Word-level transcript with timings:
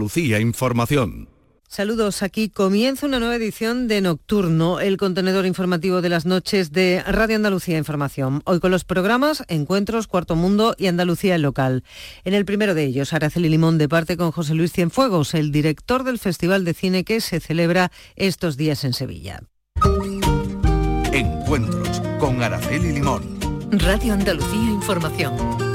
Lucía 0.00 0.40
Información. 0.40 1.28
Saludos, 1.68 2.24
aquí 2.24 2.48
comienza 2.48 3.06
una 3.06 3.20
nueva 3.20 3.36
edición 3.36 3.86
de 3.86 4.00
Nocturno, 4.00 4.80
el 4.80 4.96
contenedor 4.96 5.46
informativo 5.46 6.00
de 6.00 6.08
las 6.08 6.26
noches 6.26 6.72
de 6.72 7.04
Radio 7.06 7.36
Andalucía 7.36 7.78
Información. 7.78 8.42
Hoy 8.44 8.58
con 8.58 8.72
los 8.72 8.84
programas 8.84 9.44
Encuentros, 9.46 10.08
Cuarto 10.08 10.34
Mundo 10.34 10.74
y 10.78 10.88
Andalucía 10.88 11.36
el 11.36 11.42
Local. 11.42 11.84
En 12.24 12.34
el 12.34 12.44
primero 12.44 12.74
de 12.74 12.84
ellos, 12.84 13.12
Araceli 13.12 13.48
Limón 13.48 13.78
de 13.78 13.88
parte 13.88 14.16
con 14.16 14.32
José 14.32 14.54
Luis 14.54 14.72
Cienfuegos, 14.72 15.34
el 15.34 15.52
director 15.52 16.02
del 16.02 16.18
Festival 16.18 16.64
de 16.64 16.74
Cine 16.74 17.04
que 17.04 17.20
se 17.20 17.38
celebra 17.38 17.92
estos 18.16 18.56
días 18.56 18.82
en 18.82 18.94
Sevilla. 18.94 19.42
Encuentros 21.12 22.00
con 22.18 22.42
Araceli 22.42 22.92
Limón. 22.94 23.38
Radio 23.70 24.14
Andalucía 24.14 24.70
Información. 24.70 25.69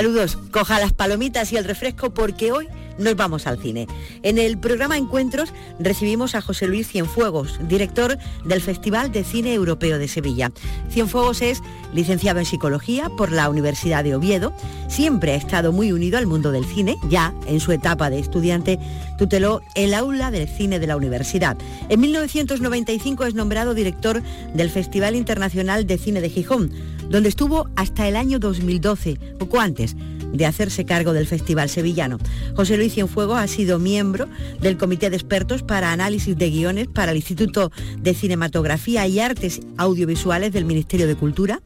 Saludos, 0.00 0.38
coja 0.50 0.80
las 0.80 0.94
palomitas 0.94 1.52
y 1.52 1.58
el 1.58 1.64
refresco 1.64 2.14
porque 2.14 2.52
hoy 2.52 2.68
nos 2.96 3.16
vamos 3.16 3.46
al 3.46 3.60
cine. 3.60 3.86
En 4.22 4.38
el 4.38 4.56
programa 4.56 4.96
Encuentros 4.96 5.52
recibimos 5.78 6.34
a 6.34 6.40
José 6.40 6.68
Luis 6.68 6.88
Cienfuegos, 6.88 7.58
director 7.68 8.16
del 8.46 8.62
Festival 8.62 9.12
de 9.12 9.24
Cine 9.24 9.52
Europeo 9.52 9.98
de 9.98 10.08
Sevilla. 10.08 10.52
Cienfuegos 10.88 11.42
es 11.42 11.62
licenciado 11.92 12.38
en 12.38 12.46
Psicología 12.46 13.10
por 13.18 13.30
la 13.30 13.50
Universidad 13.50 14.02
de 14.02 14.14
Oviedo, 14.14 14.54
siempre 14.88 15.32
ha 15.32 15.36
estado 15.36 15.70
muy 15.70 15.92
unido 15.92 16.16
al 16.16 16.26
mundo 16.26 16.50
del 16.50 16.64
cine, 16.64 16.96
ya 17.10 17.34
en 17.46 17.60
su 17.60 17.70
etapa 17.72 18.08
de 18.08 18.20
estudiante 18.20 18.78
tuteló 19.18 19.60
el 19.74 19.92
aula 19.92 20.30
del 20.30 20.48
cine 20.48 20.78
de 20.78 20.86
la 20.86 20.96
universidad. 20.96 21.58
En 21.90 22.00
1995 22.00 23.24
es 23.26 23.34
nombrado 23.34 23.74
director 23.74 24.22
del 24.54 24.70
Festival 24.70 25.14
Internacional 25.14 25.86
de 25.86 25.98
Cine 25.98 26.22
de 26.22 26.30
Gijón, 26.30 26.72
donde 27.10 27.28
estuvo 27.28 27.68
hasta 27.76 28.08
el 28.08 28.16
año 28.16 28.38
2012, 28.38 29.18
poco 29.38 29.60
antes 29.60 29.96
de 30.32 30.46
hacerse 30.46 30.84
cargo 30.84 31.12
del 31.12 31.26
Festival 31.26 31.68
Sevillano. 31.68 32.18
José 32.54 32.76
Luis 32.76 32.94
Cienfuegos 32.94 33.38
ha 33.38 33.46
sido 33.48 33.78
miembro 33.78 34.28
del 34.60 34.76
Comité 34.76 35.10
de 35.10 35.16
Expertos 35.16 35.62
para 35.62 35.92
Análisis 35.92 36.36
de 36.36 36.50
Guiones 36.50 36.88
para 36.88 37.10
el 37.10 37.18
Instituto 37.18 37.72
de 37.98 38.14
Cinematografía 38.14 39.06
y 39.06 39.20
Artes 39.20 39.60
Audiovisuales 39.76 40.52
del 40.52 40.64
Ministerio 40.64 41.06
de 41.06 41.16
Cultura. 41.16 41.60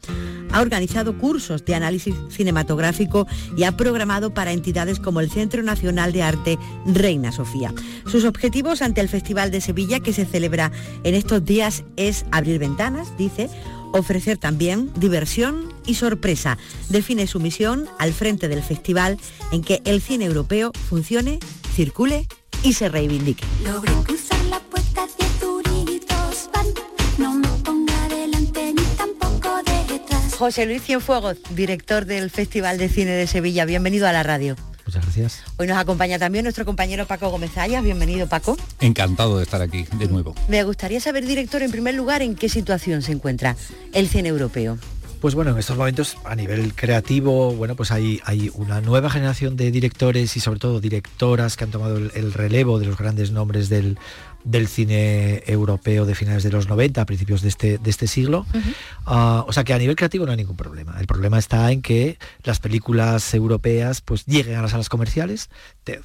Ha 0.52 0.60
organizado 0.60 1.18
cursos 1.18 1.64
de 1.64 1.74
análisis 1.74 2.14
cinematográfico 2.28 3.26
y 3.56 3.64
ha 3.64 3.76
programado 3.76 4.32
para 4.32 4.52
entidades 4.52 5.00
como 5.00 5.18
el 5.20 5.30
Centro 5.30 5.62
Nacional 5.64 6.12
de 6.12 6.22
Arte 6.22 6.58
Reina 6.86 7.32
Sofía. 7.32 7.74
Sus 8.06 8.24
objetivos 8.24 8.80
ante 8.80 9.00
el 9.00 9.08
Festival 9.08 9.50
de 9.50 9.60
Sevilla 9.60 9.98
que 9.98 10.12
se 10.12 10.24
celebra 10.24 10.70
en 11.02 11.16
estos 11.16 11.44
días 11.44 11.82
es 11.96 12.24
abrir 12.30 12.60
ventanas, 12.60 13.18
dice, 13.18 13.50
ofrecer 13.94 14.38
también 14.38 14.90
diversión 14.96 15.72
y 15.86 15.94
sorpresa. 15.94 16.58
Define 16.88 17.26
su 17.26 17.40
misión 17.40 17.88
al 17.98 18.12
frente 18.12 18.48
del 18.48 18.62
festival 18.62 19.18
en 19.52 19.62
que 19.62 19.80
el 19.84 20.02
cine 20.02 20.26
europeo 20.26 20.72
funcione, 20.88 21.38
circule 21.74 22.26
y 22.62 22.74
se 22.74 22.88
reivindique. 22.88 23.44
José 30.36 30.66
Luis 30.66 30.82
Cienfuegos, 30.82 31.38
director 31.50 32.04
del 32.04 32.28
Festival 32.28 32.76
de 32.76 32.88
Cine 32.88 33.12
de 33.12 33.26
Sevilla, 33.26 33.64
bienvenido 33.64 34.08
a 34.08 34.12
la 34.12 34.24
radio. 34.24 34.56
Muchas 34.94 35.06
gracias. 35.06 35.42
Hoy 35.56 35.66
nos 35.66 35.76
acompaña 35.76 36.20
también 36.20 36.44
nuestro 36.44 36.64
compañero 36.64 37.04
Paco 37.06 37.28
Gómez 37.28 37.58
Ayas. 37.58 37.82
Bienvenido, 37.82 38.28
Paco. 38.28 38.56
Encantado 38.80 39.38
de 39.38 39.42
estar 39.42 39.60
aquí 39.60 39.86
de 39.98 40.06
nuevo. 40.06 40.36
Me 40.46 40.62
gustaría 40.62 41.00
saber, 41.00 41.26
director, 41.26 41.62
en 41.62 41.72
primer 41.72 41.96
lugar, 41.96 42.22
en 42.22 42.36
qué 42.36 42.48
situación 42.48 43.02
se 43.02 43.10
encuentra 43.10 43.56
el 43.92 44.08
cine 44.08 44.28
europeo. 44.28 44.78
Pues 45.20 45.34
bueno, 45.34 45.50
en 45.50 45.58
estos 45.58 45.76
momentos 45.76 46.16
a 46.24 46.36
nivel 46.36 46.74
creativo, 46.74 47.54
bueno, 47.54 47.74
pues 47.74 47.90
hay, 47.90 48.20
hay 48.24 48.52
una 48.54 48.80
nueva 48.82 49.10
generación 49.10 49.56
de 49.56 49.72
directores 49.72 50.36
y 50.36 50.40
sobre 50.40 50.60
todo 50.60 50.80
directoras 50.80 51.56
que 51.56 51.64
han 51.64 51.72
tomado 51.72 51.96
el 51.96 52.32
relevo 52.32 52.78
de 52.78 52.86
los 52.86 52.96
grandes 52.96 53.32
nombres 53.32 53.68
del 53.68 53.98
del 54.44 54.68
cine 54.68 55.42
europeo 55.46 56.06
de 56.06 56.14
finales 56.14 56.42
de 56.42 56.50
los 56.50 56.68
90, 56.68 57.00
a 57.00 57.06
principios 57.06 57.42
de 57.42 57.48
este, 57.48 57.78
de 57.78 57.90
este 57.90 58.06
siglo. 58.06 58.46
Ah, 59.06 59.44
o 59.48 59.52
sea 59.52 59.64
que 59.64 59.72
a 59.72 59.78
nivel 59.78 59.96
creativo 59.96 60.26
no 60.26 60.32
hay 60.32 60.36
ningún 60.36 60.56
problema. 60.56 60.96
El 61.00 61.06
problema 61.06 61.38
está 61.38 61.72
en 61.72 61.82
que 61.82 62.18
las 62.42 62.60
películas 62.60 63.32
europeas 63.34 64.00
pues 64.00 64.26
lleguen 64.26 64.56
a 64.56 64.62
las 64.62 64.72
salas 64.72 64.88
comerciales, 64.88 65.50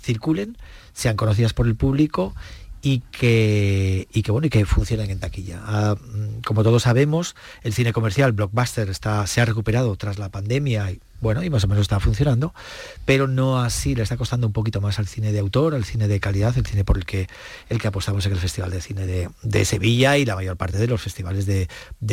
circulen, 0.02 0.58
sean 0.94 1.16
conocidas 1.16 1.54
por 1.54 1.68
el 1.68 1.76
público 1.76 2.34
y 2.82 3.00
que, 3.12 4.08
y 4.14 4.22
que 4.22 4.32
bueno 4.32 4.48
y 4.48 4.50
que 4.50 4.66
funcionen 4.66 5.10
en 5.10 5.20
taquilla. 5.20 5.62
Ah, 5.66 5.96
mm, 6.00 6.42
como 6.46 6.64
todos 6.64 6.84
sabemos, 6.84 7.36
el 7.64 7.74
cine 7.74 7.94
comercial 7.94 8.32
blockbuster 8.32 8.90
está, 8.90 9.26
se 9.28 9.42
ha 9.42 9.46
recuperado 9.46 9.96
tras 9.96 10.18
la 10.18 10.30
pandemia 10.30 10.92
y 10.92 11.02
bueno, 11.22 11.44
y 11.44 11.50
más 11.50 11.64
o 11.64 11.68
menos 11.68 11.82
está 11.82 12.00
funcionando, 12.00 12.54
pero 13.06 13.28
no 13.28 13.60
así, 13.60 13.96
le 13.96 14.04
está 14.04 14.18
costando 14.18 14.48
un 14.48 14.54
poquito 14.54 14.82
más 14.82 15.00
al 15.00 15.08
cine 15.08 15.32
de 15.32 15.40
autor, 15.40 15.76
al 15.76 15.86
cine 15.86 16.08
de 16.08 16.20
calidad, 16.20 16.58
el 16.58 16.66
cine 16.66 16.84
por 16.84 16.98
el 16.98 17.06
que, 17.06 17.28
el 17.70 17.82
que 17.82 17.88
apostamos 17.88 18.26
en 18.26 18.32
el 18.32 18.38
Festival 18.38 18.72
de 18.72 18.82
Cine 18.82 19.06
de, 19.06 19.66
Sevilla 19.66 20.18
y 20.18 20.26
la 20.26 20.36
mayor 20.36 20.58
parte 20.58 20.78
de 20.78 20.88
los 20.88 21.02
festivales 21.02 21.46
de, 21.46 21.68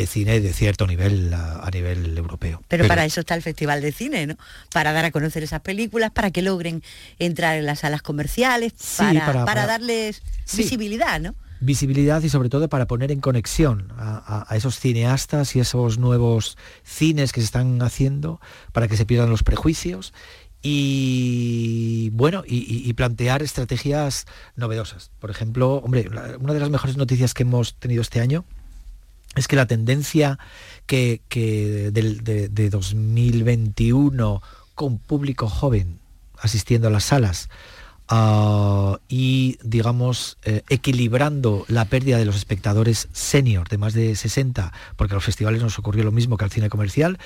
cine 0.07 0.41
de 0.41 0.53
cierto 0.53 0.85
nivel 0.85 1.33
a, 1.33 1.69
nivel 1.71 2.17
europeo. 2.17 2.61
Pero, 2.67 2.87
para 2.87 3.05
eso 3.05 3.21
está 3.21 3.35
el 3.35 3.41
Festival 3.41 3.81
de 3.81 3.91
Cine, 3.91 4.27
¿no? 4.27 4.37
Para 4.71 4.91
dar 4.91 5.05
a 5.05 5.11
conocer 5.11 5.43
esas 5.43 5.61
películas, 5.61 6.11
para 6.11 6.31
que 6.31 6.41
logren 6.41 6.83
entrar 7.19 7.57
en 7.57 7.65
las 7.65 7.79
salas 7.79 8.01
comerciales, 8.01 8.73
para, 8.97 9.65
darles 9.65 10.21
visibilidad, 10.55 11.19
¿no? 11.19 11.35
Visibilidad 11.59 12.21
y 12.21 12.29
sobre 12.29 12.49
todo 12.49 12.69
para 12.69 12.87
poner 12.87 13.11
en 13.11 13.19
conexión 13.19 13.91
a, 13.97 14.45
esos 14.55 14.79
cineastas 14.79 15.55
y 15.55 15.59
esos 15.59 15.97
nuevos 15.97 16.57
cines 16.83 17.31
que 17.31 17.41
se 17.41 17.45
están 17.45 17.81
haciendo 17.81 18.39
para 18.71 18.87
que 18.87 18.97
se 18.97 19.05
pierdan 19.05 19.29
los 19.29 19.43
prejuicios 19.43 20.13
y 20.61 22.09
bueno 22.13 22.43
y, 22.45 22.91
plantear 22.93 23.43
estrategias 23.43 24.25
novedosas. 24.55 25.11
Por 25.19 25.29
ejemplo 25.29 25.75
hombre 25.75 26.09
una 26.39 26.53
de 26.53 26.59
las 26.59 26.69
mejores 26.69 26.97
noticias 26.97 27.33
que 27.33 27.43
hemos 27.43 27.75
tenido 27.75 28.01
este 28.01 28.19
año 28.19 28.45
es 29.35 29.47
que 29.47 29.55
la 29.55 29.67
tendencia 29.67 30.39
que, 30.85 31.21
de, 31.31 32.49
de 32.49 32.69
2021 32.69 34.41
con 34.75 34.97
público 34.99 35.47
joven 35.49 35.99
asistiendo 36.39 36.87
a 36.87 36.91
las 36.91 37.05
salas 37.05 37.49
Ah, 38.09 38.99
y, 39.09 39.57
digamos, 39.63 40.37
eh, 40.45 40.63
equilibrando 40.69 41.65
la 41.67 41.85
pérdida 41.85 42.17
de 42.17 42.23
los 42.23 42.37
espectadores 42.37 43.09
senior 43.11 43.67
de 43.67 43.77
más 43.77 43.93
de 43.93 44.15
60, 44.15 44.71
porque 44.95 45.13
a 45.13 45.15
los 45.15 45.25
festivales 45.25 45.61
nos 45.61 45.77
ocurrió 45.77 46.05
lo 46.05 46.13
mismo 46.13 46.37
que 46.37 46.45
al 46.45 46.51
cine 46.51 46.69
comercial. 46.69 47.17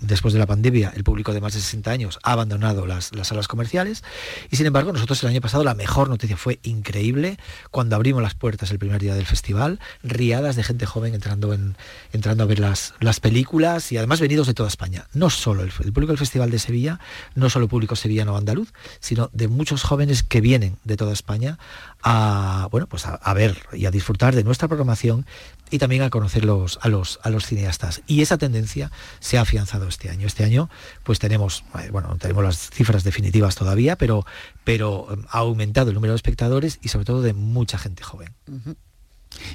después 0.00 0.34
de 0.34 0.40
la 0.40 0.46
pandemia, 0.46 0.92
el 0.96 1.04
público 1.04 1.32
de 1.32 1.40
más 1.40 1.54
de 1.54 1.60
60 1.60 1.90
años 1.90 2.18
ha 2.24 2.32
abandonado 2.32 2.86
las, 2.86 3.12
salas 3.22 3.46
comerciales. 3.46 4.02
Y 4.50 4.56
sin 4.56 4.66
embargo, 4.66 4.92
nosotros 4.92 5.22
el 5.22 5.28
año 5.28 5.40
pasado 5.40 5.62
la 5.62 5.74
mejor 5.74 6.08
noticia 6.08 6.36
fue 6.36 6.58
increíble 6.64 7.38
cuando 7.70 7.94
abrimos 7.94 8.22
las 8.22 8.34
puertas 8.34 8.72
el 8.72 8.78
primer 8.80 9.00
día 9.00 9.14
del 9.14 9.26
festival, 9.26 9.78
riadas 10.02 10.56
de 10.56 10.64
gente 10.64 10.84
joven 10.84 11.14
entrando, 11.14 11.52
en, 11.52 11.76
entrando 12.12 12.42
a 12.42 12.46
ver 12.46 12.58
las, 12.58 12.94
las 12.98 13.20
películas 13.20 13.92
y 13.92 13.98
además 13.98 14.20
venidos 14.20 14.48
de 14.48 14.54
toda 14.54 14.68
España. 14.68 15.06
No 15.12 15.30
solo 15.30 15.62
el, 15.62 15.72
el 15.84 15.92
público 15.92 16.12
del 16.12 16.18
Festival 16.18 16.50
de 16.50 16.58
Sevilla, 16.58 16.98
no 17.36 17.50
solo 17.50 17.68
público 17.68 17.94
sevillano 17.94 18.36
andaluz, 18.36 18.72
sino 18.98 19.30
de 19.32 19.46
muchos 19.46 19.84
jóvenes 19.84 20.23
que 20.28 20.40
vienen 20.40 20.78
de 20.84 20.96
toda 20.96 21.12
España 21.12 21.58
a, 22.02 22.68
bueno, 22.70 22.86
pues 22.86 23.06
a, 23.06 23.34
ver 23.34 23.56
y 23.72 23.86
a 23.86 23.90
disfrutar 23.90 24.34
de 24.34 24.44
nuestra 24.44 24.68
programación 24.68 25.26
y 25.70 25.78
también 25.78 26.02
a 26.02 26.10
conocer 26.10 26.44
los, 26.44 26.78
a, 26.82 26.88
los, 26.88 27.18
a 27.22 27.30
los 27.30 27.46
cineastas. 27.46 28.02
Y 28.06 28.22
esa 28.22 28.36
tendencia 28.36 28.90
se 29.20 29.38
ha 29.38 29.42
afianzado 29.42 29.88
este 29.88 30.10
año. 30.10 30.26
Este 30.26 30.44
año 30.44 30.68
pues 31.02 31.18
tenemos, 31.18 31.64
eh, 31.80 31.88
bueno, 31.90 32.16
tenemos 32.18 32.44
las 32.44 32.70
cifras 32.70 33.04
definitivas 33.04 33.54
todavía, 33.54 33.96
pero, 33.96 34.26
pero 34.64 35.08
eh, 35.10 35.16
ha 35.30 35.38
aumentado 35.38 35.88
el 35.88 35.94
número 35.94 36.12
de 36.12 36.16
espectadores 36.16 36.78
y 36.82 36.88
sobre 36.88 37.06
todo 37.06 37.22
de 37.22 37.32
mucha 37.32 37.78
gente 37.78 38.02
joven. 38.02 38.34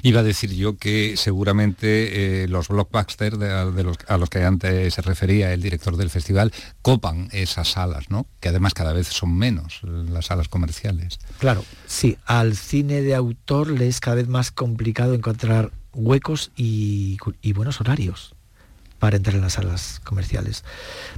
Iba 0.02 0.20
a 0.20 0.22
decir 0.22 0.52
yo 0.54 0.76
que 0.76 1.16
seguramente 1.16 2.44
eh, 2.44 2.48
los 2.48 2.68
blockbusters 2.68 3.38
de, 3.38 3.82
los, 3.84 3.96
a 4.08 4.16
los 4.16 4.30
que 4.30 4.44
antes 4.44 4.94
se 4.94 5.02
refería 5.02 5.52
el 5.52 5.62
director 5.62 5.96
del 5.96 6.10
festival 6.10 6.52
copan 6.82 7.28
esas 7.32 7.68
salas, 7.68 8.10
¿no? 8.10 8.26
Que 8.40 8.48
además 8.48 8.74
cada 8.74 8.92
vez 8.92 9.08
son 9.08 9.36
menos 9.36 9.80
las 9.82 10.26
salas 10.26 10.48
comerciales. 10.48 11.18
Claro, 11.38 11.64
sí, 11.86 12.18
al 12.26 12.56
cine 12.56 13.02
de 13.02 13.14
autor 13.14 13.70
le 13.70 13.88
es 13.88 14.00
cada 14.00 14.16
vez 14.16 14.28
más 14.28 14.50
complicado 14.50 15.14
encontrar 15.14 15.70
huecos 15.94 16.52
y, 16.56 17.18
buenos 17.54 17.80
horarios 17.80 18.34
para 18.98 19.16
entrar 19.16 19.34
en 19.36 19.42
las 19.42 19.54
salas 19.54 20.00
comerciales. 20.04 20.62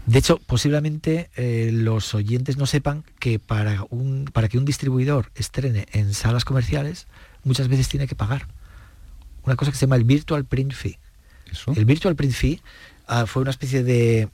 De 0.06 0.20
hecho, 0.20 0.38
posiblemente 0.38 1.30
eh, 1.36 1.70
los 1.72 2.14
oyentes 2.14 2.56
no 2.56 2.66
sepan 2.66 3.04
que 3.18 3.40
para, 3.40 3.84
un, 3.90 4.30
para 4.32 4.48
que 4.48 4.56
un 4.56 4.64
distribuidor 4.64 5.32
estrene 5.34 5.86
en 5.92 6.14
salas 6.14 6.44
comerciales, 6.44 7.08
muchas 7.44 7.68
veces 7.68 7.88
tiene 7.88 8.06
que 8.06 8.14
pagar. 8.14 8.46
Una 9.44 9.56
cosa 9.56 9.70
que 9.70 9.76
se 9.76 9.86
llama 9.86 9.96
el 9.96 10.04
Virtual 10.04 10.44
Print 10.44 10.72
Fee. 10.72 10.98
El 11.76 11.84
Virtual 11.84 12.16
Print 12.16 12.32
Fee 12.32 12.62
ah, 13.06 13.26
fue 13.26 13.42
una 13.42 13.50
especie 13.50 13.82
de, 13.82 14.28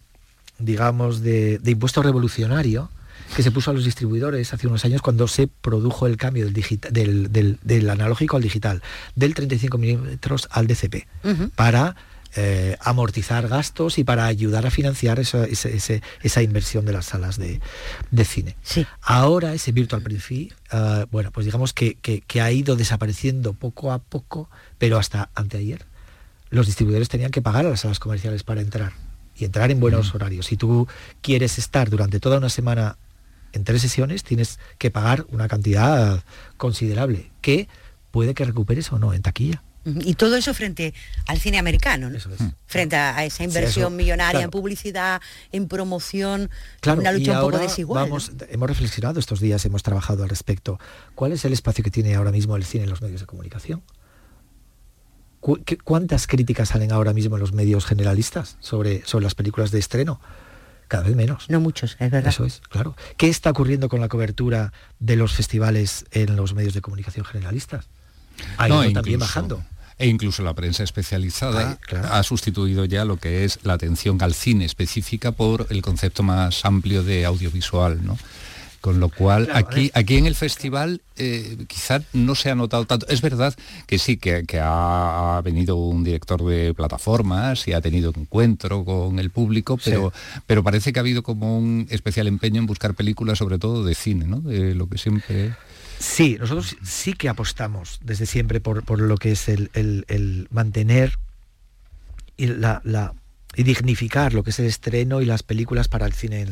digamos, 0.59 1.21
de, 1.21 1.61
impuesto 1.65 2.03
revolucionario 2.03 2.91
que 3.35 3.43
se 3.43 3.51
puso 3.51 3.71
a 3.71 3.75
los 3.75 3.85
distribuidores 3.85 4.55
hace 4.55 4.69
unos 4.69 4.85
años 4.85 5.03
cuando 5.03 5.27
se 5.29 5.49
produjo 5.49 6.07
el 6.07 6.17
cambio 6.17 6.49
del, 6.49 7.59
del, 7.63 7.91
analógico 7.91 8.37
al 8.37 8.43
digital, 8.43 8.83
del 9.17 9.35
35 9.35 9.77
milímetros 9.77 10.49
al 10.51 10.67
DCP, 10.67 11.07
para 11.55 11.97
eh, 12.37 12.77
amortizar 12.81 13.49
gastos 13.49 13.99
y 13.99 14.05
para 14.05 14.27
ayudar 14.27 14.67
a 14.67 14.71
financiar 14.71 15.19
esa, 15.19 15.47
esa, 15.47 16.43
inversión 16.43 16.85
de 16.85 16.93
las 16.93 17.07
salas 17.07 17.39
de, 17.39 17.61
cine. 18.25 18.57
Ahora 19.01 19.55
ese 19.55 19.73
Virtual 19.73 20.03
Print 20.03 20.53
uh, 20.73 21.07
bueno, 21.11 21.31
pues 21.33 21.47
digamos 21.47 21.73
que, 21.73 21.95
que, 21.95 22.41
ha 22.41 22.53
ido 22.53 22.77
desapareciendo 22.77 23.55
poco 23.55 23.93
a 23.93 23.99
poco, 23.99 24.51
pero 24.79 24.99
hasta 24.99 25.31
anteayer 25.35 25.87
los 26.51 26.67
distribuidores 26.67 27.09
tenían 27.09 27.31
que 27.31 27.43
pagar 27.43 27.67
a 27.67 27.71
las 27.71 27.81
salas 27.81 27.99
comerciales 27.99 28.43
para 28.43 28.61
entrar 28.61 28.93
y 29.37 29.45
entrar 29.45 29.71
en 29.71 29.81
buenos 29.81 30.15
horarios. 30.15 30.47
Si 30.47 30.57
tú 30.57 30.89
quieres 31.23 31.59
estar 31.59 31.91
durante 31.91 32.21
toda 32.21 32.39
una 32.39 32.49
semana 32.49 32.99
en 33.53 33.65
tres 33.65 33.83
sesiones, 33.83 34.25
tienes 34.25 34.59
que 34.79 34.91
pagar 34.91 35.27
una 35.31 35.49
cantidad 35.49 36.23
considerable 36.57 37.31
que 37.41 37.69
puede 38.11 38.35
que 38.35 38.45
recuperes 38.45 38.93
o 38.93 38.99
no 38.99 39.15
en 39.15 39.23
taquilla. 39.23 39.63
Y 40.01 40.15
todo 40.15 40.37
eso 40.37 40.55
frente 40.55 40.95
al 41.27 41.39
cine 41.39 41.59
americano, 41.59 42.11
frente 42.67 42.97
a 42.97 43.25
esa 43.25 43.45
inversión 43.45 43.97
millonaria 43.97 44.43
en 44.43 44.51
publicidad, 44.51 45.21
en 45.53 45.69
promoción, 45.69 46.51
claro, 46.81 47.01
una 47.01 47.13
lucha 47.13 47.41
un 47.41 47.51
poco 47.51 47.59
desigual. 47.59 48.05
Vamos, 48.05 48.33
Hemos 48.51 48.69
reflexionado 48.69 49.21
estos 49.21 49.41
días, 49.41 49.65
hemos 49.65 49.83
trabajado 49.83 50.23
al 50.23 50.29
respecto. 50.29 50.79
¿Cuál 51.15 51.33
es 51.33 51.45
el 51.45 51.53
espacio 51.53 51.85
que 51.85 51.91
tiene 51.91 52.15
ahora 52.15 52.33
mismo 52.33 52.57
el 52.57 52.65
cine 52.65 52.85
en 52.85 52.91
los 52.91 53.03
medios 53.03 53.21
de 53.21 53.27
comunicación? 53.27 53.83
¿Cuántas 55.85 56.27
críticas 56.27 56.71
salen 56.71 56.93
ahora 56.93 57.13
mismo 57.13 57.37
en 57.37 57.41
los 57.41 57.53
medios 57.53 57.87
generalistas 57.87 58.57
sobre, 58.61 59.05
sobre 59.07 59.25
las 59.25 59.35
películas 59.35 59.71
de 59.71 59.79
estreno? 59.79 60.21
Cada 60.89 61.05
vez 61.05 61.15
menos. 61.15 61.49
No 61.49 61.61
muchos, 61.61 61.97
es 62.01 62.11
verdad. 62.11 62.31
Eso 62.31 62.45
es, 62.45 62.61
claro. 62.69 62.97
¿Qué 63.17 63.29
está 63.29 63.51
ocurriendo 63.51 63.89
con 63.89 64.01
la 64.01 64.09
cobertura 64.09 64.73
de 64.99 65.17
los 65.17 65.35
festivales 65.35 66.07
en 66.13 66.35
los 66.35 66.55
medios 66.55 66.75
de 66.75 66.81
comunicación 66.81 67.25
generalistas? 67.25 67.89
Ha 68.57 68.69
ido 68.69 68.93
también 68.93 69.21
bajando 69.21 69.63
e 69.99 70.07
incluso 70.07 70.43
la 70.43 70.55
prensa 70.55 70.85
especializada 70.85 71.79
ha 72.11 72.23
sustituido 72.23 72.85
ya 72.85 73.05
lo 73.05 73.17
que 73.17 73.45
es 73.45 73.59
la 73.65 73.75
atención 73.75 74.23
al 74.23 74.35
cine 74.35 74.65
específica 74.65 75.33
por 75.33 75.67
el 75.71 75.83
concepto 75.83 76.23
más 76.23 76.65
amplio 76.65 77.03
de 77.03 77.25
audiovisual, 77.25 78.05
¿no? 78.05 78.17
Con 78.81 79.01
lo 79.01 79.09
cual, 79.09 79.49
aquí, 79.55 79.91
aquí 79.93 80.19
en 80.19 80.27
el 80.27 80.37
festival 80.37 81.01
eh, 81.17 81.57
quizá 81.67 82.01
no 82.13 82.37
se 82.37 82.49
ha 82.49 82.55
notado 82.55 82.87
tanto. 82.87 83.09
Es 83.09 83.21
verdad 83.23 83.53
que 83.89 83.99
sí, 83.99 84.19
que, 84.19 84.45
ha, 84.63 85.41
venido 85.43 85.75
un 85.75 86.05
director 86.05 86.45
de 86.45 86.73
plataformas 86.75 87.67
y 87.67 87.73
ha 87.73 87.81
tenido 87.81 88.13
encuentro 88.17 88.85
con 88.85 89.19
el 89.19 89.31
público, 89.31 89.79
pero, 89.85 90.13
pero 90.47 90.63
parece 90.63 90.93
que 90.93 91.01
ha 91.01 91.03
habido 91.03 91.25
como 91.25 91.59
un 91.59 91.89
especial 91.91 92.29
empeño 92.29 92.61
en 92.61 92.67
buscar 92.67 92.95
películas, 92.95 93.39
sobre 93.39 93.59
todo 93.59 93.85
de 93.85 93.97
cine, 93.97 94.27
¿no? 94.27 94.41
De 94.41 94.77
lo 94.77 94.89
que 94.89 94.97
siempre... 94.97 95.57
Sí, 95.99 96.37
nosotros 96.39 96.77
sí 96.85 97.13
que 97.15 97.29
apostamos 97.29 97.99
desde 98.03 98.27
siempre 98.27 98.61
por, 98.61 99.01
lo 99.01 99.17
que 99.17 99.33
es 99.33 99.49
el, 99.49 100.49
mantener 100.51 101.19
y, 102.37 102.47
la, 102.47 102.83
y 103.57 103.63
dignificar 103.65 104.33
lo 104.33 104.45
que 104.45 104.51
es 104.51 104.59
el 104.61 104.67
estreno 104.67 105.21
y 105.21 105.25
las 105.25 105.43
películas 105.43 105.89
para 105.89 106.07
el 106.07 106.13
cine 106.13 106.47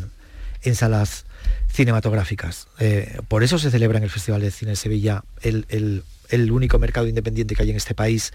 en, 0.62 0.74
salas 0.74 1.26
cinematográficas. 1.68 2.66
Eh, 2.80 3.20
por 3.28 3.44
eso 3.44 3.58
se 3.58 3.70
celebra 3.70 3.98
en 3.98 4.04
el 4.04 4.10
Festival 4.10 4.40
de 4.40 4.50
Cine 4.50 4.72
de 4.72 4.76
Sevilla 4.76 5.22
el, 5.42 6.02
único 6.50 6.80
mercado 6.80 7.06
independiente 7.06 7.54
que 7.54 7.62
hay 7.62 7.70
en 7.70 7.76
este 7.76 7.94
país, 7.94 8.32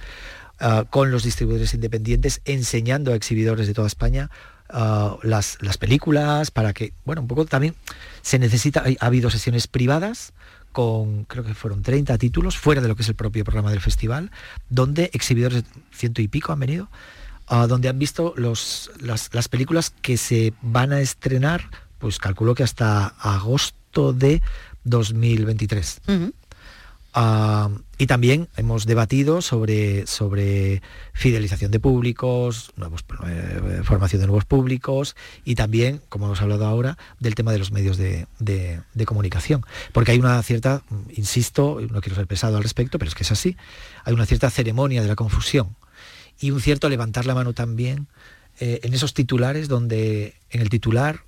ah, 0.60 0.86
con 0.90 1.12
los 1.12 1.24
distribuidores 1.24 1.74
independientes, 1.74 2.40
enseñando 2.46 3.12
a 3.12 3.16
exhibidores 3.16 3.68
de 3.68 3.74
toda 3.74 3.88
España 3.88 4.30
ah, 4.70 5.18
las, 5.24 5.58
las, 5.60 5.78
películas, 5.78 6.52
para 6.52 6.72
que, 6.72 6.94
bueno, 7.04 7.22
un 7.22 7.28
poco 7.28 7.46
también 7.46 7.76
se 8.22 8.40
necesita, 8.40 8.86
ha 8.98 9.06
habido 9.06 9.30
sesiones 9.30 9.68
privadas 9.68 10.32
con, 10.72 11.26
creo 11.26 11.44
que 11.44 11.54
fueron 11.54 11.82
30 11.82 12.18
títulos, 12.18 12.58
fuera 12.58 12.82
de 12.82 12.88
lo 12.88 12.96
que 12.96 13.04
es 13.04 13.10
el 13.10 13.16
propio 13.16 13.44
programa 13.44 13.72
del 13.72 13.82
festival, 13.82 14.32
donde 14.70 15.10
exhibidores 15.14 15.64
ciento 15.92 16.22
y 16.22 16.28
pico 16.28 16.52
han 16.52 16.60
venido, 16.60 16.90
uh, 17.50 17.68
donde 17.68 17.90
han 17.90 18.00
visto 18.00 18.34
los, 18.38 18.92
las, 19.00 19.30
películas 19.50 19.94
que 20.02 20.18
se 20.18 20.54
van 20.62 20.94
a 20.94 21.02
estrenar, 21.02 21.70
pues 22.00 22.18
calculo 22.18 22.56
que 22.56 22.64
hasta 22.64 23.08
agosto 23.08 24.14
de 24.14 24.42
2023. 24.84 26.02
Ah, 27.14 27.70
y 27.98 28.08
también 28.08 28.48
hemos 28.56 28.86
debatido 28.86 29.42
sobre, 29.42 30.08
sobre 30.08 30.82
fidelización 31.14 31.70
de 31.70 31.80
públicos, 31.80 32.72
eh, 33.28 33.82
formación 33.84 34.22
de 34.22 34.28
nuevos 34.28 34.46
públicos 34.46 35.16
y 35.44 35.56
también, 35.56 36.02
como 36.08 36.26
hemos 36.26 36.42
hablado 36.42 36.66
ahora, 36.66 36.98
del 37.20 37.36
tema 37.36 37.52
de 37.52 37.60
los 37.60 37.72
medios 37.72 37.98
de, 37.98 38.28
comunicación. 39.06 39.66
Porque 39.92 40.12
hay 40.12 40.20
una 40.20 40.42
cierta, 40.42 40.84
insisto, 41.16 41.80
no 41.92 42.02
quiero 42.02 42.16
ser 42.16 42.28
pesado 42.28 42.56
al 42.56 42.64
respecto, 42.64 42.98
pero 42.98 43.10
es 43.10 43.16
que 43.16 43.24
es 43.24 43.32
así, 43.32 43.58
hay 44.06 44.14
una 44.14 44.26
cierta 44.26 44.50
ceremonia 44.50 45.02
de 45.02 45.08
la 45.08 45.16
confusión 45.16 45.76
y 46.40 46.52
un 46.52 46.62
cierto 46.62 46.88
levantar 46.88 47.26
la 47.26 47.36
mano 47.36 47.54
también 47.54 48.08
eh, 48.60 48.80
en 48.84 48.94
esos 48.94 49.14
titulares 49.14 49.68
donde 49.68 50.36
en 50.50 50.62
el 50.62 50.70
titular 50.70 51.24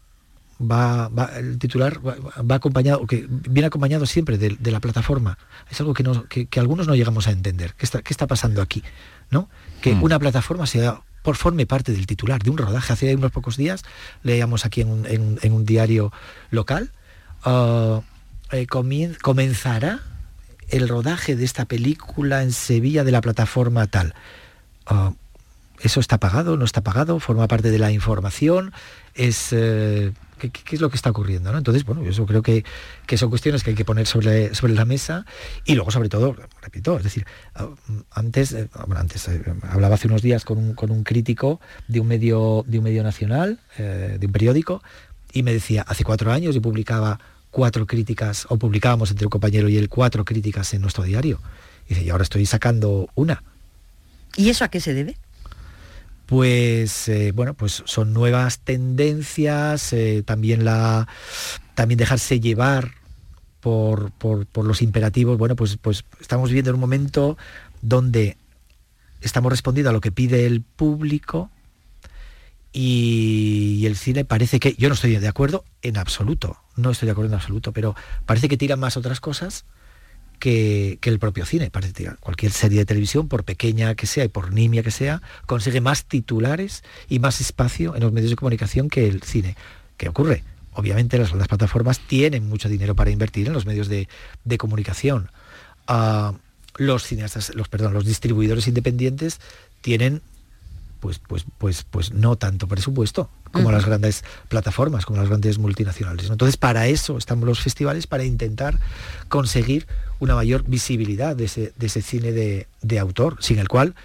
va, 0.70 1.10
el 1.38 1.58
titular 1.60 2.00
va, 2.06 2.56
acompañado, 2.56 3.06
que 3.06 3.26
viene 3.30 3.68
acompañado 3.68 4.06
siempre 4.06 4.38
de, 4.38 4.72
la 4.72 4.80
plataforma. 4.80 5.38
Es 5.70 5.80
algo 5.80 5.94
que, 5.94 6.04
no, 6.04 6.26
que, 6.28 6.48
algunos 6.60 6.88
no 6.88 6.96
llegamos 6.96 7.28
a 7.28 7.32
entender. 7.32 7.74
¿Qué 7.76 7.86
está, 7.86 8.02
qué 8.02 8.14
está 8.14 8.28
pasando 8.28 8.62
aquí? 8.62 8.84
¿no? 9.30 9.50
Que 9.82 9.96
mm. 9.96 10.04
una 10.04 10.20
plataforma 10.20 10.66
sea 10.66 11.02
por 11.24 11.36
forme 11.38 11.66
parte 11.66 11.92
del 11.92 12.06
titular 12.06 12.42
de 12.42 12.50
un 12.50 12.58
rodaje. 12.58 12.94
Hace 12.94 13.16
unos 13.16 13.32
pocos 13.32 13.58
días 13.58 13.84
leíamos 14.24 14.66
aquí 14.66 14.82
en 14.82 15.52
un, 15.54 15.66
diario 15.66 16.12
local, 16.52 16.92
uh, 17.46 18.02
eh, 18.52 18.68
comenzará 18.68 20.02
el 20.70 20.90
rodaje 20.90 21.36
de 21.36 21.46
esta 21.46 21.66
película 21.66 22.44
en 22.44 22.52
Sevilla 22.52 23.04
de 23.04 23.12
la 23.12 23.22
plataforma 23.22 23.88
tal. 23.88 24.14
Uh, 24.90 25.14
¿Eso 25.80 26.00
está 26.00 26.18
pagado? 26.18 26.56
¿No 26.56 26.66
está 26.66 26.82
pagado? 26.82 27.20
¿Forma 27.20 27.48
parte 27.48 27.70
de 27.70 27.80
la 27.80 27.92
información? 27.92 28.72
¿Es 29.16 29.50
eh, 29.52 30.14
¿Qué, 30.52 30.76
es 30.76 30.82
lo 30.82 30.90
que 30.90 30.96
está 30.96 31.10
ocurriendo? 31.10 31.52
¿no? 31.52 31.58
Entonces, 31.58 31.86
bueno, 31.86 32.04
yo 32.10 32.26
creo 32.26 32.42
que, 32.42 32.64
son 33.18 33.30
cuestiones 33.30 33.64
que 33.64 33.72
hay 33.72 33.76
que 33.76 33.86
poner 33.86 34.08
sobre, 34.08 34.54
sobre 34.56 34.74
la 34.74 34.86
mesa 34.86 35.26
y 35.66 35.76
luego, 35.76 35.92
sobre 35.92 36.10
todo, 36.10 36.36
repito, 36.62 36.98
es 36.98 37.04
decir, 37.04 37.26
ah, 37.56 37.70
antes, 38.12 38.54
eh, 38.54 38.70
antes 38.96 39.28
eh, 39.28 39.44
hablaba 39.64 39.96
hace 39.96 40.08
unos 40.08 40.22
días 40.22 40.46
con 40.46 40.58
un, 40.58 40.74
con 40.74 40.92
un, 40.92 41.04
crítico 41.04 41.60
de 41.88 42.00
un 42.00 42.08
medio, 42.08 42.64
de 42.68 42.80
un 42.80 42.84
medio 42.84 43.04
nacional, 43.04 43.60
eh, 43.78 44.18
de 44.20 44.26
un 44.26 44.32
periódico, 44.32 44.82
y 45.32 45.44
me 45.44 45.54
decía, 45.54 45.84
hace 45.88 46.04
cuatro 46.04 46.32
años 46.32 46.56
yo 46.56 46.62
publicaba 46.62 47.20
cuatro 47.52 47.86
críticas, 47.86 48.46
o 48.50 48.58
publicábamos 48.58 49.12
entre 49.12 49.28
un 49.28 49.30
compañero 49.30 49.70
y 49.70 49.78
él 49.78 49.90
cuatro 49.90 50.26
críticas 50.26 50.74
en 50.74 50.82
nuestro 50.82 51.04
diario. 51.04 51.40
Y 51.86 51.90
dice, 51.90 52.06
y 52.06 52.10
ahora 52.10 52.24
estoy 52.24 52.46
sacando 52.46 53.10
una. 53.16 53.44
¿Y 54.36 54.50
eso 54.50 54.66
a 54.66 54.70
qué 54.70 54.80
se 54.80 54.94
debe? 54.94 55.18
Pues 56.34 57.10
eh, 57.10 57.32
bueno, 57.32 57.54
pues 57.54 57.84
son 57.86 58.12
nuevas 58.12 58.58
tendencias, 58.58 59.94
eh, 59.94 60.24
también 60.26 60.66
la 60.66 61.08
también 61.76 62.00
dejarse 62.00 62.40
llevar 62.40 62.90
por, 63.60 64.12
los 64.56 64.82
imperativos. 64.82 65.38
Bueno, 65.38 65.56
pues, 65.56 65.78
pues 65.78 66.06
estamos 66.20 66.50
viviendo 66.50 66.72
en 66.72 66.74
un 66.74 66.80
momento 66.80 67.38
donde 67.84 68.36
estamos 69.22 69.52
respondiendo 69.52 69.92
a 69.92 69.94
lo 69.94 70.02
que 70.02 70.12
pide 70.12 70.48
el 70.48 70.64
público 70.64 71.52
y, 72.72 73.84
el 73.86 73.96
cine 73.96 74.26
parece 74.26 74.60
que, 74.60 74.74
yo 74.74 74.90
no 74.90 74.96
estoy 74.96 75.16
de 75.16 75.28
acuerdo 75.28 75.66
en 75.84 75.98
absoluto, 75.98 76.58
no 76.76 76.90
estoy 76.90 77.06
de 77.06 77.12
acuerdo 77.12 77.30
en 77.30 77.36
absoluto, 77.36 77.74
pero 77.74 77.96
parece 78.26 78.50
que 78.50 78.58
tiran 78.58 78.80
más 78.80 78.98
otras 78.98 79.20
cosas 79.20 79.66
que, 80.44 81.00
el 81.02 81.20
propio 81.20 81.46
cine. 81.46 81.72
Cualquier 82.20 82.52
serie 82.52 82.80
de 82.80 82.86
televisión, 82.86 83.30
por 83.30 83.46
pequeña 83.46 83.96
que 83.96 84.08
sea 84.08 84.26
y 84.26 84.28
por 84.28 84.52
nimia 84.52 84.84
que 84.84 84.92
sea, 84.92 85.22
consigue 85.46 85.80
más 85.80 86.04
titulares 86.04 86.84
y 87.08 87.20
más 87.20 87.40
espacio 87.40 87.96
en 87.96 88.02
los 88.02 88.12
medios 88.12 88.32
de 88.32 88.36
comunicación 88.36 88.90
que 88.90 89.08
el 89.08 89.24
cine. 89.24 89.56
¿Qué 89.96 90.10
ocurre? 90.10 90.44
Obviamente 90.74 91.18
las 91.18 91.30
grandes 91.30 91.48
plataformas 91.48 92.00
tienen 92.00 92.50
mucho 92.50 92.68
dinero 92.68 92.94
para 92.94 93.10
invertir 93.10 93.48
en 93.48 93.54
los 93.54 93.66
medios 93.66 93.88
de, 93.88 94.10
comunicación. 94.58 95.32
Ah, 95.88 96.34
los 96.76 97.04
cineastas, 97.04 97.56
los, 97.56 97.70
perdón, 97.70 97.94
los 97.94 98.06
distribuidores 98.06 98.68
independientes 98.68 99.40
tienen 99.80 100.22
pues, 101.04 101.20
pues, 101.20 101.46
pues, 101.58 101.84
pues 101.84 102.14
no 102.14 102.38
tanto 102.38 102.66
presupuesto 102.66 103.30
como 103.52 103.74
las 103.74 103.86
grandes 103.86 104.24
plataformas, 104.48 105.06
como 105.06 105.20
las 105.20 105.28
grandes 105.28 105.58
multinacionales. 105.58 106.30
Entonces, 106.30 106.56
para 106.56 106.88
eso 106.88 107.18
estamos 107.18 107.46
los 107.46 107.60
festivales, 107.60 108.08
para 108.08 108.24
intentar 108.24 108.80
conseguir 109.28 109.86
una 110.22 110.34
mayor 110.34 110.64
visibilidad 110.66 111.36
de 111.36 111.44
ese, 111.44 112.02
cine 112.02 112.32
de, 112.32 113.00
autor, 113.00 113.36
sin 113.42 113.60
el 113.60 113.68
cual 113.68 113.96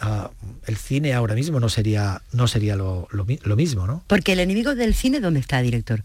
ah, 0.00 0.30
el 0.66 0.76
cine 0.76 1.14
ahora 1.14 1.34
mismo 1.34 1.60
no 1.60 1.70
sería, 1.70 2.20
no 2.32 2.46
sería 2.46 2.76
lo, 2.76 3.08
mismo, 3.56 3.86
¿no? 3.86 4.04
Porque 4.06 4.34
el 4.34 4.40
enemigo 4.40 4.74
del 4.74 4.94
cine, 4.94 5.20
¿dónde 5.20 5.40
está, 5.40 5.62
director? 5.62 6.02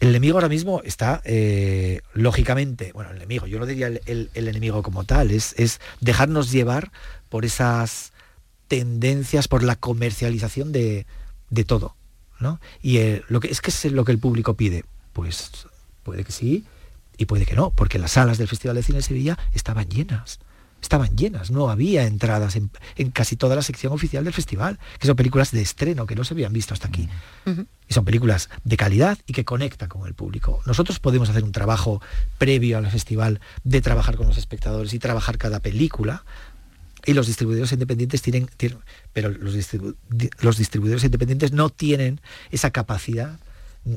El 0.00 0.08
enemigo 0.08 0.38
ahora 0.38 0.48
mismo 0.48 0.82
está, 0.84 1.22
eh, 1.24 2.00
lógicamente, 2.14 2.90
bueno, 2.94 3.10
el 3.10 3.18
enemigo, 3.18 3.46
yo 3.46 3.60
no 3.60 3.66
diría 3.66 3.86
el, 3.86 4.28
enemigo 4.34 4.82
como 4.82 5.04
tal, 5.04 5.30
es, 5.30 5.54
es, 5.56 5.80
dejarnos 6.00 6.50
llevar 6.50 6.90
por 7.28 7.44
esas 7.44 8.11
tendencias, 8.72 9.48
por 9.48 9.62
la 9.62 9.76
comercialización 9.76 10.72
de, 10.72 11.04
todo. 11.66 11.94
¿no? 12.40 12.58
Y 12.80 12.96
eh, 12.96 13.22
lo 13.28 13.38
que 13.38 13.48
es 13.48 13.60
que 13.60 13.70
es 13.70 13.84
lo 13.92 14.06
que 14.06 14.12
el 14.12 14.18
público 14.18 14.54
pide, 14.54 14.86
pues 15.12 15.50
puede 16.02 16.24
que 16.24 16.32
sí 16.32 16.64
y 17.18 17.26
puede 17.26 17.44
que 17.44 17.54
no, 17.54 17.68
porque 17.68 17.98
las 17.98 18.12
salas 18.12 18.38
del 18.38 18.48
Festival 18.48 18.76
de 18.76 18.82
Cine 18.82 18.98
de 18.98 19.02
Sevilla 19.02 19.38
estaban 19.52 19.90
llenas 19.90 20.38
estaban 20.82 21.16
llenas, 21.16 21.50
no 21.50 21.70
había 21.70 22.06
entradas 22.06 22.56
en, 22.56 22.70
casi 23.12 23.36
toda 23.36 23.54
la 23.54 23.62
sección 23.62 23.92
oficial 23.92 24.24
del 24.24 24.32
festival, 24.32 24.80
que 24.98 25.06
son 25.06 25.14
películas 25.14 25.52
de 25.52 25.62
estreno 25.62 26.06
que 26.06 26.16
no 26.16 26.24
se 26.24 26.34
habían 26.34 26.52
visto 26.52 26.74
hasta 26.74 26.88
aquí. 26.88 27.08
Y 27.88 27.94
son 27.94 28.04
películas 28.04 28.50
de 28.64 28.76
calidad 28.76 29.16
y 29.26 29.32
que 29.32 29.44
conectan 29.44 29.88
con 29.88 30.06
el 30.08 30.14
público. 30.14 30.60
Nosotros 30.66 30.98
podemos 30.98 31.30
hacer 31.30 31.44
un 31.44 31.52
trabajo 31.52 32.02
previo 32.36 32.78
al 32.78 32.90
festival 32.90 33.40
de 33.62 33.80
trabajar 33.80 34.16
con 34.16 34.26
los 34.26 34.38
espectadores 34.38 34.92
y 34.92 34.98
trabajar 34.98 35.38
cada 35.38 35.60
película. 35.60 36.24
Y 37.04 37.14
los 37.14 37.26
distribuidores 37.26 37.72
independientes 37.72 38.22
tienen, 38.22 38.48
pero 39.12 39.30
los, 39.30 39.54
distribuidores 39.54 41.04
independientes 41.04 41.52
no 41.52 41.68
tienen 41.70 42.20
esa 42.50 42.70
capacidad 42.70 43.38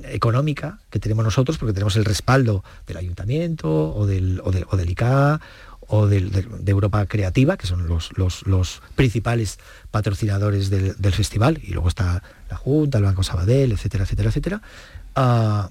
económica 0.05 0.79
que 0.89 0.97
tenemos 0.97 1.23
nosotros 1.23 1.59
porque 1.59 1.73
tenemos 1.73 1.95
el 1.95 2.05
respaldo 2.05 2.63
del 2.87 2.97
ayuntamiento 2.97 3.95
o 3.95 4.07
del, 4.07 4.39
o, 4.39 4.49
o 4.49 4.77
del 4.77 4.89
ICA 4.89 5.39
o 5.87 6.07
de, 6.07 6.45
Europa 6.65 7.05
Creativa, 7.05 7.57
que 7.57 7.67
son 7.67 7.87
los, 7.87 8.11
los, 8.17 8.81
principales 8.95 9.59
patrocinadores 9.91 10.69
del, 10.69 11.13
festival, 11.13 11.59
y 11.63 11.71
luego 11.71 11.87
está 11.87 12.23
la 12.49 12.57
Junta, 12.57 12.97
el 12.97 13.03
Banco 13.03 13.23
Sabadell, 13.23 13.71
etcétera, 13.71 14.03
etcétera, 14.03 14.29
etcétera, 14.29 14.61
ah, 15.15 15.69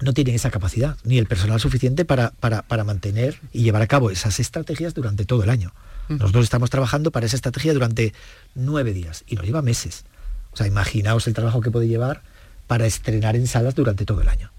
no 0.00 0.12
tienen 0.12 0.34
esa 0.34 0.50
capacidad, 0.50 0.96
ni 1.04 1.18
el 1.18 1.26
personal 1.26 1.58
suficiente 1.58 2.04
para, 2.04 2.30
para, 2.30 2.84
mantener 2.84 3.40
y 3.52 3.62
llevar 3.62 3.82
a 3.82 3.86
cabo 3.86 4.10
esas 4.10 4.38
estrategias 4.40 4.94
durante 4.94 5.24
todo 5.24 5.42
el 5.42 5.50
año. 5.50 5.72
Nosotros 6.08 6.44
estamos 6.44 6.70
trabajando 6.70 7.10
para 7.10 7.26
esa 7.26 7.36
estrategia 7.36 7.72
durante 7.72 8.14
nueve 8.54 8.92
días 8.92 9.24
y 9.26 9.36
nos 9.36 9.44
lleva 9.44 9.62
meses. 9.62 10.04
O 10.52 10.56
sea, 10.56 10.66
imaginaos 10.66 11.26
el 11.26 11.34
trabajo 11.34 11.60
que 11.60 11.70
puede 11.70 11.88
llevar 11.88 12.22
para 12.66 12.86
estrenar 12.86 13.36
en 13.36 13.46
salas 13.46 13.74
durante 13.74 14.04
todo 14.04 14.20
el 14.20 14.28
año. 14.28 14.50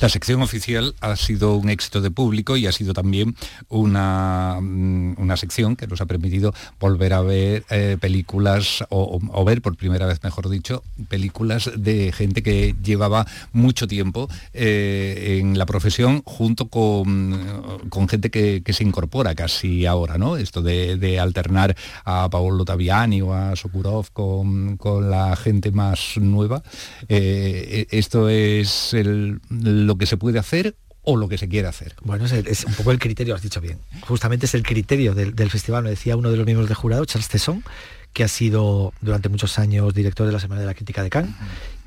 La 0.00 0.08
sección 0.08 0.42
oficial 0.42 0.94
ha 1.00 1.16
sido 1.16 1.56
un 1.56 1.68
éxito 1.70 2.00
de 2.00 2.10
público 2.10 2.56
y 2.56 2.66
ha 2.66 2.72
sido 2.72 2.92
también 2.92 3.34
una, 3.68 4.58
mm, 4.60 5.14
una 5.18 5.36
sección 5.36 5.76
que 5.76 5.86
nos 5.86 6.00
ha 6.00 6.06
permitido 6.06 6.54
volver 6.78 7.12
a 7.12 7.20
ver 7.20 7.64
eh, 7.70 7.96
películas 8.00 8.84
o, 8.90 9.20
ver 9.44 9.62
por 9.62 9.76
primera 9.76 10.06
vez, 10.06 10.22
mejor 10.22 10.48
dicho, 10.48 10.82
películas 11.08 11.70
de 11.76 12.12
gente 12.12 12.42
que 12.42 12.74
llevaba 12.82 13.26
mucho 13.52 13.86
tiempo 13.86 14.28
eh, 14.52 15.38
en 15.40 15.58
la 15.58 15.66
profesión 15.66 16.22
junto 16.24 16.68
con, 16.68 17.88
con 17.88 18.08
gente 18.08 18.30
que, 18.30 18.62
se 18.70 18.84
incorpora 18.84 19.34
casi 19.34 19.84
ahora, 19.84 20.16
¿no? 20.16 20.36
Esto 20.36 20.62
de, 20.62 21.18
alternar 21.20 21.76
a 22.04 22.28
Paolo 22.30 22.64
Taviani 22.64 23.20
o 23.20 23.34
a 23.34 23.56
Sokurov 23.56 24.12
con, 24.12 24.76
con 24.76 25.10
la 25.10 25.34
gente 25.34 25.72
más 25.72 26.12
nueva. 26.16 26.62
Eh, 27.08 27.86
esto 27.90 28.28
es 28.28 28.94
el 28.94 29.40
lo 29.70 29.96
que 29.96 30.06
se 30.06 30.16
puede 30.16 30.38
hacer 30.38 30.76
o 31.02 31.16
lo 31.16 31.28
que 31.28 31.38
se 31.38 31.48
quiere 31.48 31.68
hacer. 31.68 31.94
Bueno, 32.02 32.26
es, 32.26 32.64
un 32.64 32.74
poco 32.74 32.90
el 32.90 32.98
criterio, 32.98 33.34
has 33.34 33.42
dicho 33.42 33.60
bien. 33.60 33.78
Justamente 34.02 34.46
es 34.46 34.54
el 34.54 34.62
criterio 34.62 35.14
del, 35.14 35.50
festival, 35.50 35.84
me 35.84 35.90
decía 35.90 36.16
uno 36.16 36.30
de 36.30 36.36
los 36.36 36.46
miembros 36.46 36.68
del 36.68 36.76
jurado, 36.76 37.04
Charles 37.04 37.28
Tesson, 37.28 37.64
que 38.12 38.24
ha 38.24 38.28
sido 38.28 38.92
durante 39.00 39.28
muchos 39.28 39.58
años 39.58 39.94
director 39.94 40.26
de 40.26 40.32
la 40.32 40.40
Semana 40.40 40.60
de 40.60 40.66
la 40.66 40.74
Crítica 40.74 41.02
de 41.02 41.10
Cannes 41.10 41.34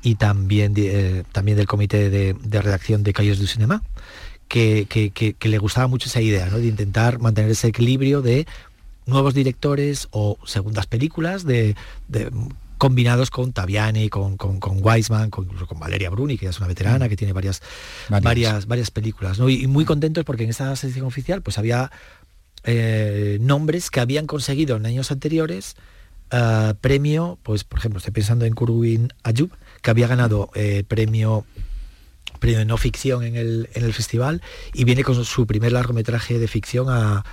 y 0.02 0.16
también, 0.16 0.74
eh, 0.76 1.22
también 1.32 1.56
del 1.56 1.66
comité 1.66 2.10
de, 2.10 2.34
redacción 2.60 3.02
de 3.02 3.12
Calles 3.12 3.38
du 3.38 3.46
Cinema, 3.46 3.82
que, 4.48 5.36
le 5.40 5.58
gustaba 5.58 5.86
mucho 5.86 6.08
esa 6.08 6.20
idea, 6.20 6.46
¿no? 6.46 6.58
de 6.58 6.66
intentar 6.66 7.18
mantener 7.18 7.50
ese 7.50 7.68
equilibrio 7.68 8.20
de 8.20 8.46
nuevos 9.06 9.34
directores 9.34 10.08
o 10.10 10.38
segundas 10.44 10.86
películas 10.86 11.44
de 11.44 11.76
combinados 12.84 13.30
con 13.30 13.54
Taviani, 13.54 14.10
con, 14.10 14.36
con, 14.36 14.60
con 14.60 14.84
Weisman, 14.84 15.30
con, 15.30 15.46
con 15.46 15.80
Valeria 15.80 16.10
Bruni, 16.10 16.36
que 16.36 16.48
es 16.48 16.58
una 16.58 16.66
veterana, 16.66 17.06
mm. 17.06 17.08
que 17.08 17.16
tiene 17.16 17.32
varias, 17.32 17.62
varias, 18.10 18.66
varias, 18.66 18.90
películas. 18.90 19.38
Y, 19.38 19.66
muy 19.68 19.86
contentos 19.86 20.22
porque 20.26 20.44
en 20.44 20.50
esta 20.50 20.76
sección 20.76 21.06
oficial 21.06 21.40
pues 21.40 21.56
había 21.56 21.90
eh, 22.62 23.38
nombres 23.40 23.88
que 23.88 24.00
habían 24.00 24.26
conseguido 24.26 24.76
en 24.76 24.84
años 24.84 25.10
anteriores 25.10 25.76
eh, 26.30 26.74
premio, 26.82 27.38
pues 27.42 27.64
por 27.64 27.78
ejemplo, 27.78 27.96
estoy 28.00 28.12
pensando 28.12 28.44
en 28.44 28.52
Kurwin 28.52 29.14
Ayub, 29.22 29.50
que 29.80 29.90
había 29.90 30.06
ganado 30.06 30.50
eh, 30.54 30.84
premio 30.86 31.46
premio 32.38 32.58
de 32.58 32.66
no 32.66 32.76
ficción 32.76 33.22
en 33.22 33.36
el, 33.36 33.70
en 33.72 33.82
el 33.82 33.94
festival 33.94 34.42
y 34.74 34.84
viene 34.84 35.04
con 35.04 35.24
su 35.24 35.46
primer 35.46 35.72
largometraje 35.72 36.38
de 36.38 36.48
ficción 36.48 36.88
a, 36.90 37.24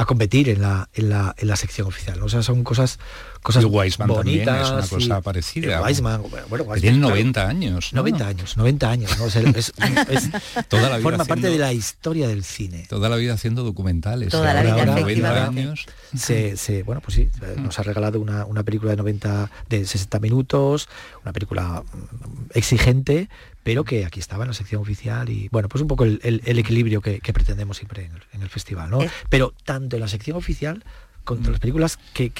a 0.00 0.06
competir 0.06 0.48
en 0.48 0.62
la, 0.62 0.88
en 0.94 1.10
la, 1.10 1.34
en 1.36 1.46
la 1.46 1.56
sección 1.56 1.86
oficial. 1.86 2.22
O 2.22 2.28
sea, 2.30 2.42
son 2.42 2.64
cosas 2.64 2.98
cosas 3.42 3.66
Weisman 3.66 4.08
bonitas. 4.08 4.68
es 4.84 4.92
una 4.92 4.98
cosa 4.98 5.20
parecida. 5.20 5.82
Weisman, 5.82 6.22
bueno, 6.48 6.64
tiene 6.80 6.96
90 6.96 7.46
años. 7.46 7.92
90 7.92 8.26
años, 8.26 8.56
90 8.56 8.90
años. 8.90 9.10
Es, 9.36 9.72
Toda 10.68 10.88
la 10.88 10.96
vida 10.96 11.02
forma 11.02 11.24
parte 11.26 11.50
de 11.50 11.58
la 11.58 11.74
historia 11.74 12.28
del 12.28 12.44
cine. 12.44 12.86
Toda 12.88 13.10
la 13.10 13.16
vida 13.16 13.34
haciendo 13.34 13.62
documentales. 13.62 14.30
Toda 14.30 14.54
la 14.54 14.62
vida, 14.62 14.86
90 14.86 15.44
años. 15.44 15.86
Se, 16.16 16.56
se, 16.56 16.82
bueno, 16.82 17.02
pues 17.02 17.16
sí, 17.16 17.28
nos 17.58 17.78
ha 17.78 17.82
regalado 17.82 18.20
una, 18.20 18.46
una 18.46 18.62
película 18.62 18.92
de 18.92 18.96
90, 18.96 19.50
de 19.68 19.84
60 19.84 20.18
minutos, 20.18 20.88
una 21.22 21.34
película 21.34 21.82
mm, 21.82 22.50
exigente, 22.54 23.28
pero 23.62 23.84
que 23.84 24.04
aquí 24.04 24.20
estaba 24.20 24.44
en 24.44 24.48
la 24.48 24.54
sección 24.54 24.80
oficial 24.80 25.28
y 25.28 25.48
bueno, 25.50 25.68
pues 25.68 25.82
un 25.82 25.88
poco 25.88 26.04
el, 26.04 26.20
equilibrio 26.44 27.00
que, 27.00 27.20
pretendemos 27.32 27.76
siempre 27.76 28.10
en 28.32 28.42
el, 28.42 28.48
festival, 28.48 28.90
¿no? 28.90 28.98
Pero 29.28 29.52
tanto 29.64 29.96
en 29.96 30.00
la 30.00 30.08
sección 30.08 30.36
oficial, 30.36 30.84
contra 31.24 31.52
las 31.52 31.60
películas 31.60 31.98
que, 32.14 32.32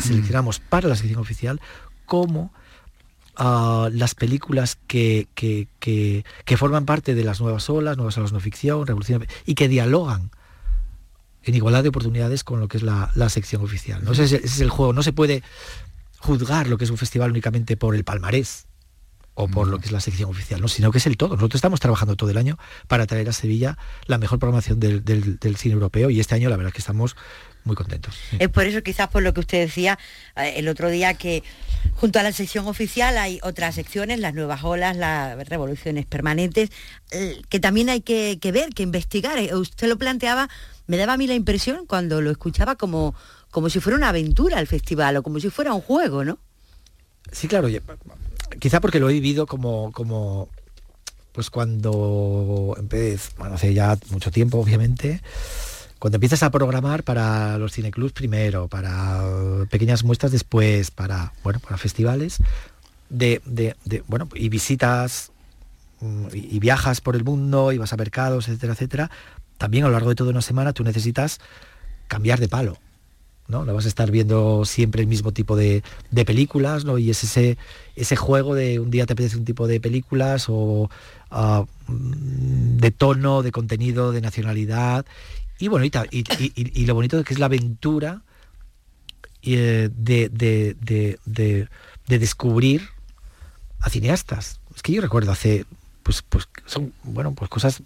seleccionamos 0.00 0.60
para 0.60 0.88
la 0.88 0.96
sección 0.96 1.20
oficial, 1.20 1.60
como 2.06 2.52
ah, 3.36 3.88
las 3.92 4.14
películas 4.14 4.78
que, 4.86 5.28
forman 6.56 6.86
parte 6.86 7.14
de 7.14 7.24
las 7.24 7.40
nuevas 7.40 7.68
olas, 7.68 7.96
nuevas 7.96 8.16
olas 8.16 8.32
no 8.32 8.40
ficción, 8.40 8.86
revolución, 8.86 9.26
y 9.44 9.54
que 9.54 9.68
dialogan 9.68 10.30
en 11.44 11.54
igualdad 11.54 11.82
de 11.82 11.90
oportunidades 11.90 12.44
con 12.44 12.60
lo 12.60 12.68
que 12.68 12.78
es 12.78 12.82
la, 12.82 13.10
sección 13.28 13.62
oficial. 13.62 14.02
¿no? 14.04 14.12
ese 14.12 14.36
es 14.36 14.60
el 14.60 14.70
juego, 14.70 14.92
no 14.92 15.02
se 15.02 15.12
puede 15.12 15.42
juzgar 16.18 16.68
lo 16.68 16.78
que 16.78 16.84
es 16.84 16.90
un 16.90 16.98
festival 16.98 17.30
únicamente 17.30 17.76
por 17.76 17.94
el 17.94 18.04
palmarés 18.04 18.66
o 19.34 19.48
por 19.48 19.66
lo 19.68 19.78
que 19.78 19.86
es 19.86 19.92
la 19.92 20.00
sección 20.00 20.28
oficial, 20.28 20.60
¿no? 20.60 20.68
sino 20.68 20.90
que 20.92 20.98
es 20.98 21.06
el 21.06 21.16
todo. 21.16 21.36
Nosotros 21.36 21.58
estamos 21.58 21.80
trabajando 21.80 22.16
todo 22.16 22.30
el 22.30 22.36
año 22.36 22.58
para 22.86 23.06
traer 23.06 23.28
a 23.28 23.32
Sevilla 23.32 23.78
la 24.06 24.18
mejor 24.18 24.38
programación 24.38 24.78
del, 24.78 25.56
cine 25.56 25.74
europeo 25.74 26.10
y 26.10 26.20
este 26.20 26.34
año 26.34 26.50
la 26.50 26.56
verdad 26.56 26.68
es 26.68 26.74
que 26.74 26.80
estamos 26.80 27.16
muy 27.64 27.76
contentos. 27.76 28.16
Es 28.38 28.48
por 28.48 28.64
eso 28.64 28.82
quizás 28.82 29.08
por 29.08 29.22
lo 29.22 29.32
que 29.32 29.40
usted 29.40 29.60
decía 29.60 29.98
eh, 30.36 30.54
el 30.56 30.68
otro 30.68 30.90
día 30.90 31.14
que 31.14 31.42
junto 31.94 32.18
a 32.18 32.22
la 32.22 32.32
sección 32.32 32.66
oficial 32.66 33.16
hay 33.16 33.38
otras 33.42 33.74
secciones, 33.74 34.18
las 34.18 34.34
nuevas 34.34 34.64
olas, 34.64 34.96
las 34.96 35.48
revoluciones 35.48 36.04
permanentes, 36.04 36.70
eh, 37.12 37.40
que 37.48 37.60
también 37.60 37.88
hay 37.88 38.02
que, 38.02 38.38
ver, 38.52 38.70
que 38.70 38.82
investigar. 38.82 39.38
Eh, 39.38 39.54
usted 39.54 39.88
lo 39.88 39.96
planteaba, 39.96 40.48
me 40.86 40.96
daba 40.96 41.14
a 41.14 41.16
mí 41.16 41.26
la 41.26 41.34
impresión 41.34 41.86
cuando 41.86 42.20
lo 42.20 42.30
escuchaba 42.30 42.74
como, 42.74 43.14
como 43.50 43.70
si 43.70 43.80
fuera 43.80 43.96
una 43.96 44.08
aventura 44.10 44.58
el 44.58 44.66
festival 44.66 45.16
o 45.16 45.22
como 45.22 45.40
si 45.40 45.48
fuera 45.48 45.72
un 45.72 45.80
juego, 45.80 46.24
¿no? 46.24 46.38
Sí, 47.30 47.48
claro, 47.48 47.68
quizá 48.58 48.80
porque 48.80 49.00
lo 49.00 49.10
he 49.10 49.14
vivido 49.14 49.46
como, 49.46 49.92
como 49.92 50.48
pues 51.32 51.50
cuando 51.50 52.74
empecé, 52.78 53.32
bueno, 53.38 53.54
hace 53.54 53.74
ya 53.74 53.98
mucho 54.10 54.30
tiempo, 54.30 54.58
obviamente, 54.58 55.22
cuando 55.98 56.16
empiezas 56.16 56.42
a 56.42 56.50
programar 56.50 57.04
para 57.04 57.58
los 57.58 57.72
cineclubs 57.72 58.12
primero, 58.12 58.68
para 58.68 59.22
pequeñas 59.70 60.04
muestras 60.04 60.32
después, 60.32 60.90
para, 60.90 61.32
bueno, 61.42 61.60
para 61.60 61.78
festivales, 61.78 62.38
de, 63.08 63.40
bueno, 64.08 64.28
y 64.34 64.48
visitas 64.48 65.30
mm, 66.00 66.26
y, 66.32 66.58
viajas 66.58 67.00
por 67.00 67.14
el 67.14 67.24
mundo 67.24 67.72
y 67.72 67.78
vas 67.78 67.92
a 67.92 67.96
mercados, 67.96 68.48
etcétera, 68.48 68.72
etcétera, 68.72 69.10
también 69.58 69.84
a 69.84 69.86
lo 69.86 69.92
largo 69.92 70.08
de 70.08 70.16
toda 70.16 70.30
una 70.30 70.42
semana 70.42 70.72
tú 70.72 70.82
necesitas 70.82 71.40
cambiar 72.08 72.40
de 72.40 72.48
palo. 72.48 72.78
¿No? 73.52 73.64
vas 73.72 73.84
a 73.84 73.88
estar 73.88 74.10
viendo 74.10 74.64
siempre 74.64 75.02
el 75.02 75.06
mismo 75.06 75.30
tipo 75.32 75.54
de, 75.54 75.82
películas, 76.26 76.84
¿no? 76.84 76.98
Y 76.98 77.10
es 77.10 77.22
ese, 77.22 77.58
ese 77.94 78.16
juego 78.16 78.54
de 78.54 78.80
un 78.80 78.90
día 78.90 79.06
te 79.06 79.12
apetece 79.12 79.36
un 79.36 79.44
tipo 79.44 79.68
de 79.68 79.80
películas 79.80 80.46
o 80.48 80.90
ah, 81.30 81.64
mm, 81.86 82.78
de 82.78 82.90
tono, 82.90 83.42
de 83.42 83.52
contenido, 83.52 84.10
de 84.10 84.20
nacionalidad. 84.20 85.06
Y 85.58 85.68
bueno, 85.68 85.84
y, 85.84 86.86
lo 86.86 86.94
bonito 86.94 87.18
es 87.18 87.24
que 87.24 87.34
es 87.34 87.38
la 87.38 87.46
aventura 87.46 88.22
eh, 89.42 89.90
de, 89.94 90.28
de, 90.28 91.68
descubrir 92.06 92.82
a 93.78 93.90
cineastas. 93.90 94.60
Es 94.74 94.82
que 94.82 94.92
yo 94.92 95.00
recuerdo 95.00 95.30
hace, 95.30 95.64
pues, 96.02 96.22
pues 96.22 96.48
son, 96.66 96.92
bueno, 97.02 97.32
pues 97.32 97.50
cosas 97.50 97.82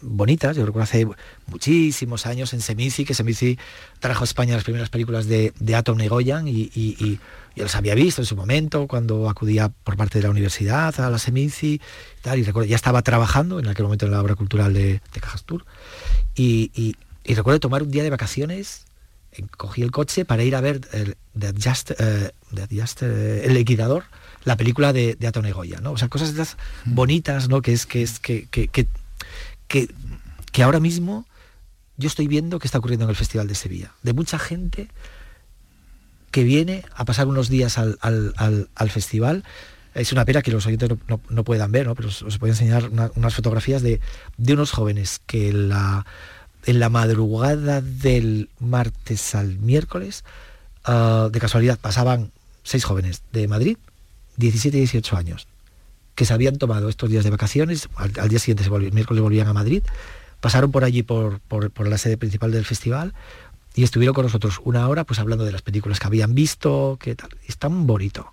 bonitas. 0.00 0.56
Yo 0.56 0.66
recuerdo 0.66 0.84
hace 0.84 1.06
muchísimos 1.46 2.26
años 2.26 2.52
en 2.52 2.60
Semisi, 2.60 3.04
que 3.04 3.14
Semisi 3.14 3.58
trajo 4.00 4.22
a 4.22 4.24
España 4.24 4.54
las 4.54 4.64
primeras 4.64 4.90
películas 4.90 5.26
de, 5.26 5.52
de 5.58 5.74
Atom 5.74 5.98
Negoyan 5.98 6.48
y, 6.48 6.70
y, 6.74 7.18
yo 7.54 7.64
las 7.64 7.74
había 7.74 7.94
visto 7.94 8.20
en 8.20 8.26
su 8.26 8.36
momento 8.36 8.86
cuando 8.86 9.30
acudía 9.30 9.70
por 9.70 9.96
parte 9.96 10.18
de 10.18 10.24
la 10.24 10.30
universidad 10.30 11.00
a 11.00 11.08
la 11.08 11.18
Semisi 11.18 11.74
y 11.74 12.20
tal. 12.20 12.38
Y 12.38 12.42
recuerdo, 12.42 12.68
ya 12.68 12.76
estaba 12.76 13.00
trabajando 13.00 13.58
en 13.58 13.68
aquel 13.68 13.84
momento 13.84 14.04
en 14.04 14.12
la 14.12 14.20
obra 14.20 14.34
cultural 14.34 14.74
de, 14.74 15.00
de 15.14 15.20
Cajas 15.20 15.44
Tour. 15.44 15.64
Y, 16.34 16.96
recuerdo 17.26 17.58
tomar 17.60 17.82
un 17.82 17.90
día 17.90 18.02
de 18.02 18.10
vacaciones 18.10 18.84
cogí 19.56 19.82
el 19.82 19.90
coche 19.90 20.24
para 20.24 20.44
ir 20.44 20.56
a 20.56 20.60
ver 20.60 20.80
el, 20.92 21.16
The 21.38 21.52
eh, 21.98 23.42
el 23.44 23.54
liquidador, 23.54 24.04
la 24.46 24.56
película 24.56 24.92
de, 24.92 25.16
de 25.16 25.26
Atone 25.26 25.50
Goya, 25.50 25.80
¿no? 25.80 25.90
O 25.90 25.98
sea, 25.98 26.08
cosas 26.08 26.28
estas 26.28 26.56
mm. 26.84 26.94
bonitas, 26.94 27.48
¿no? 27.48 27.62
Que 27.62 27.72
es 27.72 27.84
que 27.84 28.02
es 28.02 28.20
que, 28.20 28.46
que, 28.46 28.68
que, 28.68 28.86
que, 29.66 30.62
ahora 30.62 30.78
mismo 30.78 31.26
yo 31.96 32.06
estoy 32.06 32.28
viendo 32.28 32.60
que 32.60 32.68
está 32.68 32.78
ocurriendo 32.78 33.04
en 33.04 33.10
el 33.10 33.16
Festival 33.16 33.48
de 33.48 33.56
Sevilla. 33.56 33.92
De 34.04 34.12
mucha 34.12 34.38
gente 34.38 34.88
que 36.30 36.44
viene 36.44 36.84
a 36.94 37.04
pasar 37.04 37.26
unos 37.26 37.48
días 37.48 37.76
al, 37.76 38.90
festival. 38.90 39.42
Es 39.94 40.12
una 40.12 40.24
pena 40.24 40.42
que 40.42 40.52
los 40.52 40.64
oyentes 40.64 40.90
no, 41.08 41.44
puedan 41.44 41.72
ver, 41.72 41.88
¿no? 41.88 41.96
pero 41.96 42.08
os, 42.08 42.38
voy 42.38 42.50
a 42.50 42.52
enseñar 42.52 42.90
unas 43.16 43.34
fotografías 43.34 43.82
de, 43.82 44.00
de, 44.36 44.52
unos 44.52 44.70
jóvenes 44.70 45.20
que 45.26 45.52
la, 45.52 46.06
en 46.66 46.78
la 46.78 46.88
madrugada 46.88 47.80
del 47.80 48.48
martes 48.60 49.34
al 49.34 49.58
miércoles, 49.58 50.24
ah, 50.84 51.30
de 51.32 51.40
casualidad, 51.40 51.80
pasaban 51.80 52.30
seis 52.62 52.84
jóvenes 52.84 53.22
de 53.32 53.48
Madrid, 53.48 53.78
17 54.36 54.76
y 54.76 54.80
18 54.80 55.16
años, 55.16 55.48
que 56.14 56.24
se 56.24 56.32
habían 56.32 56.56
tomado 56.56 56.88
estos 56.88 57.10
días 57.10 57.24
de 57.24 57.30
vacaciones, 57.30 57.88
al, 57.96 58.28
día 58.28 58.38
siguiente, 58.38 58.64
se 58.64 58.74
el 58.74 58.92
miércoles 58.92 59.22
volvían 59.22 59.48
a 59.48 59.52
Madrid, 59.52 59.82
pasaron 60.40 60.72
por 60.72 60.84
allí 60.84 61.02
por, 61.02 61.40
por, 61.40 61.88
la 61.88 61.98
sede 61.98 62.16
principal 62.16 62.52
del 62.52 62.64
festival 62.64 63.14
y 63.74 63.82
estuvieron 63.82 64.14
con 64.14 64.24
nosotros 64.24 64.60
una 64.64 64.88
hora 64.88 65.04
pues 65.04 65.18
hablando 65.18 65.44
de 65.44 65.52
las 65.52 65.62
películas 65.62 66.00
que 66.00 66.06
habían 66.06 66.34
visto, 66.34 66.98
que 67.00 67.14
tal. 67.14 67.30
Es 67.46 67.58
tan 67.58 67.86
bonito, 67.86 68.32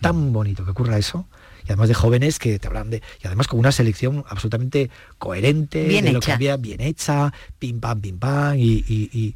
tan 0.00 0.32
bonito 0.32 0.64
que 0.64 0.70
ocurra 0.70 0.98
eso 0.98 1.26
y 1.66 1.68
además 1.68 1.88
de 1.88 1.94
jóvenes 1.94 2.38
que 2.38 2.58
te 2.58 2.68
hablan 2.68 2.90
de 2.90 3.02
y 3.22 3.26
además 3.26 3.48
con 3.48 3.58
una 3.58 3.72
selección 3.72 4.24
absolutamente 4.28 4.90
coherente 5.18 5.86
bien 5.88 6.04
de 6.04 6.12
lo 6.12 6.20
que 6.20 6.32
había 6.32 6.56
bien 6.56 6.80
hecha 6.80 7.32
pim 7.58 7.80
pam 7.80 8.00
pim 8.00 8.18
pam 8.18 8.58
y, 8.58 8.84
y, 8.86 9.10
y, 9.12 9.34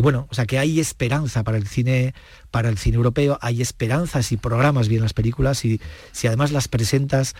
bueno 0.00 0.26
o 0.30 0.34
sea 0.34 0.46
que 0.46 0.58
hay 0.58 0.80
esperanza 0.80 1.44
para 1.44 1.58
el 1.58 1.66
cine 1.66 2.14
para 2.50 2.68
el 2.68 2.78
cine 2.78 2.96
europeo 2.96 3.38
hay 3.40 3.62
esperanzas 3.62 4.32
y 4.32 4.36
programas 4.36 4.88
bien 4.88 5.02
las 5.02 5.12
películas 5.12 5.64
y 5.64 5.80
si 6.12 6.26
además 6.26 6.52
las 6.52 6.68
presentas 6.68 7.34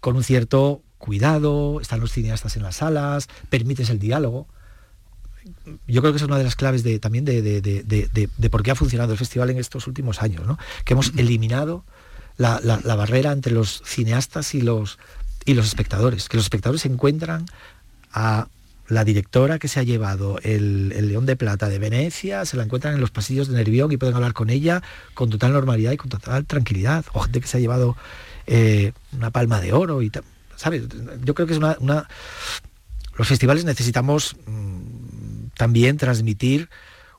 con 0.00 0.16
un 0.16 0.24
cierto 0.24 0.82
cuidado 0.98 1.80
están 1.80 2.00
los 2.00 2.12
cineastas 2.12 2.56
en 2.56 2.62
las 2.62 2.76
salas 2.76 3.28
permites 3.48 3.90
el 3.90 3.98
diálogo 3.98 4.46
yo 5.86 6.00
creo 6.00 6.12
que 6.12 6.18
es 6.18 6.22
una 6.22 6.38
de 6.38 6.44
las 6.44 6.56
claves 6.56 6.82
de, 6.82 6.98
también 6.98 7.24
de, 7.24 7.42
de, 7.42 7.60
de, 7.62 8.50
por 8.50 8.62
qué 8.62 8.70
ha 8.70 8.74
funcionado 8.74 9.12
el 9.12 9.18
festival 9.18 9.50
en 9.50 9.58
estos 9.58 9.86
últimos 9.86 10.22
años, 10.22 10.46
¿no? 10.46 10.58
que 10.84 10.92
hemos 10.92 11.12
eliminado 11.16 11.84
la, 12.36 12.58
barrera 12.96 13.32
entre 13.32 13.52
los 13.52 13.82
cineastas 13.84 14.54
y 14.54 14.60
los, 14.60 14.98
y 15.44 15.54
los 15.54 15.66
espectadores, 15.66 16.28
que 16.28 16.36
los 16.36 16.46
espectadores 16.46 16.84
encuentran 16.86 17.46
a 18.12 18.48
la 18.90 19.04
directora 19.04 19.60
que 19.60 19.68
se 19.68 19.78
ha 19.78 19.84
llevado 19.84 20.38
el, 20.42 20.88
León 21.08 21.24
de 21.24 21.36
Plata 21.36 21.68
de 21.68 21.78
Venecia, 21.78 22.44
se 22.44 22.56
la 22.56 22.64
encuentran 22.64 22.94
en 22.94 23.00
los 23.00 23.12
pasillos 23.12 23.46
de 23.48 23.54
Nervión 23.54 23.92
y 23.92 23.96
pueden 23.96 24.16
hablar 24.16 24.32
con 24.32 24.50
ella 24.50 24.82
con 25.14 25.30
total 25.30 25.52
normalidad 25.52 25.92
y 25.92 25.96
con 25.96 26.10
total 26.10 26.44
tranquilidad. 26.44 27.04
O 27.12 27.20
gente 27.20 27.40
que 27.40 27.46
se 27.46 27.56
ha 27.56 27.60
llevado 27.60 27.96
eh, 28.48 28.92
una 29.12 29.30
palma 29.30 29.60
de 29.60 29.72
oro 29.72 30.02
y 30.02 30.10
¿sabes? 30.56 30.82
Yo 31.24 31.34
creo 31.34 31.46
que 31.46 31.54
es 31.54 31.58
una... 31.58 32.08
Los 33.16 33.28
festivales 33.28 33.64
necesitamos 33.64 34.36
mm, 34.46 35.50
también 35.56 35.96
transmitir 35.96 36.68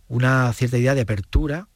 una 0.09 0.51
cierta 0.51 0.77
idea 0.77 0.93
de 0.93 1.01
apertura 1.01 1.67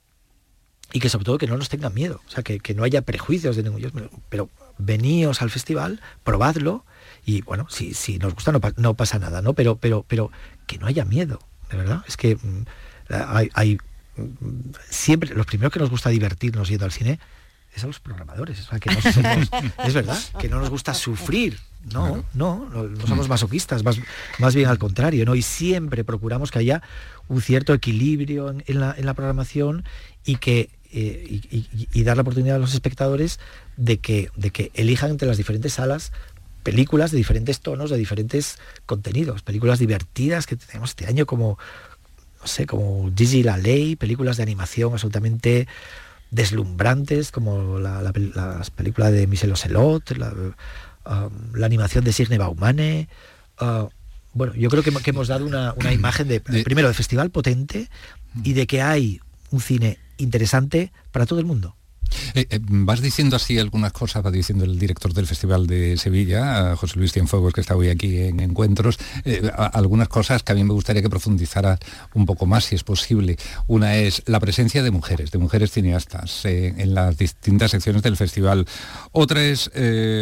y 0.92 1.00
que 1.00 1.10
sobre 1.10 1.24
todo 1.24 1.38
que 1.38 1.48
no 1.48 1.58
nos 1.58 1.70
tengan 1.70 1.94
miedo, 1.94 2.22
o 2.28 2.30
sea, 2.30 2.44
que, 2.44 2.60
no 2.76 2.84
haya 2.84 3.02
prejuicios 3.02 3.56
de 3.56 3.64
ningún 3.64 4.10
pero 4.30 4.50
veníos 4.78 5.42
al 5.42 5.50
festival, 5.50 6.02
probadlo 6.24 6.86
y 7.26 7.42
bueno, 7.42 7.68
si, 7.70 7.94
si 7.94 8.20
nos 8.20 8.36
gusta 8.36 8.52
no, 8.78 8.94
pasa 8.94 9.20
nada, 9.20 9.42
¿no? 9.42 9.54
Pero, 9.54 9.78
pero, 9.78 10.06
pero 10.08 10.32
que 10.68 10.78
no 10.78 10.88
haya 10.88 11.06
miedo, 11.06 11.40
de 11.72 11.78
verdad, 11.78 12.04
es 12.08 12.18
que 12.18 12.36
mm, 12.36 12.66
hay, 13.54 13.78
mm, 14.16 14.72
siempre, 14.90 15.34
los 15.34 15.46
primeros 15.46 15.74
que 15.74 15.80
nos 15.80 15.90
gusta 15.90 16.10
divertirnos 16.10 16.70
yendo 16.70 16.86
al 16.86 16.92
cine 16.92 17.20
es 17.74 17.84
a 17.84 17.88
los 17.88 18.00
programadores, 18.00 18.60
o 18.62 18.70
sea, 18.70 18.80
que 18.80 18.90
es 19.84 19.94
verdad, 19.94 20.18
que 20.40 20.48
no 20.48 20.60
nos 20.60 20.70
gusta 20.70 20.94
sufrir, 20.94 21.60
no, 21.92 22.24
no, 22.34 22.70
no, 22.70 23.08
somos 23.08 23.28
masoquistas, 23.28 23.84
más, 23.84 24.00
más 24.40 24.56
bien 24.56 24.70
al 24.70 24.78
contrario, 24.78 25.26
¿no? 25.26 25.36
Y 25.36 25.42
siempre 25.42 26.04
procuramos 26.04 26.52
que 26.52 26.60
haya 26.60 26.84
un 27.28 27.42
cierto 27.42 27.74
equilibrio 27.74 28.50
en, 28.50 28.80
la, 28.80 28.96
en 28.98 29.06
la 29.06 29.14
programación 29.14 29.84
y 30.24 30.38
que 30.38 30.70
eh, 30.98 31.42
y, 31.94 32.04
dar 32.04 32.16
la 32.16 32.22
oportunidad 32.22 32.56
a 32.56 32.60
los 32.60 32.74
espectadores 32.74 33.40
de 33.76 33.98
que, 33.98 34.30
de 34.38 34.52
que 34.52 34.72
elijan 34.76 35.10
entre 35.12 35.28
las 35.28 35.36
diferentes 35.36 35.74
salas 35.74 36.14
películas 36.66 37.12
de 37.12 37.18
diferentes 37.18 37.62
tonos, 37.62 37.92
de 37.92 37.98
diferentes 37.98 38.58
contenidos, 38.88 39.44
películas 39.44 39.78
divertidas 39.78 40.48
que 40.48 40.56
tenemos 40.56 40.90
este 40.90 41.06
año 41.06 41.28
como, 41.28 41.60
no 42.42 42.48
sé, 42.48 42.66
como 42.66 43.12
Gigi 43.16 43.44
la 43.44 43.58
Ley, 43.58 43.96
películas 43.96 44.38
de 44.38 44.44
animación 44.44 44.92
absolutamente 44.92 45.68
deslumbrantes, 46.32 47.32
como 47.32 47.78
la, 47.78 48.02
las 48.02 48.72
películas 48.72 49.12
de 49.12 49.28
Michel 49.28 49.52
Ocelot, 49.52 50.18
la, 50.18 50.34
um, 51.06 51.54
la 51.54 51.68
animación 51.68 52.04
de 52.04 52.12
Signe 52.12 52.40
Baumane. 52.40 53.10
Uh, 53.62 53.88
bueno, 54.34 54.56
yo 54.56 54.72
creo 54.72 54.82
que, 54.82 54.92
hemos 55.12 55.28
dado 55.28 55.46
una, 55.46 55.74
una 55.74 55.94
imagen 55.94 56.28
de, 56.28 56.42
primero, 56.42 56.88
de 56.88 56.96
festival 56.96 57.30
potente 57.30 57.92
y 58.44 58.54
de 58.54 58.66
que 58.66 58.82
hay 58.82 59.22
un 59.52 59.62
cine 59.62 60.00
interesante 60.18 60.92
para 61.12 61.28
todo 61.28 61.40
el 61.40 61.46
mundo. 61.46 61.76
Eh, 62.34 62.48
eh, 62.50 62.60
vas 62.62 63.02
diciendo 63.02 63.36
así 63.36 63.58
algunas 63.60 63.94
cosas, 63.94 64.26
va 64.26 64.32
diciendo 64.32 64.66
el 64.66 64.78
director 64.80 65.14
del 65.14 65.28
Festival 65.28 65.68
de 65.68 65.98
Sevilla, 65.98 66.76
José 66.76 67.00
Luis 67.00 67.14
Cienfuegos, 67.14 67.54
que 67.54 67.62
está 67.62 67.76
hoy 67.76 67.90
aquí 67.90 68.20
en 68.20 68.40
Encuentros, 68.40 68.98
eh, 69.24 69.50
algunas 69.74 70.08
cosas 70.08 70.44
que 70.44 70.52
a 70.52 70.56
mí 70.56 70.64
me 70.64 70.74
gustaría 70.74 71.02
que 71.02 71.10
profundizara 71.10 71.80
un 72.14 72.26
poco 72.26 72.46
más, 72.46 72.66
si 72.66 72.76
es 72.76 72.84
posible. 72.84 73.38
Una 73.68 73.96
es 73.96 74.24
la 74.26 74.40
presencia 74.40 74.84
de 74.84 74.92
mujeres, 74.92 75.32
de 75.32 75.38
mujeres 75.38 75.72
cineastas 75.72 76.46
en 76.46 76.94
las 76.94 77.18
distintas 77.18 77.72
secciones 77.72 78.02
del 78.04 78.18
festival. 78.18 78.66
Otra 79.12 79.44
es, 79.44 79.72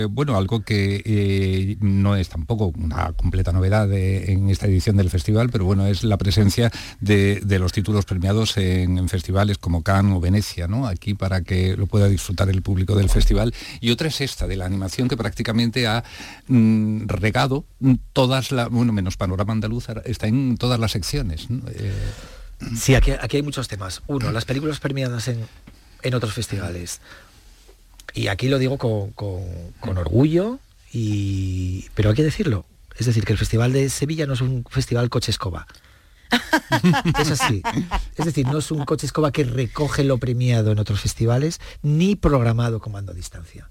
bueno, 0.10 0.38
algo 0.38 0.62
que 0.62 1.78
no 1.82 2.16
es 2.16 2.30
tampoco 2.30 2.74
una 2.76 3.12
completa 3.14 3.52
novedad 3.52 3.92
en 3.94 4.50
esta 4.50 4.68
edición 4.68 4.98
del 4.98 5.10
festival, 5.10 5.50
pero 5.50 5.66
bueno, 5.66 5.88
es 5.88 6.04
la 6.04 6.18
presencia 6.18 6.72
de, 7.00 7.42
los 7.60 7.72
títulos 7.72 8.06
premiados 8.06 8.58
en, 8.58 8.98
en, 8.98 9.10
festivales 9.10 9.58
como 9.58 9.84
Cannes 9.84 10.18
o 10.18 10.20
Venecia, 10.20 10.68
¿no? 10.68 10.88
Aquí 10.88 11.14
para 11.14 11.42
que 11.42 11.73
lo 11.78 11.88
pueda 11.88 12.08
disfrutar 12.08 12.50
el 12.50 12.62
público 12.62 12.96
del 12.96 13.10
festival. 13.10 13.54
Y 13.82 13.92
otra 13.92 14.08
es 14.08 14.22
esta, 14.22 14.48
de 14.48 14.56
la 14.56 14.66
animación 14.66 15.08
que 15.08 15.18
prácticamente 15.18 15.88
ha 15.88 16.04
mm, 16.48 17.08
regado 17.08 17.66
todas 18.14 18.52
las, 18.52 18.70
bueno, 18.70 18.94
menos 18.94 19.18
Panorama 19.18 19.54
Andaluz, 19.54 19.88
está 20.06 20.28
en 20.28 20.58
todas 20.58 20.80
las 20.80 20.92
secciones. 20.92 21.48
Eh, 21.74 21.94
sí, 22.76 22.96
aquí, 22.96 23.12
aquí, 23.12 23.38
hay 23.38 23.44
muchos 23.44 23.68
temas. 23.68 24.02
Uno, 24.08 24.32
las 24.32 24.46
películas 24.46 24.80
premiadas 24.80 25.28
en, 25.28 25.46
en 26.02 26.14
otros 26.14 26.34
festivales. 26.34 27.02
Y 28.14 28.28
aquí 28.28 28.48
lo 28.48 28.60
digo 28.60 28.78
con, 28.78 29.12
con, 29.12 29.98
orgullo, 29.98 30.60
y, 30.92 31.88
pero 31.96 32.10
hay 32.10 32.16
que 32.16 32.24
decirlo. 32.24 32.66
Es 32.98 33.08
decir, 33.08 33.26
que 33.26 33.32
el 33.32 33.40
Festival 33.40 33.74
de 33.74 33.90
Sevilla 33.90 34.28
no 34.28 34.34
es 34.34 34.42
un 34.42 34.64
festival 34.70 35.10
coche 35.10 35.32
escoba. 35.32 35.66
es 37.20 37.32
así. 37.32 37.62
Es 38.16 38.26
decir, 38.26 38.46
no 38.48 38.60
es 38.60 38.72
un 38.72 38.86
coche 38.86 39.06
escoba 39.06 39.32
que 39.32 39.44
recoge 39.44 40.04
lo 40.04 40.18
premiado 40.18 40.72
en 40.72 40.80
otros 40.80 41.02
festivales, 41.02 41.60
ni 41.82 42.16
programado 42.16 42.80
comando 42.80 43.12
a 43.12 43.16
distancia. 43.16 43.70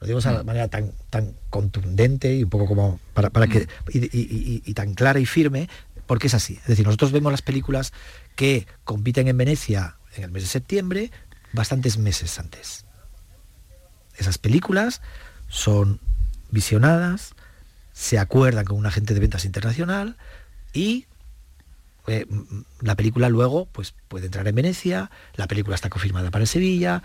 Lo 0.00 0.06
digo 0.06 0.20
de 0.20 0.44
manera 0.44 0.68
tan, 0.68 0.92
tan 1.10 1.34
contundente 1.50 2.34
y 2.34 2.44
un 2.44 2.50
poco 2.50 2.66
como 2.66 3.00
para, 3.14 3.48
que. 3.48 3.66
Y, 3.92 4.72
tan 4.74 4.94
clara 4.94 5.18
y 5.18 5.26
firme, 5.26 5.68
porque 6.06 6.28
es 6.28 6.34
así. 6.34 6.54
Es 6.62 6.68
decir, 6.68 6.86
nosotros 6.86 7.10
vemos 7.10 7.32
las 7.32 7.42
películas 7.42 7.92
que 8.36 8.66
compiten 8.84 9.26
en 9.26 9.36
Venecia 9.36 9.96
en 10.14 10.24
el 10.24 10.30
mes 10.30 10.44
de 10.44 10.48
septiembre, 10.48 11.10
bastantes 11.52 11.98
meses 11.98 12.38
antes. 12.38 12.84
Esas 14.16 14.38
películas 14.38 15.02
son 15.48 16.00
visionadas, 16.50 17.34
se 17.92 18.18
acuerdan 18.18 18.64
con 18.64 18.76
un 18.78 18.86
agente 18.86 19.14
de 19.14 19.20
ventas 19.20 19.44
internacional 19.44 20.16
y 20.72 21.06
eh, 22.08 22.26
la 22.80 22.96
película 22.96 23.28
luego 23.28 23.66
pues, 23.70 23.94
puede 24.08 24.26
entrar 24.26 24.48
en 24.48 24.54
Venecia, 24.54 25.10
la 25.36 25.46
película 25.46 25.74
está 25.74 25.90
confirmada 25.90 26.30
para 26.30 26.46
Sevilla, 26.46 27.02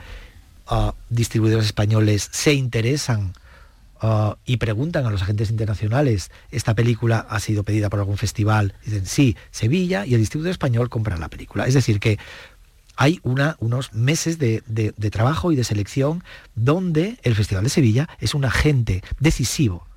ah, 0.68 0.96
distribuidores 1.10 1.66
españoles 1.66 2.30
se 2.32 2.54
interesan 2.54 3.34
ah, 4.02 4.38
y 4.46 4.58
preguntan 4.58 5.06
a 5.06 5.10
los 5.10 5.22
agentes 5.22 5.50
internacionales, 5.50 6.32
esta 6.52 6.74
película 6.74 7.26
ha 7.30 7.40
sido 7.40 7.64
pedida 7.64 7.90
por 7.90 8.00
algún 8.00 8.18
festival, 8.18 8.76
dicen 8.86 9.06
sí, 9.06 9.36
Sevilla, 9.52 10.06
y 10.06 10.14
el 10.14 10.22
distribuidor 10.22 10.52
español 10.52 10.90
compra 10.90 11.18
la 11.18 11.28
película. 11.28 11.68
Es 11.68 11.74
decir, 11.74 12.00
que 12.00 12.18
hay 12.96 13.20
una, 13.24 13.58
unos 13.60 13.94
meses 13.94 14.40
de, 14.40 14.64
de 14.66 15.12
trabajo 15.12 15.52
y 15.52 15.56
de 15.56 15.64
selección 15.64 16.24
donde 16.54 17.18
el 17.24 17.34
Festival 17.34 17.64
de 17.64 17.72
Sevilla 17.72 18.08
es 18.20 18.36
un 18.36 18.46
agente 18.46 19.04
decisivo 19.20 19.88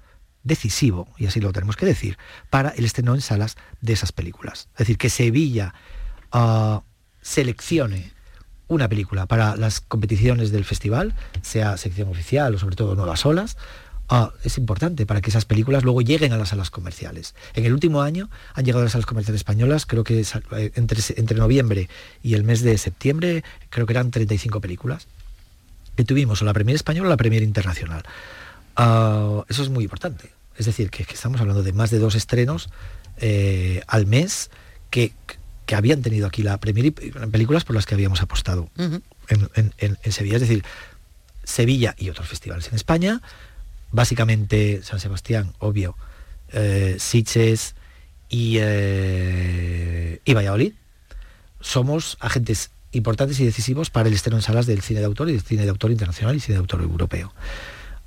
decisivo, 0.46 1.08
y 1.18 1.26
así 1.26 1.40
lo 1.40 1.52
tenemos 1.52 1.76
que 1.76 1.86
decir, 1.86 2.16
para 2.48 2.70
el 2.70 2.84
estreno 2.84 3.14
en 3.14 3.20
salas 3.20 3.56
de 3.80 3.92
esas 3.92 4.12
películas. 4.12 4.68
Es 4.72 4.78
decir, 4.78 4.96
que 4.96 5.10
Sevilla 5.10 5.74
ah, 6.32 6.82
seleccione 7.20 8.12
una 8.68 8.88
película 8.88 9.26
para 9.26 9.56
las 9.56 9.80
competiciones 9.80 10.50
del 10.52 10.64
festival, 10.64 11.14
sea 11.42 11.76
sección 11.76 12.08
oficial 12.08 12.54
o 12.54 12.58
sobre 12.58 12.76
todo 12.76 12.94
nuevas 12.94 13.26
olas, 13.26 13.56
ah, 14.08 14.32
es 14.44 14.56
importante 14.58 15.04
para 15.04 15.20
que 15.20 15.30
esas 15.30 15.44
películas 15.44 15.82
luego 15.82 16.00
lleguen 16.00 16.32
a 16.32 16.36
las 16.36 16.50
salas 16.50 16.70
comerciales. 16.70 17.34
En 17.54 17.64
el 17.64 17.72
último 17.72 18.02
año 18.02 18.30
han 18.54 18.64
llegado 18.64 18.82
a 18.82 18.84
las 18.84 18.92
salas 18.92 19.06
comerciales 19.06 19.40
españolas, 19.40 19.84
creo 19.84 20.04
que 20.04 20.20
eh, 20.20 20.72
entre, 20.74 21.36
noviembre 21.36 21.88
y 22.22 22.34
el 22.34 22.44
mes 22.44 22.62
de 22.62 22.78
septiembre, 22.78 23.42
creo 23.68 23.86
que 23.86 23.92
eran 23.92 24.12
35 24.12 24.60
películas 24.60 25.08
que 25.96 26.04
tuvimos, 26.04 26.42
o 26.42 26.44
la 26.44 26.52
Premier 26.52 26.76
española 26.76 27.08
o 27.08 27.10
la 27.10 27.16
Premier 27.16 27.42
internacional. 27.42 28.04
Ah, 28.76 29.44
eso 29.48 29.62
es 29.62 29.70
muy 29.70 29.84
importante. 29.84 30.35
Es 30.58 30.66
decir, 30.66 30.90
que, 30.90 31.02
estamos 31.02 31.40
hablando 31.40 31.62
de 31.62 31.72
más 31.72 31.90
de 31.90 31.98
dos 31.98 32.14
estrenos 32.14 32.70
eh, 33.18 33.82
al 33.86 34.06
mes 34.06 34.50
que, 34.90 35.12
habían 35.74 36.00
tenido 36.00 36.26
aquí 36.28 36.42
la 36.42 36.58
Premier 36.58 36.94
en 37.00 37.30
películas 37.32 37.64
por 37.64 37.74
las 37.74 37.86
que 37.86 37.94
habíamos 37.94 38.22
apostado 38.22 38.70
en, 38.76 40.12
Sevilla. 40.12 40.36
Es 40.36 40.42
decir, 40.42 40.64
Sevilla 41.42 41.94
y 41.98 42.08
otros 42.08 42.28
festivales 42.28 42.68
en 42.68 42.76
España, 42.76 43.20
básicamente 43.90 44.80
San 44.84 45.00
Sebastián, 45.00 45.54
obvio, 45.58 45.96
eh, 46.52 46.98
y, 48.28 48.58
eh, 48.60 50.20
y 50.24 50.34
Valladolid, 50.34 50.72
somos 51.60 52.16
agentes 52.20 52.70
importantes 52.92 53.40
y 53.40 53.44
decisivos 53.44 53.90
para 53.90 54.08
el 54.08 54.14
estreno 54.14 54.36
en 54.36 54.42
salas 54.42 54.66
del 54.66 54.82
cine 54.82 55.00
de 55.00 55.06
autor 55.06 55.28
y 55.28 55.32
del 55.32 55.42
cine 55.42 55.64
de 55.64 55.70
autor 55.70 55.90
internacional 55.90 56.36
y 56.36 56.40
cine 56.40 56.54
de 56.54 56.60
autor 56.60 56.82
europeo. 56.82 57.32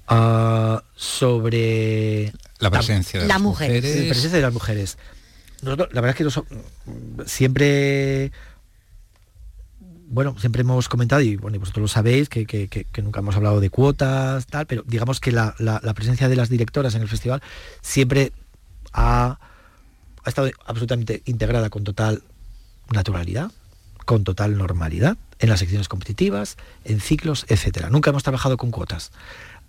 Ah, 0.09 0.83
sobre 0.95 2.33
la 2.59 2.71
presencia 2.71 3.21
de 3.21 3.27
las 3.27 3.39
mujeres. 3.39 3.83
La 3.83 4.09
presencia 4.09 4.37
de 4.37 4.41
las 4.41 4.53
mujeres. 4.53 4.97
la 5.61 5.75
verdad 5.75 6.09
es 6.09 6.15
que 6.15 7.25
siempre 7.27 8.31
bueno, 10.11 10.35
siempre 10.39 10.61
hemos 10.61 10.89
comentado, 10.89 11.21
y 11.21 11.35
bueno, 11.35 11.59
vosotros 11.59 11.83
lo 11.83 11.87
sabéis, 11.87 12.29
que, 12.29 12.87
nunca 13.03 13.19
hemos 13.19 13.35
hablado 13.35 13.59
de 13.59 13.69
cuotas, 13.69 14.47
tal, 14.47 14.65
pero 14.65 14.83
digamos 14.87 15.19
que 15.19 15.31
la, 15.31 15.53
presencia 15.93 16.27
de 16.27 16.35
las 16.35 16.49
directoras 16.49 16.95
en 16.95 17.03
el 17.03 17.07
festival 17.07 17.43
siempre 17.81 18.31
ha, 18.91 19.39
estado 20.25 20.49
absolutamente 20.65 21.21
integrada 21.25 21.69
con 21.69 21.83
total 21.83 22.23
naturalidad, 22.91 23.51
con 24.05 24.23
total 24.23 24.57
normalidad, 24.57 25.17
en 25.37 25.49
las 25.49 25.59
secciones 25.59 25.87
competitivas, 25.87 26.57
en 26.85 26.99
ciclos, 26.99 27.45
etcétera. 27.47 27.91
Nunca 27.91 28.09
hemos 28.09 28.23
trabajado 28.23 28.57
con 28.57 28.71
cuotas. 28.71 29.11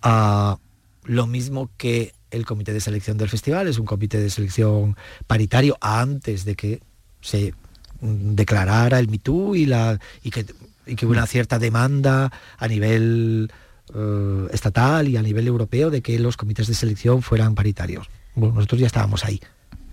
Ah, 0.01 0.57
lo 1.05 1.27
mismo 1.27 1.69
que 1.77 2.13
el 2.31 2.45
comité 2.45 2.73
de 2.73 2.79
selección 2.79 3.17
del 3.17 3.29
festival, 3.29 3.67
es 3.67 3.77
un 3.77 3.85
comité 3.85 4.17
de 4.17 4.29
selección 4.29 4.95
paritario 5.27 5.77
antes 5.81 6.45
de 6.45 6.55
que 6.55 6.81
se 7.19 7.53
declarara 7.99 8.99
el 8.99 9.09
MeToo 9.09 9.55
y, 9.55 9.65
la, 9.65 9.99
y, 10.23 10.31
que, 10.31 10.45
y 10.85 10.95
que 10.95 11.05
hubo 11.05 11.13
una 11.13 11.27
cierta 11.27 11.59
demanda 11.59 12.31
a 12.57 12.67
nivel 12.67 13.51
eh, 13.93 14.47
estatal 14.51 15.07
y 15.07 15.17
a 15.17 15.21
nivel 15.21 15.47
europeo 15.47 15.89
de 15.89 16.01
que 16.01 16.17
los 16.17 16.37
comités 16.37 16.67
de 16.67 16.73
selección 16.73 17.21
fueran 17.21 17.53
paritarios. 17.53 18.09
Bueno, 18.33 18.55
nosotros 18.55 18.79
ya 18.79 18.87
estábamos 18.87 19.25
ahí. 19.25 19.41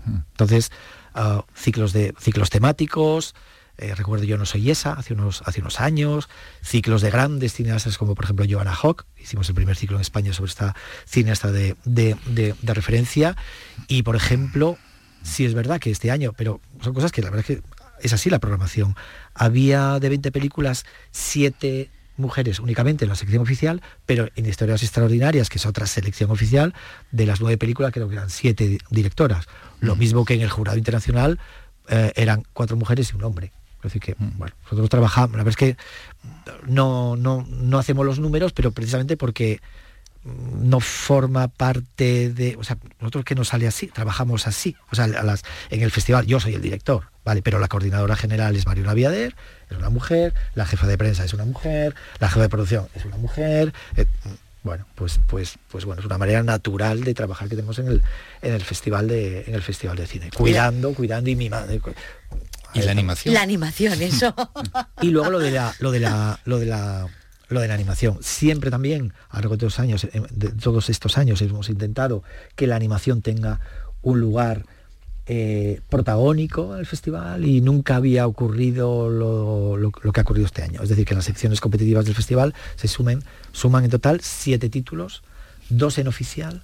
Entonces, 0.06 0.70
ah, 1.14 1.44
ciclos, 1.54 1.92
de, 1.92 2.14
ciclos 2.18 2.48
temáticos, 2.48 3.34
eh, 3.78 3.94
recuerdo 3.94 4.24
Yo 4.24 4.36
no 4.36 4.46
soy 4.46 4.70
esa, 4.70 4.92
hace 4.92 5.14
unos, 5.14 5.42
hace 5.46 5.60
unos 5.60 5.80
años, 5.80 6.28
ciclos 6.62 7.02
de 7.02 7.10
grandes 7.10 7.54
cineastas 7.54 7.98
como 7.98 8.14
por 8.14 8.24
ejemplo 8.24 8.44
Joanna 8.48 8.74
Hawk, 8.74 9.06
hicimos 9.16 9.48
el 9.48 9.54
primer 9.54 9.76
ciclo 9.76 9.96
en 9.96 10.02
España 10.02 10.32
sobre 10.32 10.50
esta 10.50 10.74
cineasta 11.06 11.50
de, 11.52 11.76
de, 11.84 12.16
de 12.60 12.74
referencia, 12.74 13.36
y 13.86 14.02
por 14.02 14.16
ejemplo, 14.16 14.76
si 15.22 15.44
es 15.44 15.54
verdad 15.54 15.80
que 15.80 15.90
este 15.90 16.10
año, 16.10 16.32
pero 16.36 16.60
son 16.82 16.94
cosas 16.94 17.12
que 17.12 17.22
la 17.22 17.30
verdad 17.30 17.46
es 17.48 17.58
que 17.58 17.62
es 18.00 18.12
así 18.12 18.30
la 18.30 18.38
programación. 18.38 18.94
Había 19.34 19.98
de 19.98 20.08
20 20.08 20.30
películas, 20.30 20.84
7 21.10 21.90
mujeres 22.18 22.60
únicamente 22.60 23.04
en 23.04 23.08
la 23.08 23.14
sección 23.14 23.42
oficial, 23.42 23.80
pero 24.04 24.28
en 24.36 24.46
Historias 24.46 24.82
Extraordinarias, 24.82 25.48
que 25.48 25.58
es 25.58 25.66
otra 25.66 25.86
selección 25.86 26.30
oficial, 26.30 26.74
de 27.12 27.26
las 27.26 27.40
nueve 27.40 27.56
películas 27.56 27.92
creo 27.92 28.08
que 28.08 28.16
eran 28.16 28.30
siete 28.30 28.78
directoras. 28.90 29.46
Lo 29.80 29.94
mm. 29.94 29.98
mismo 29.98 30.24
que 30.24 30.34
en 30.34 30.42
el 30.42 30.50
jurado 30.50 30.76
internacional 30.76 31.38
eh, 31.88 32.12
eran 32.16 32.44
cuatro 32.52 32.76
mujeres 32.76 33.12
y 33.12 33.16
un 33.16 33.24
hombre. 33.24 33.52
Es 33.84 33.92
que, 34.00 34.14
mm. 34.18 34.38
bueno, 34.38 34.54
nosotros 34.64 34.88
trabajamos, 34.88 35.32
la 35.32 35.44
verdad 35.44 35.50
es 35.50 35.56
que 35.56 35.76
no, 36.66 37.16
no, 37.16 37.46
no 37.48 37.78
hacemos 37.78 38.04
los 38.04 38.18
números, 38.18 38.52
pero 38.52 38.72
precisamente 38.72 39.16
porque 39.16 39.60
no 40.24 40.80
forma 40.80 41.48
parte 41.48 42.30
de, 42.30 42.56
o 42.56 42.64
sea, 42.64 42.76
nosotros 43.00 43.24
que 43.24 43.34
nos 43.34 43.48
sale 43.48 43.66
así, 43.66 43.86
trabajamos 43.86 44.46
así, 44.46 44.76
o 44.90 44.96
sea, 44.96 45.06
las, 45.06 45.42
en 45.70 45.82
el 45.82 45.90
festival 45.90 46.26
yo 46.26 46.40
soy 46.40 46.54
el 46.54 46.62
director, 46.62 47.04
vale, 47.24 47.40
pero 47.40 47.58
la 47.58 47.68
coordinadora 47.68 48.16
general 48.16 48.56
es 48.56 48.66
Mario 48.66 48.84
Naviader, 48.84 49.34
es 49.70 49.76
una 49.76 49.90
mujer, 49.90 50.34
la 50.54 50.66
jefa 50.66 50.86
de 50.86 50.98
prensa 50.98 51.24
es 51.24 51.32
una 51.34 51.44
mujer, 51.44 51.94
la 52.18 52.28
jefa 52.28 52.42
de 52.42 52.48
producción 52.48 52.88
es 52.94 53.04
una 53.04 53.16
mujer, 53.16 53.72
eh, 53.96 54.06
bueno, 54.64 54.86
pues, 54.96 55.20
pues, 55.28 55.56
pues 55.70 55.84
bueno, 55.84 56.00
es 56.00 56.06
una 56.06 56.18
manera 56.18 56.42
natural 56.42 57.04
de 57.04 57.14
trabajar 57.14 57.48
que 57.48 57.56
tenemos 57.56 57.78
en 57.78 57.86
el, 57.86 58.02
en 58.42 58.54
el 58.54 58.62
festival 58.62 59.08
de, 59.08 59.44
en 59.46 59.54
el 59.54 59.62
festival 59.62 59.96
de 59.96 60.06
cine, 60.06 60.30
cuidando, 60.36 60.92
cuidando 60.94 61.30
y 61.30 61.36
mimando. 61.36 61.72
Y 62.74 62.82
la 62.82 62.92
animación. 62.92 63.34
La 63.34 63.42
animación, 63.42 64.00
eso. 64.02 64.34
y 65.02 65.10
luego 65.10 65.30
lo 65.30 65.38
de 65.38 65.50
la, 65.50 65.74
lo 65.80 65.90
de 65.90 66.00
la, 66.00 66.38
lo 66.44 66.58
de 66.58 66.66
la 66.66 67.08
lo 67.48 67.60
de 67.60 67.68
la 67.68 67.74
animación. 67.74 68.18
Siempre 68.20 68.70
también, 68.70 69.12
a 69.30 69.36
lo 69.36 69.40
largo 69.40 69.56
de 69.56 69.60
todos, 69.60 69.78
años, 69.78 70.04
eh, 70.04 70.22
de 70.30 70.48
todos 70.50 70.90
estos 70.90 71.18
años, 71.18 71.40
hemos 71.42 71.68
intentado 71.68 72.22
que 72.56 72.66
la 72.66 72.76
animación 72.76 73.22
tenga 73.22 73.60
un 74.02 74.20
lugar 74.20 74.66
eh, 75.26 75.80
protagónico 75.88 76.74
en 76.74 76.80
el 76.80 76.86
festival 76.86 77.44
y 77.44 77.60
nunca 77.60 77.96
había 77.96 78.26
ocurrido 78.26 79.08
lo, 79.08 79.90
que 80.12 80.20
ha 80.20 80.22
ocurrido 80.22 80.46
este 80.46 80.62
año. 80.62 80.82
Es 80.82 80.88
decir, 80.88 81.04
que 81.06 81.14
en 81.14 81.18
las 81.18 81.26
secciones 81.26 81.60
competitivas 81.60 82.04
del 82.04 82.14
festival 82.14 82.54
se 82.76 82.88
sumen, 82.88 83.22
suman 83.52 83.84
en 83.84 83.90
total 83.90 84.20
siete 84.22 84.68
títulos, 84.68 85.22
dos 85.70 85.98
en 85.98 86.08
oficial 86.08 86.62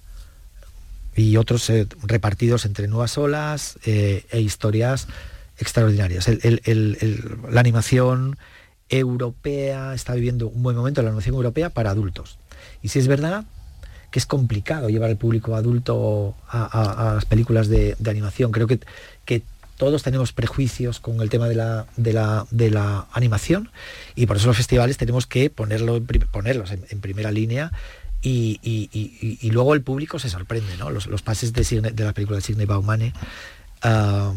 y 1.17 1.37
otros 1.37 1.69
eh, 1.71 1.87
repartidos 2.03 2.65
entre 2.65 2.89
nuevas 2.89 3.17
olas 3.19 3.79
e 3.85 4.41
historias 4.41 5.07
extraordinarias. 5.59 6.29
la 6.29 7.61
animación 7.61 8.37
europea 8.89 9.95
está 9.95 10.15
viviendo 10.15 10.49
un 10.49 10.63
buen 10.63 10.77
momento, 10.77 11.03
la 11.03 11.09
animación 11.09 11.35
europea 11.37 11.71
para 11.71 11.91
adultos. 11.91 12.39
Y 12.83 12.89
si 12.89 12.99
es 12.99 13.09
verdad 13.09 13.45
que 14.11 14.19
es 14.19 14.27
complicado 14.27 14.89
llevar 14.89 15.11
al 15.11 15.17
público 15.17 15.57
adulto 15.57 16.37
a, 16.49 17.15
las 17.15 17.25
películas 17.25 17.69
de, 17.69 17.97
animación, 18.07 18.53
creo 18.53 18.67
que, 18.67 18.79
que 19.25 19.43
todos 19.77 20.03
tenemos 20.03 20.33
prejuicios 20.33 21.01
con 21.01 21.21
el 21.21 21.31
tema 21.31 21.49
de 21.49 21.57
la, 21.57 21.87
de 21.97 22.13
la, 22.13 22.47
de 22.51 22.71
la 22.71 23.07
animación 23.13 23.71
y 24.15 24.27
por 24.27 24.37
eso 24.37 24.47
los 24.47 24.57
festivales 24.57 24.99
tenemos 24.99 25.27
que 25.27 25.51
ponerlo 25.51 26.01
ponerlos 26.31 26.71
en, 26.71 27.01
primera 27.01 27.33
línea 27.33 27.73
y, 28.23 29.51
luego 29.51 29.75
el 29.75 29.83
público 29.83 30.19
se 30.19 30.31
sorprende, 30.31 30.77
¿no? 30.79 30.91
Los, 30.91 31.23
pases 31.23 31.53
de, 31.53 31.91
de 31.91 32.05
la 32.05 32.13
película 32.13 32.37
de 32.37 32.43
Sidney 32.43 32.67
Baumane 32.67 33.13
ah, 33.83 34.33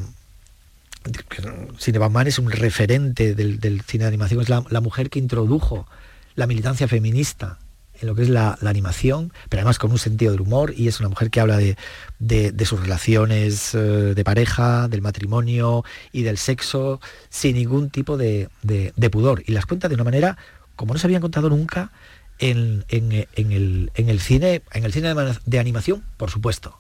Cinebaman 1.80 2.28
es 2.28 2.40
un 2.40 2.52
referente 2.52 3.36
del, 3.36 3.82
cine 3.82 4.04
de 4.04 4.08
animación, 4.08 4.42
es 4.42 4.50
la, 4.50 4.82
mujer 4.82 5.10
que 5.10 5.20
introdujo 5.20 5.88
la 6.36 6.48
militancia 6.48 6.88
feminista 6.88 7.60
en 8.00 8.08
lo 8.08 8.16
que 8.16 8.24
es 8.24 8.30
la, 8.30 8.58
animación, 8.62 9.34
pero 9.50 9.62
además 9.62 9.80
con 9.80 9.92
un 9.92 9.98
sentido 9.98 10.32
del 10.32 10.42
humor, 10.42 10.74
y 10.76 10.88
es 10.88 11.00
una 11.00 11.10
mujer 11.10 11.30
que 11.30 11.40
habla 11.40 11.58
de, 11.58 12.66
sus 12.66 12.80
relaciones 12.80 13.74
eh, 13.74 13.78
de 13.78 14.24
pareja, 14.24 14.88
del 14.88 15.02
matrimonio 15.02 15.84
y 16.12 16.24
del 16.24 16.38
sexo, 16.38 17.02
sin 17.30 17.56
ningún 17.56 17.90
tipo 17.90 18.18
de, 18.18 18.50
pudor. 19.12 19.44
Y 19.48 19.52
las 19.52 19.66
cuenta 19.66 19.90
de 19.90 19.96
una 19.96 20.04
manera 20.04 20.38
como 20.76 20.94
no 20.94 21.00
se 21.00 21.08
habían 21.08 21.22
contado 21.22 21.50
nunca 21.50 21.92
en, 22.38 22.86
el, 22.90 24.20
cine, 24.20 24.62
en 24.72 24.84
el 24.86 24.94
cine 24.94 25.16
de 25.46 25.60
animación, 25.60 26.04
por 26.18 26.30
supuesto, 26.30 26.80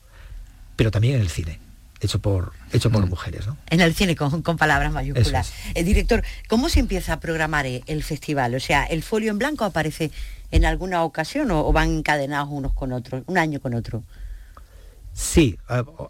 pero 0.75 0.91
también 0.91 1.15
en 1.15 1.21
el 1.21 1.29
cine 1.29 1.66
hecho 1.99 2.19
por, 2.19 2.53
hecho 2.71 2.89
por 2.89 3.05
mm. 3.05 3.09
mujeres. 3.09 3.47
¿no? 3.47 3.57
En 3.69 3.81
el 3.81 3.93
cine 3.93 4.15
con, 4.15 4.41
palabras 4.41 4.91
mayúsculas. 4.91 5.53
El 5.73 5.85
director, 5.85 6.23
¿cómo 6.47 6.69
se 6.69 6.79
empieza 6.79 7.13
a 7.13 7.19
programar 7.19 7.65
e, 7.65 7.83
el 7.87 8.03
festival? 8.03 8.55
O 8.55 8.59
sea, 8.59 8.85
¿el 8.85 9.03
folio 9.03 9.31
en 9.31 9.37
blanco 9.37 9.65
aparece 9.65 10.11
en 10.51 10.65
alguna 10.65 11.03
ocasión 11.03 11.51
o, 11.51 11.71
van 11.71 11.89
encadenados 11.89 12.49
unos 12.51 12.73
con 12.73 12.91
otros, 12.91 13.23
un 13.27 13.37
año 13.37 13.59
con 13.59 13.73
otro? 13.73 14.03
Sí, 15.13 15.57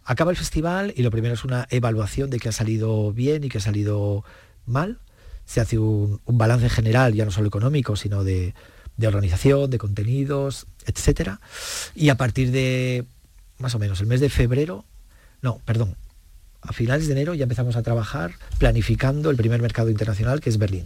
acaba 0.04 0.32
el 0.32 0.38
festival 0.38 0.94
y 0.96 1.02
lo 1.02 1.12
primero 1.12 1.34
es 1.34 1.46
una 1.46 1.66
evaluación 1.70 2.30
de 2.30 2.40
que 2.40 2.50
ha 2.50 2.52
salido 2.52 3.14
bien 3.14 3.44
y 3.46 3.50
que 3.50 3.60
ha 3.60 3.62
salido 3.62 4.26
mal. 4.66 5.00
Se 5.46 5.62
hace 5.62 5.80
un, 5.80 6.20
balance 6.26 6.70
general, 6.70 7.14
ya 7.14 7.24
no 7.24 7.32
solo 7.32 7.48
económico, 7.48 7.96
sino 7.96 8.26
de, 8.26 8.54
de 8.98 9.08
organización, 9.08 9.70
de 9.70 9.78
contenidos, 9.78 10.68
etcétera. 10.86 11.40
Y 11.96 12.10
a 12.10 12.18
partir 12.18 12.52
de 12.52 13.06
más 13.60 13.74
o 13.76 13.80
menos 13.80 14.02
el 14.02 14.08
mes 14.08 14.20
de 14.20 14.30
febrero 14.30 14.84
no, 15.42 15.60
perdón, 15.66 15.96
a 16.62 16.74
finales 16.74 17.08
de 17.08 17.14
enero 17.14 17.34
ya 17.34 17.44
empezamos 17.44 17.76
a 17.76 17.84
trabajar 17.84 18.34
planificando 18.58 19.30
el 19.30 19.38
primer 19.38 19.62
mercado 19.62 19.90
internacional 19.90 20.42
que 20.42 20.50
es 20.50 20.58
Berlín. 20.58 20.86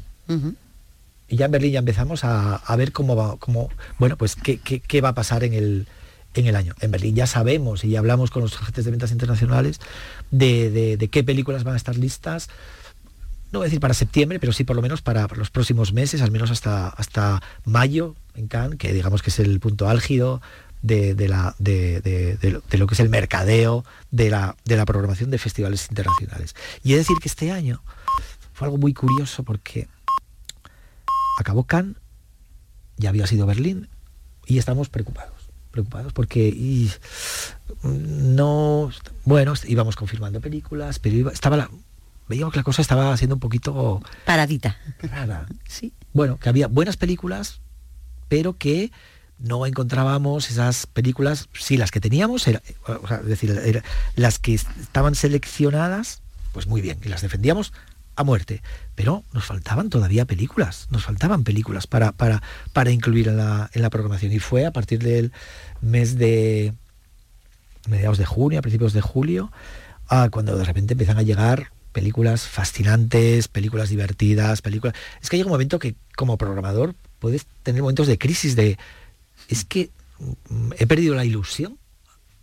Y 1.28 1.36
ya 1.36 1.46
en 1.46 1.52
Berlín 1.52 1.72
ya 1.74 1.80
empezamos 1.80 2.24
a, 2.24 2.76
ver 2.78 2.94
cómo 2.94 3.16
va, 3.16 3.38
cómo, 3.38 3.70
bueno, 4.00 4.18
pues 4.18 4.36
qué, 4.36 5.02
va 5.02 5.10
a 5.10 5.16
pasar 5.16 5.44
en 5.44 5.54
el, 5.54 5.88
en 6.36 6.46
el 6.46 6.56
año. 6.56 6.74
En 6.80 6.92
Berlín 6.92 7.16
ya 7.16 7.28
sabemos 7.28 7.84
y 7.84 7.90
ya 7.90 8.00
hablamos 8.00 8.32
con 8.32 8.44
los 8.44 8.56
agentes 8.56 8.86
de 8.86 8.92
ventas 8.92 9.12
internacionales 9.12 9.80
de, 10.30 11.10
qué 11.12 11.24
películas 11.24 11.64
van 11.64 11.74
a 11.74 11.78
estar 11.78 11.98
listas, 11.98 12.50
no 13.52 13.60
voy 13.60 13.66
a 13.66 13.68
decir 13.68 13.82
para 13.82 13.94
septiembre, 13.94 14.40
pero 14.40 14.54
sí 14.54 14.64
por 14.64 14.78
lo 14.78 14.82
menos 14.82 15.02
para, 15.02 15.28
los 15.36 15.50
próximos 15.50 15.92
meses, 15.92 16.22
al 16.22 16.32
menos 16.32 16.52
hasta, 16.52 16.88
hasta 16.88 17.42
mayo 17.66 18.16
en 18.36 18.48
Cannes, 18.48 18.78
que 18.78 18.94
digamos 18.94 19.22
que 19.22 19.30
es 19.30 19.40
el 19.40 19.60
punto 19.60 19.90
álgido 19.90 20.42
de, 20.82 21.28
la, 21.28 21.56
de, 21.60 22.62
lo 22.72 22.88
que 22.88 22.94
es 22.94 23.00
el 23.00 23.10
mercadeo 23.10 23.86
de 24.10 24.30
la, 24.30 24.56
de 24.66 24.78
la 24.78 24.86
programación 24.86 25.30
de 25.32 25.38
festivales 25.38 25.88
internacionales. 25.90 26.56
Y 26.84 26.92
he 26.92 26.96
de 26.96 27.00
decir 27.00 27.18
que 27.22 27.28
este 27.28 27.52
año 27.52 27.82
fue 28.54 28.68
algo 28.68 28.78
muy 28.78 28.94
curioso 28.94 29.44
porque 29.44 29.88
acabó 31.40 31.64
Cannes, 31.64 31.96
ya 32.98 33.10
había 33.10 33.28
sido 33.28 33.46
Berlín, 33.46 33.90
y 34.46 34.58
estamos 34.58 34.90
preocupados 34.90 35.42
preocupados 35.72 36.12
porque 36.14 36.54
no 37.82 38.92
bueno 39.24 39.54
íbamos 39.66 39.96
confirmando 39.96 40.42
películas 40.42 41.00
pero 41.00 41.32
estaba 41.32 41.56
la, 41.56 41.70
veíamos 42.28 42.54
que 42.54 42.60
la 42.60 42.64
cosa 42.64 42.82
estaba 42.82 43.16
siendo 43.18 43.36
un 43.36 43.40
poquito 43.40 44.02
paradita. 44.26 44.78
rara. 45.02 45.48
Sí. 45.68 45.94
Bueno 46.14 46.38
que 46.38 46.50
había 46.50 46.68
buenas 46.68 46.98
películas 46.98 47.62
pero 48.28 48.58
que 48.58 48.92
no 49.42 49.66
encontrábamos 49.66 50.50
esas 50.50 50.88
películas, 50.88 51.50
sí, 51.54 51.78
las 51.78 51.92
que 51.92 52.00
teníamos, 52.00 52.48
era, 52.48 52.62
es 53.22 53.26
decir, 53.26 53.84
las 54.16 54.40
que 54.40 54.54
estaban 54.54 55.16
seleccionadas, 55.16 56.22
pues 56.54 56.68
muy 56.68 56.82
bien, 56.82 57.00
y 57.04 57.10
las 57.10 57.22
defendíamos 57.22 57.74
a 58.16 58.24
muerte, 58.24 58.62
pero 58.96 59.24
nos 59.34 59.46
faltaban 59.46 59.90
todavía 59.90 60.26
películas, 60.26 60.88
nos 60.92 61.04
faltaban 61.04 61.44
películas 61.44 61.88
para, 61.88 62.12
para, 62.12 62.44
para 62.74 62.92
incluir 62.92 63.30
en 63.30 63.38
la, 63.38 63.70
en 63.74 63.82
la 63.82 63.90
programación. 63.90 64.32
Y 64.32 64.40
fue 64.40 64.66
a 64.66 64.72
partir 64.72 65.00
del 65.00 65.32
mes 65.82 66.18
de 66.18 66.74
mediados 67.88 68.18
de 68.18 68.26
junio, 68.26 68.60
a 68.60 68.62
principios 68.62 68.94
de 68.94 69.02
julio, 69.02 69.52
cuando 70.32 70.58
de 70.58 70.66
repente 70.66 70.94
empiezan 70.94 71.18
a 71.18 71.24
llegar 71.24 71.72
películas 71.94 72.48
fascinantes, 72.48 73.48
películas 73.48 73.90
divertidas, 73.90 74.62
películas... 74.62 74.96
Es 75.22 75.30
que 75.30 75.38
llega 75.38 75.48
un 75.48 75.54
momento 75.54 75.80
que 75.80 75.96
como 76.16 76.38
programador 76.38 76.96
puedes 77.20 77.46
tener 77.64 77.82
momentos 77.82 78.08
de 78.08 78.18
crisis 78.18 78.56
de 78.56 78.78
es 79.52 79.66
que 79.66 79.92
mm, 80.50 80.72
he 80.80 80.88
perdido 80.88 81.14
la 81.14 81.26
ilusión 81.26 81.78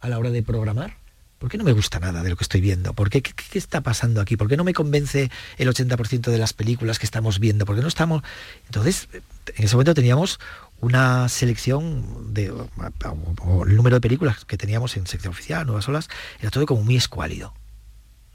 a 0.01 0.09
la 0.09 0.19
hora 0.19 0.31
de 0.31 0.43
programar. 0.43 0.99
¿Por 1.39 1.49
qué 1.49 1.57
no 1.57 1.65
me 1.65 1.73
gusta 1.73 2.01
nada 2.01 2.23
de 2.25 2.31
lo 2.31 2.37
que 2.37 2.43
estoy 2.43 2.61
viendo? 2.61 2.95
¿Por 2.95 3.11
qué, 3.11 3.23
qué, 3.23 3.59
está 3.59 3.81
pasando 3.81 4.21
aquí? 4.21 4.37
¿Por 4.37 4.49
qué 4.49 4.57
no 4.57 4.65
me 4.65 4.75
convence 4.75 5.31
el 5.57 5.69
80% 5.69 6.31
de 6.31 6.39
las 6.39 6.53
películas 6.53 6.99
que 6.99 7.07
estamos 7.07 7.39
viendo? 7.39 7.65
¿Por 7.65 7.77
qué 7.77 7.83
no 7.83 7.89
estamos...? 7.89 8.23
Entonces, 8.67 9.09
en 9.55 9.65
ese 9.65 9.77
momento 9.77 9.95
teníamos 9.95 10.41
una 10.81 11.29
selección 11.29 12.35
de 12.35 12.51
o, 12.51 13.65
el 13.65 13.77
número 13.77 13.97
de 13.97 14.01
películas 14.01 14.45
que 14.45 14.59
teníamos 14.59 14.97
en 14.97 15.07
sección 15.07 15.33
oficial, 15.33 15.65
nuevas 15.65 15.89
olas, 15.89 16.09
era 16.41 16.51
todo 16.51 16.67
como 16.67 16.83
muy 16.83 16.97
escuálido. 16.97 17.55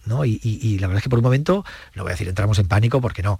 ¿no? 0.06 0.24
Y, 0.24 0.40
y, 0.42 0.80
la 0.80 0.88
verdad 0.88 1.00
es 1.00 1.04
que 1.04 1.10
por 1.10 1.20
un 1.20 1.24
momento, 1.24 1.66
no 1.96 2.04
voy 2.04 2.12
a 2.12 2.14
decir 2.14 2.28
entramos 2.28 2.58
en 2.60 2.68
pánico 2.68 3.02
porque 3.02 3.22
no, 3.22 3.38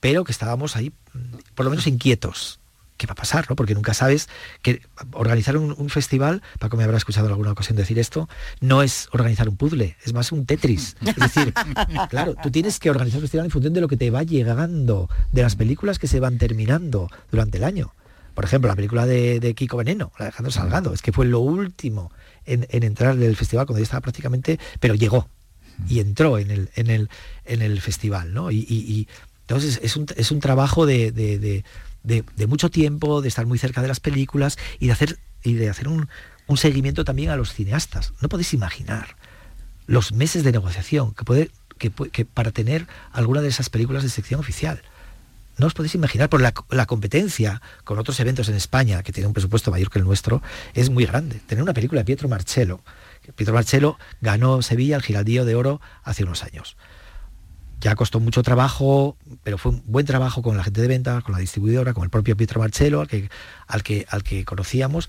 pero 0.00 0.24
que 0.24 0.32
estábamos 0.32 0.76
ahí 0.76 0.92
mm, 1.12 1.36
por 1.54 1.64
lo 1.64 1.70
menos 1.70 1.86
inquietos 1.86 2.60
qué 2.96 3.06
va 3.06 3.12
a 3.12 3.16
pasar, 3.16 3.46
¿no? 3.48 3.56
Porque 3.56 3.74
nunca 3.74 3.94
sabes 3.94 4.28
que 4.62 4.82
organizar 5.12 5.56
un, 5.56 5.90
festival, 5.90 6.42
Paco 6.58 6.76
me 6.76 6.84
habrá 6.84 6.96
escuchado 6.96 7.26
en 7.26 7.32
alguna 7.32 7.52
ocasión 7.52 7.76
decir 7.76 7.98
esto, 7.98 8.28
no 8.60 8.82
es 8.82 9.08
organizar 9.12 9.48
un 9.48 9.56
puzzle, 9.56 9.96
es 10.04 10.12
más 10.12 10.32
un 10.32 10.46
Tetris. 10.46 10.96
Es 11.04 11.16
decir, 11.16 11.54
claro, 12.10 12.34
tú 12.42 12.50
tienes 12.50 12.78
que 12.78 12.90
organizar 12.90 13.18
un 13.18 13.22
festival 13.22 13.46
en 13.46 13.50
función 13.50 13.72
de 13.72 13.80
lo 13.80 13.88
que 13.88 13.96
te 13.96 14.10
va 14.10 14.22
llegando, 14.22 15.08
de 15.32 15.42
las 15.42 15.56
películas 15.56 15.98
que 15.98 16.08
se 16.08 16.20
van 16.20 16.38
terminando 16.38 17.08
durante 17.30 17.58
el 17.58 17.64
año. 17.64 17.92
Por 18.34 18.44
ejemplo, 18.44 18.68
la 18.68 18.76
película 18.76 19.06
de, 19.06 19.54
Kiko 19.56 19.78
Veneno, 19.78 20.12
Alejandro 20.18 20.52
Salgado, 20.52 20.92
es 20.92 21.00
que 21.00 21.12
fue 21.12 21.24
lo 21.24 21.40
último 21.40 22.12
en, 22.44 22.66
entrar 22.70 23.14
en 23.14 23.22
el 23.22 23.34
festival 23.34 23.66
cuando 23.66 23.80
ya 23.80 23.84
estaba 23.84 24.02
prácticamente, 24.02 24.58
pero 24.78 24.94
llegó 24.94 25.28
y 25.88 26.00
entró 26.00 26.38
en 26.38 26.50
el, 26.50 26.70
en 26.74 26.90
el, 26.90 27.08
en 27.44 27.62
el 27.62 27.80
festival, 27.80 28.34
¿no? 28.34 28.50
Y, 28.50 29.08
entonces 29.48 29.78
es 29.82 29.96
un, 29.96 30.06
es 30.16 30.32
un 30.32 30.40
trabajo 30.40 30.86
de 30.86 31.12
de, 31.12 31.64
mucho 32.46 32.70
tiempo, 32.70 33.22
de 33.22 33.28
estar 33.28 33.46
muy 33.46 33.58
cerca 33.58 33.82
de 33.82 33.88
las 33.88 34.00
películas 34.00 34.58
y 34.78 34.86
de 34.86 34.92
hacer, 34.92 35.18
y 35.42 35.54
de 35.54 35.70
hacer 35.70 35.88
un, 35.88 36.08
seguimiento 36.56 37.04
también 37.04 37.30
a 37.30 37.36
los 37.36 37.52
cineastas. 37.52 38.12
No 38.20 38.28
podéis 38.28 38.54
imaginar 38.54 39.16
los 39.86 40.12
meses 40.12 40.44
de 40.44 40.52
negociación 40.52 41.14
que, 41.14 42.24
para 42.24 42.50
tener 42.52 42.86
alguna 43.12 43.40
de 43.40 43.48
esas 43.48 43.70
películas 43.70 44.02
de 44.02 44.08
sección 44.08 44.40
oficial. 44.40 44.82
No 45.58 45.66
os 45.66 45.74
podéis 45.74 45.94
imaginar, 45.94 46.28
por 46.28 46.40
la, 46.42 46.86
competencia 46.86 47.62
con 47.84 47.98
otros 47.98 48.20
eventos 48.20 48.48
en 48.48 48.56
España, 48.56 49.02
que 49.02 49.12
tiene 49.12 49.26
un 49.26 49.32
presupuesto 49.32 49.70
mayor 49.70 49.90
que 49.90 49.98
el 49.98 50.04
nuestro, 50.04 50.42
es 50.74 50.90
muy 50.90 51.06
grande. 51.06 51.40
Tener 51.46 51.62
una 51.62 51.72
película 51.72 52.02
de 52.02 52.04
Pietro 52.04 52.28
Marcello. 52.28 52.80
Pietro 53.34 53.54
Marcello 53.54 53.98
ganó 54.20 54.60
Sevilla 54.62 54.96
el 54.96 55.02
Giraldillo 55.02 55.44
de 55.44 55.54
Oro 55.54 55.80
hace 56.04 56.24
unos 56.24 56.42
años 56.42 56.76
ya 57.80 57.94
costó 57.94 58.20
mucho 58.20 58.42
trabajo, 58.42 59.16
pero 59.42 59.58
fue 59.58 59.72
un 59.72 59.82
buen 59.86 60.06
trabajo 60.06 60.42
con 60.42 60.56
la 60.56 60.64
gente 60.64 60.80
de 60.80 60.88
ventas, 60.88 61.22
con 61.22 61.32
la 61.32 61.38
distribuidora, 61.38 61.94
con 61.94 62.04
el 62.04 62.10
propio 62.10 62.36
Pietro 62.36 62.60
Marcello, 62.60 63.00
al 63.00 63.08
que, 63.08 63.28
al 63.66 63.82
que, 63.82 64.06
al 64.08 64.22
que 64.22 64.44
conocíamos. 64.44 65.08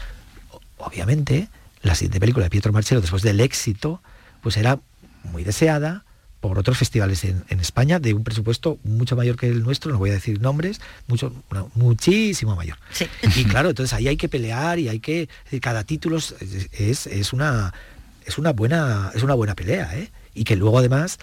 Obviamente, 0.77 1.49
la 1.81 1.95
siguiente 1.95 2.19
película 2.19 2.45
de 2.45 2.49
Pietro 2.49 2.73
Marcello, 2.73 3.01
después 3.01 3.23
del 3.23 3.39
éxito, 3.39 4.01
pues 4.41 4.57
era 4.57 4.79
muy 5.23 5.43
deseada 5.43 6.03
por 6.39 6.59
otros 6.59 6.77
festivales 6.77 7.23
en, 7.23 7.43
España 7.59 7.99
de 7.99 8.13
un 8.13 8.23
presupuesto 8.23 8.77
mucho 8.83 9.15
mayor 9.15 9.37
que 9.37 9.47
el 9.47 9.63
nuestro, 9.63 9.91
no 9.91 9.97
voy 9.97 10.11
a 10.11 10.13
decir 10.13 10.39
nombres, 10.39 10.79
mucho, 11.07 11.33
muchísimo 11.73 12.55
mayor. 12.55 12.77
Y 13.35 13.43
claro, 13.45 13.69
entonces 13.69 13.93
ahí 13.93 14.07
hay 14.07 14.17
que 14.17 14.29
pelear 14.29 14.77
y 14.77 14.87
hay 14.87 14.99
que, 14.99 15.29
cada 15.61 15.83
título 15.83 16.17
es, 16.17 17.07
es, 17.07 17.33
una 17.33 17.73
es 18.25 18.37
una 18.37 18.51
buena 18.51 19.11
es 19.15 19.23
una 19.23 19.33
buena 19.33 19.55
pelea, 19.55 19.97
¿eh? 19.97 20.11
y 20.35 20.43
que 20.43 20.55
luego 20.55 20.77
además 20.77 21.17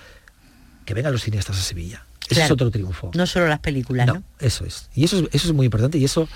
que 0.84 0.94
vengan 0.94 1.12
los 1.12 1.22
cineastas 1.22 1.58
a 1.58 1.62
Sevilla. 1.62 2.04
Ese 2.28 2.44
es 2.44 2.50
otro 2.50 2.70
triunfo. 2.70 3.10
No 3.14 3.26
solo 3.26 3.48
las 3.48 3.60
películas, 3.60 4.06
¿no? 4.06 4.22
Eso 4.38 4.64
es. 4.64 4.88
Y 4.94 5.04
eso, 5.04 5.28
eso 5.32 5.48
es 5.48 5.52
muy 5.52 5.66
importante 5.66 5.98
y 5.98 6.04
eso 6.04 6.28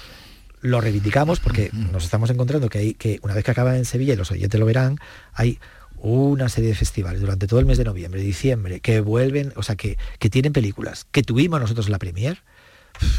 lo 0.61 0.81
reivindicamos 0.81 1.41
porque 1.41 1.71
nos 1.73 2.05
estamos 2.05 2.31
encontrando 2.31 2.69
que 2.69 2.79
hay 2.79 2.95
que 2.95 3.21
una 3.23 3.35
vez 3.35 3.45
que 3.45 3.51
acaba 3.51 3.77
en 3.77 3.85
Sevilla 3.85 4.15
y 4.15 4.17
los 4.17 4.31
oyentes 4.31 4.59
lo 4.59 4.67
verán, 4.67 4.99
hay 5.33 5.59
una 6.01 6.49
serie 6.49 6.71
de 6.71 6.77
festivales 6.77 7.21
durante 7.21 7.47
todo 7.47 7.61
el 7.61 7.67
mes 7.67 7.79
de 7.79 7.85
noviembre, 7.85 8.21
diciembre, 8.21 8.81
que 8.81 9.01
vuelven, 9.01 9.53
o 9.57 9.63
sea, 9.63 9.77
que, 9.77 9.99
que 10.19 10.31
tienen 10.31 10.53
películas, 10.53 11.07
que 11.11 11.23
tuvimos 11.23 11.61
nosotros 11.61 11.89
la 11.89 11.99
premier, 11.99 12.43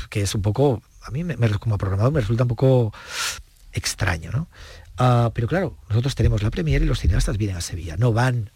que 0.09 0.21
es 0.21 0.35
un 0.35 0.41
poco, 0.41 0.81
a 1.01 1.11
mí 1.11 1.23
me, 1.23 1.35
como 1.59 1.77
programador 1.77 2.13
me 2.13 2.21
resulta 2.21 2.43
un 2.43 2.49
poco 2.49 2.93
extraño, 3.73 4.31
¿no? 4.31 4.47
Ah, 4.97 5.31
pero 5.33 5.47
claro, 5.47 5.77
nosotros 5.89 6.15
tenemos 6.15 6.43
la 6.43 6.51
premier 6.51 6.81
y 6.81 6.85
los 6.85 6.99
cineastas 6.99 7.37
vienen 7.37 7.57
a 7.57 7.61
Sevilla, 7.61 7.95
no 7.97 8.11
van 8.11 8.51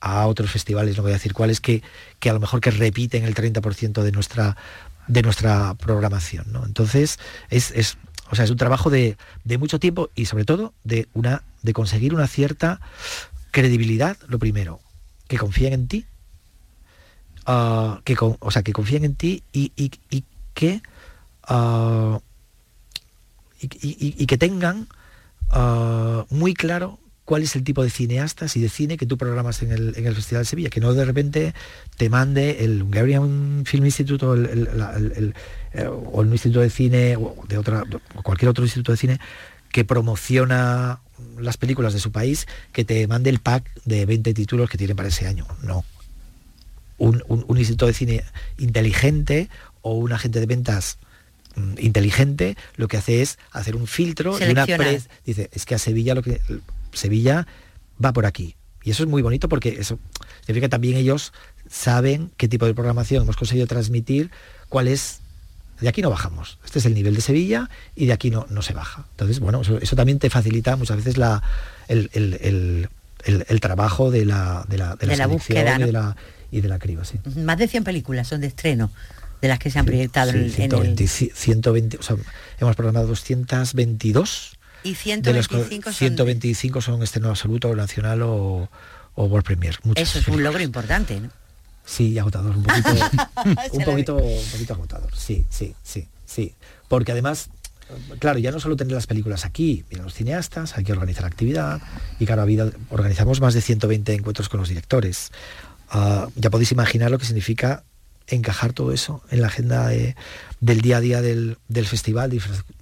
a 0.00 0.26
otros 0.26 0.50
festivales, 0.50 0.96
no 0.96 1.02
voy 1.02 1.12
a 1.12 1.14
decir 1.14 1.34
cuáles, 1.34 1.60
que, 1.60 1.82
que 2.18 2.30
a 2.30 2.32
lo 2.32 2.40
mejor 2.40 2.60
que 2.60 2.70
repiten 2.70 3.24
el 3.24 3.34
30% 3.34 4.02
de 4.02 4.12
nuestra, 4.12 4.56
de 5.06 5.22
nuestra 5.22 5.74
programación. 5.74 6.46
¿no? 6.52 6.64
Entonces, 6.64 7.18
es, 7.50 7.70
es, 7.72 7.98
o 8.30 8.36
sea, 8.36 8.44
es 8.44 8.50
un 8.50 8.56
trabajo 8.56 8.90
de, 8.90 9.16
mucho 9.58 9.78
tiempo 9.78 10.10
y 10.14 10.26
sobre 10.26 10.44
todo 10.44 10.72
de, 10.84 11.08
una, 11.14 11.42
de 11.62 11.72
conseguir 11.72 12.14
una 12.14 12.26
cierta 12.28 12.80
credibilidad, 13.50 14.16
lo 14.28 14.38
primero, 14.38 14.80
que 15.28 15.36
confíen 15.36 15.72
en 15.72 15.88
ti, 15.88 16.06
ah, 17.46 18.00
que 18.04 18.16
o 18.18 18.50
sea, 18.50 18.62
que 18.62 18.72
confíen 18.72 19.04
en 19.04 19.16
ti 19.16 19.42
y, 19.52 19.72
y, 19.76 19.90
que 20.54 20.82
uh, 21.48 22.18
y, 23.60 24.26
que 24.26 24.38
tengan 24.38 24.88
ah, 25.50 26.24
muy 26.30 26.54
claro 26.54 26.98
cuál 27.30 27.44
es 27.44 27.54
el 27.54 27.62
tipo 27.62 27.84
de 27.84 27.90
cineastas 27.90 28.56
y 28.56 28.60
de 28.60 28.68
cine 28.68 28.96
que 28.96 29.06
tú 29.06 29.16
programas 29.16 29.62
en 29.62 29.70
el, 29.70 29.94
Festival 29.94 30.42
de 30.42 30.46
Sevilla, 30.46 30.68
que 30.68 30.80
no 30.80 30.92
de 30.94 31.04
repente 31.04 31.54
te 31.96 32.08
mande 32.08 32.64
el 32.64 32.82
Hungarian 32.82 33.62
Film 33.66 33.84
Institute 33.84 34.26
o 34.26 34.34
el, 34.34 35.32
eh, 35.72 35.86
o 35.86 36.22
el 36.22 36.32
Instituto 36.32 36.58
de 36.58 36.70
Cine 36.70 37.14
o 37.14 37.36
de 37.46 37.56
otra, 37.56 37.84
o 38.16 38.22
cualquier 38.24 38.48
otro 38.48 38.64
instituto 38.64 38.90
de 38.90 38.98
cine 38.98 39.20
que 39.70 39.84
promociona 39.84 40.98
las 41.38 41.56
películas 41.56 41.92
de 41.92 42.00
su 42.00 42.10
país, 42.10 42.48
que 42.72 42.84
te 42.84 43.06
mande 43.06 43.30
el 43.30 43.38
pack 43.38 43.70
de 43.84 44.06
20 44.06 44.34
títulos 44.34 44.68
que 44.68 44.76
tiene 44.76 44.96
para 44.96 45.10
ese 45.10 45.28
año. 45.28 45.46
No. 45.62 45.84
Un, 46.98 47.22
instituto 47.56 47.86
de 47.86 47.94
cine 47.94 48.24
inteligente 48.58 49.48
o 49.82 49.94
un 49.94 50.12
agente 50.12 50.40
de 50.40 50.46
ventas 50.46 50.98
mm, 51.54 51.74
inteligente 51.78 52.56
lo 52.74 52.88
que 52.88 52.96
hace 52.96 53.22
es 53.22 53.38
hacer 53.52 53.76
un 53.76 53.86
filtro 53.86 54.36
y 54.36 54.50
una 54.50 54.66
pre 54.66 55.00
dice 55.24 55.48
es 55.52 55.64
que 55.64 55.76
a 55.76 55.78
Sevilla 55.78 56.16
lo 56.16 56.22
que 56.22 56.40
Sevilla 56.92 57.46
va 58.02 58.12
por 58.12 58.26
aquí. 58.26 58.56
Y 58.82 58.90
eso 58.90 59.02
es 59.02 59.08
muy 59.08 59.22
bonito 59.22 59.48
porque 59.48 59.76
eso 59.78 59.98
significa 60.40 60.66
que 60.66 60.70
también 60.70 60.96
ellos 60.96 61.32
saben 61.68 62.30
qué 62.36 62.48
tipo 62.48 62.66
de 62.66 62.74
programación 62.74 63.22
hemos 63.22 63.36
conseguido 63.36 63.66
transmitir, 63.66 64.30
cuál 64.68 64.88
es... 64.88 65.20
De 65.80 65.88
aquí 65.88 66.02
no 66.02 66.10
bajamos. 66.10 66.58
Este 66.64 66.78
es 66.78 66.84
el 66.84 66.92
nivel 66.94 67.14
de 67.14 67.22
Sevilla 67.22 67.70
y 67.96 68.06
de 68.06 68.12
aquí 68.12 68.30
no, 68.30 68.46
no 68.50 68.60
se 68.60 68.74
baja. 68.74 69.06
Entonces, 69.12 69.40
bueno, 69.40 69.62
eso, 69.62 69.96
también 69.96 70.18
te 70.18 70.28
facilita 70.28 70.76
muchas 70.76 70.98
veces 70.98 71.16
la, 71.16 71.42
el, 71.88 72.88
trabajo 73.62 74.10
de 74.10 74.26
la, 74.26 74.66
de 74.68 74.76
la, 74.76 74.96
de 74.96 75.16
la, 75.16 75.26
búsqueda 75.26 75.78
y, 75.78 75.84
de 75.84 75.92
la, 75.92 76.16
y 76.50 76.60
de 76.60 76.68
la 76.68 76.78
criba. 76.78 77.04
Sí. 77.06 77.18
Más 77.36 77.56
de 77.56 77.66
100 77.66 77.84
películas 77.84 78.28
son 78.28 78.42
de 78.42 78.48
estreno 78.48 78.90
de 79.40 79.48
las 79.48 79.58
que 79.58 79.70
se 79.70 79.78
han 79.78 79.86
proyectado 79.86 80.32
en, 80.32 80.50
120, 80.50 81.06
120, 81.06 81.96
o 81.96 82.02
sea, 82.02 82.16
hemos 82.58 82.76
programado 82.76 83.06
222 83.06 84.58
y 84.82 84.94
125 84.94 85.90
son... 85.90 85.94
125 85.94 86.80
son 86.80 86.98
nuevo 86.98 87.30
absoluto, 87.30 87.74
nacional 87.74 88.22
o, 88.22 88.68
o 89.14 89.24
World 89.24 89.44
Premier. 89.44 89.78
Eso 89.94 90.18
es 90.18 90.28
un 90.28 90.42
logro 90.42 90.62
importante, 90.62 91.20
¿no? 91.20 91.30
Sí, 91.84 92.18
agotador, 92.18 92.56
un 92.56 92.62
poquito, 92.62 92.88
un 93.72 93.84
poquito, 93.84 94.16
un 94.16 94.50
poquito 94.52 94.74
agotador. 94.74 95.14
Sí, 95.16 95.44
sí, 95.50 95.74
sí, 95.82 96.06
sí. 96.24 96.54
Porque 96.88 97.12
además 97.12 97.50
claro, 98.18 98.38
ya 98.38 98.50
no 98.50 98.60
solo 98.60 98.76
tener 98.76 98.92
las 98.92 99.06
películas 99.06 99.44
aquí, 99.44 99.84
vienen 99.88 100.04
los 100.04 100.14
cineastas, 100.14 100.76
hay 100.76 100.84
que 100.84 100.92
organizar 100.92 101.24
actividad 101.24 101.80
y 102.18 102.26
claro, 102.26 102.46
organizamos 102.90 103.40
más 103.40 103.54
de 103.54 103.60
120 103.60 104.14
encuentros 104.14 104.48
con 104.48 104.60
los 104.60 104.68
directores. 104.68 105.32
Ah, 105.90 106.28
ya 106.36 106.50
podéis 106.50 106.72
imaginar 106.72 107.10
lo 107.10 107.18
que 107.18 107.26
significa 107.26 107.84
encajar 108.28 108.72
todo 108.72 108.92
eso 108.92 109.22
en 109.30 109.40
la 109.40 109.48
agenda 109.48 109.88
del 109.88 110.80
día 110.80 110.98
a 110.98 111.00
día 111.00 111.20
del, 111.20 111.56
festival 111.84 112.30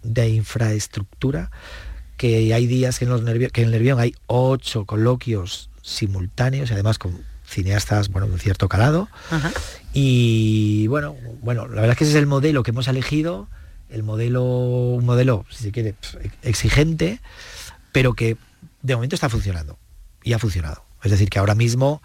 de, 0.02 0.28
infraestructura, 0.28 1.50
que 2.18 2.52
hay 2.52 2.66
días 2.66 2.98
que 2.98 3.06
en, 3.06 3.10
los 3.10 3.22
que 3.22 3.62
en 3.62 3.66
el 3.66 3.70
Nervión 3.70 3.98
hay 3.98 4.14
ocho 4.26 4.84
coloquios 4.84 5.70
simultáneos 5.80 6.68
y 6.68 6.74
además 6.74 6.98
con 6.98 7.24
cineastas 7.46 8.10
bueno, 8.10 8.26
de 8.26 8.34
un 8.34 8.38
cierto 8.38 8.68
calado. 8.68 9.08
Y 9.94 10.86
bueno, 10.88 11.16
bueno, 11.40 11.66
la 11.66 11.80
verdad 11.80 11.92
es 11.92 11.96
que 11.96 12.04
ese 12.04 12.12
es 12.12 12.18
el 12.18 12.26
modelo 12.26 12.62
que 12.62 12.72
hemos 12.72 12.88
elegido, 12.88 13.48
el 13.88 14.02
modelo, 14.02 14.44
un 14.44 15.06
modelo, 15.06 15.46
si 15.48 15.64
se 15.64 15.72
quiere, 15.72 15.94
exigente, 16.42 17.20
pero 17.92 18.12
que 18.12 18.36
de 18.82 18.94
momento 18.94 19.14
está 19.14 19.30
funcionando 19.30 19.78
y 20.22 20.34
ha 20.34 20.38
funcionado. 20.38 20.84
Es 21.02 21.10
decir, 21.10 21.30
que 21.30 21.38
ahora 21.38 21.54
mismo 21.54 22.02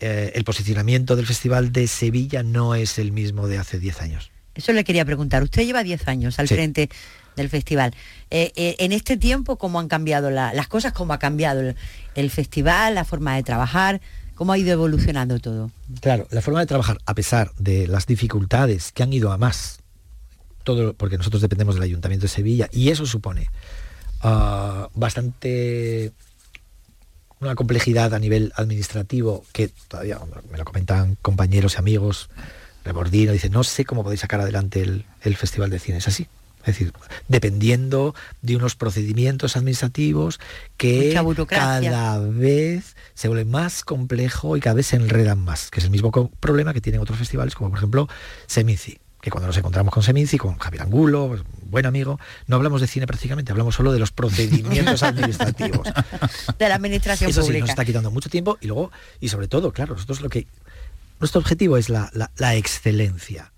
eh, 0.00 0.32
el 0.34 0.44
posicionamiento 0.44 1.14
del 1.14 1.26
Festival 1.26 1.72
de 1.72 1.86
Sevilla 1.86 2.42
no 2.42 2.74
es 2.74 2.98
el 2.98 3.12
mismo 3.12 3.46
de 3.46 3.58
hace 3.58 3.78
10 3.78 4.00
años. 4.00 4.30
Eso 4.54 4.72
le 4.72 4.82
quería 4.82 5.04
preguntar. 5.04 5.42
Usted 5.42 5.62
lleva 5.64 5.82
10 5.82 6.08
años 6.08 6.38
al 6.38 6.48
frente 6.48 6.90
del 7.40 7.50
festival. 7.50 7.94
Eh, 8.30 8.52
eh, 8.54 8.76
en 8.78 8.92
este 8.92 9.16
tiempo, 9.16 9.56
¿cómo 9.56 9.80
han 9.80 9.88
cambiado 9.88 10.30
las 10.30 10.68
cosas? 10.68 10.92
¿Cómo 10.92 11.12
ha 11.12 11.18
cambiado 11.18 11.74
el, 12.14 12.30
festival, 12.30 12.94
la 12.94 13.04
forma 13.04 13.34
de 13.36 13.42
trabajar? 13.42 14.00
¿Cómo 14.34 14.52
ha 14.52 14.58
ido 14.58 14.72
evolucionando 14.72 15.38
todo? 15.38 15.70
Claro, 16.00 16.26
la 16.30 16.40
forma 16.40 16.60
de 16.60 16.66
trabajar, 16.66 16.98
a 17.04 17.14
pesar 17.14 17.52
de 17.58 17.86
las 17.86 18.06
dificultades 18.06 18.92
que 18.92 19.02
han 19.02 19.12
ido 19.12 19.32
a 19.32 19.38
más, 19.38 19.80
todo 20.64 20.94
porque 20.94 21.18
nosotros 21.18 21.42
dependemos 21.42 21.74
del 21.74 21.84
Ayuntamiento 21.84 22.24
de 22.24 22.28
Sevilla, 22.28 22.68
y 22.72 22.90
eso 22.90 23.04
supone 23.04 23.48
ah, 24.22 24.88
bastante 24.94 26.12
una 27.40 27.54
complejidad 27.54 28.14
a 28.14 28.18
nivel 28.18 28.52
administrativo 28.56 29.44
que 29.52 29.70
todavía 29.88 30.18
me 30.50 30.58
lo 30.58 30.64
comentan 30.64 31.16
compañeros 31.22 31.74
y 31.74 31.78
amigos, 31.78 32.28
Rebordino, 32.84 33.32
dice, 33.32 33.50
no 33.50 33.64
sé 33.64 33.84
cómo 33.84 34.02
podéis 34.02 34.20
sacar 34.20 34.40
adelante 34.40 34.82
el, 34.82 35.36
Festival 35.36 35.70
de 35.70 35.78
Cine. 35.78 35.98
Es 35.98 36.08
así. 36.08 36.26
Es 36.60 36.66
decir, 36.66 36.92
dependiendo 37.28 38.14
de 38.42 38.56
unos 38.56 38.76
procedimientos 38.76 39.56
administrativos 39.56 40.40
que 40.76 41.18
cada 41.48 42.18
vez 42.18 42.96
se 43.14 43.28
vuelven 43.28 43.50
más 43.50 43.82
complejo 43.84 44.56
y 44.56 44.60
cada 44.60 44.74
vez 44.74 44.88
se 44.88 44.96
enredan 44.96 45.38
más, 45.38 45.70
que 45.70 45.80
es 45.80 45.84
el 45.84 45.90
mismo 45.90 46.10
problema 46.40 46.74
que 46.74 46.80
tienen 46.80 47.00
otros 47.00 47.18
festivales, 47.18 47.54
como 47.54 47.70
por 47.70 47.78
ejemplo 47.78 48.08
Seminci 48.46 48.98
que 49.20 49.30
cuando 49.30 49.46
nos 49.46 49.56
encontramos 49.56 49.92
con 49.92 50.02
Seminci, 50.02 50.38
con 50.38 50.56
Javier 50.58 50.82
Angulo, 50.82 51.36
buen 51.64 51.86
amigo, 51.86 52.18
no 52.46 52.56
hablamos 52.56 52.80
de 52.80 52.86
cine 52.86 53.06
prácticamente, 53.06 53.52
hablamos 53.52 53.74
solo 53.74 53.92
de 53.92 53.98
los 53.98 54.12
procedimientos 54.12 55.02
administrativos. 55.02 55.86
De 56.58 56.68
la 56.68 56.76
administración 56.76 57.30
Eso 57.30 57.42
pública. 57.42 57.56
Sí, 57.56 57.60
nos 57.60 57.70
está 57.70 57.84
quitando 57.84 58.10
mucho 58.10 58.30
tiempo 58.30 58.56
y 58.60 58.66
luego, 58.66 58.90
y 59.20 59.28
sobre 59.28 59.48
todo, 59.48 59.72
claro, 59.72 59.94
nosotros 59.94 60.20
lo 60.20 60.28
que. 60.28 60.46
Nuestro 61.18 61.40
objetivo 61.40 61.76
es 61.76 61.90
la, 61.90 62.10
excelencia. 62.54 63.52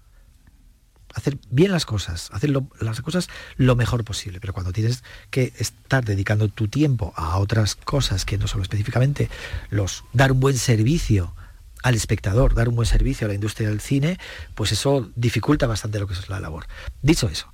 Hacer 1.15 1.39
bien 1.51 1.73
las 1.73 1.87
cosas, 1.87 2.31
hacer 2.33 2.51
las 2.81 3.01
cosas 3.01 3.29
lo 3.57 3.77
mejor 3.77 4.05
posible. 4.05 4.41
Pero 4.41 4.53
cuando 4.53 4.73
tienes 4.73 5.05
que 5.31 5.53
estar 5.59 6.05
dedicando 6.05 6.49
tu 6.49 6.69
tiempo 6.69 7.13
a 7.17 7.39
otras 7.39 7.75
cosas 7.75 8.25
que 8.25 8.39
no 8.39 8.47
solo 8.47 8.63
específicamente 8.63 9.29
los 9.71 10.05
dar 10.13 10.33
un 10.33 10.41
buen 10.41 10.57
servicio 10.57 11.35
al 11.83 11.95
espectador, 11.95 12.55
dar 12.55 12.69
un 12.69 12.77
buen 12.77 12.87
servicio 12.87 13.27
a 13.27 13.29
la 13.29 13.35
industria 13.35 13.69
del 13.69 13.81
cine, 13.81 14.19
pues 14.55 14.73
eso 14.73 15.11
dificulta 15.17 15.67
bastante 15.67 15.99
lo 15.99 16.07
que 16.07 16.15
es 16.15 16.29
la 16.29 16.41
labor. 16.41 16.67
Dicho 17.03 17.29
eso, 17.29 17.53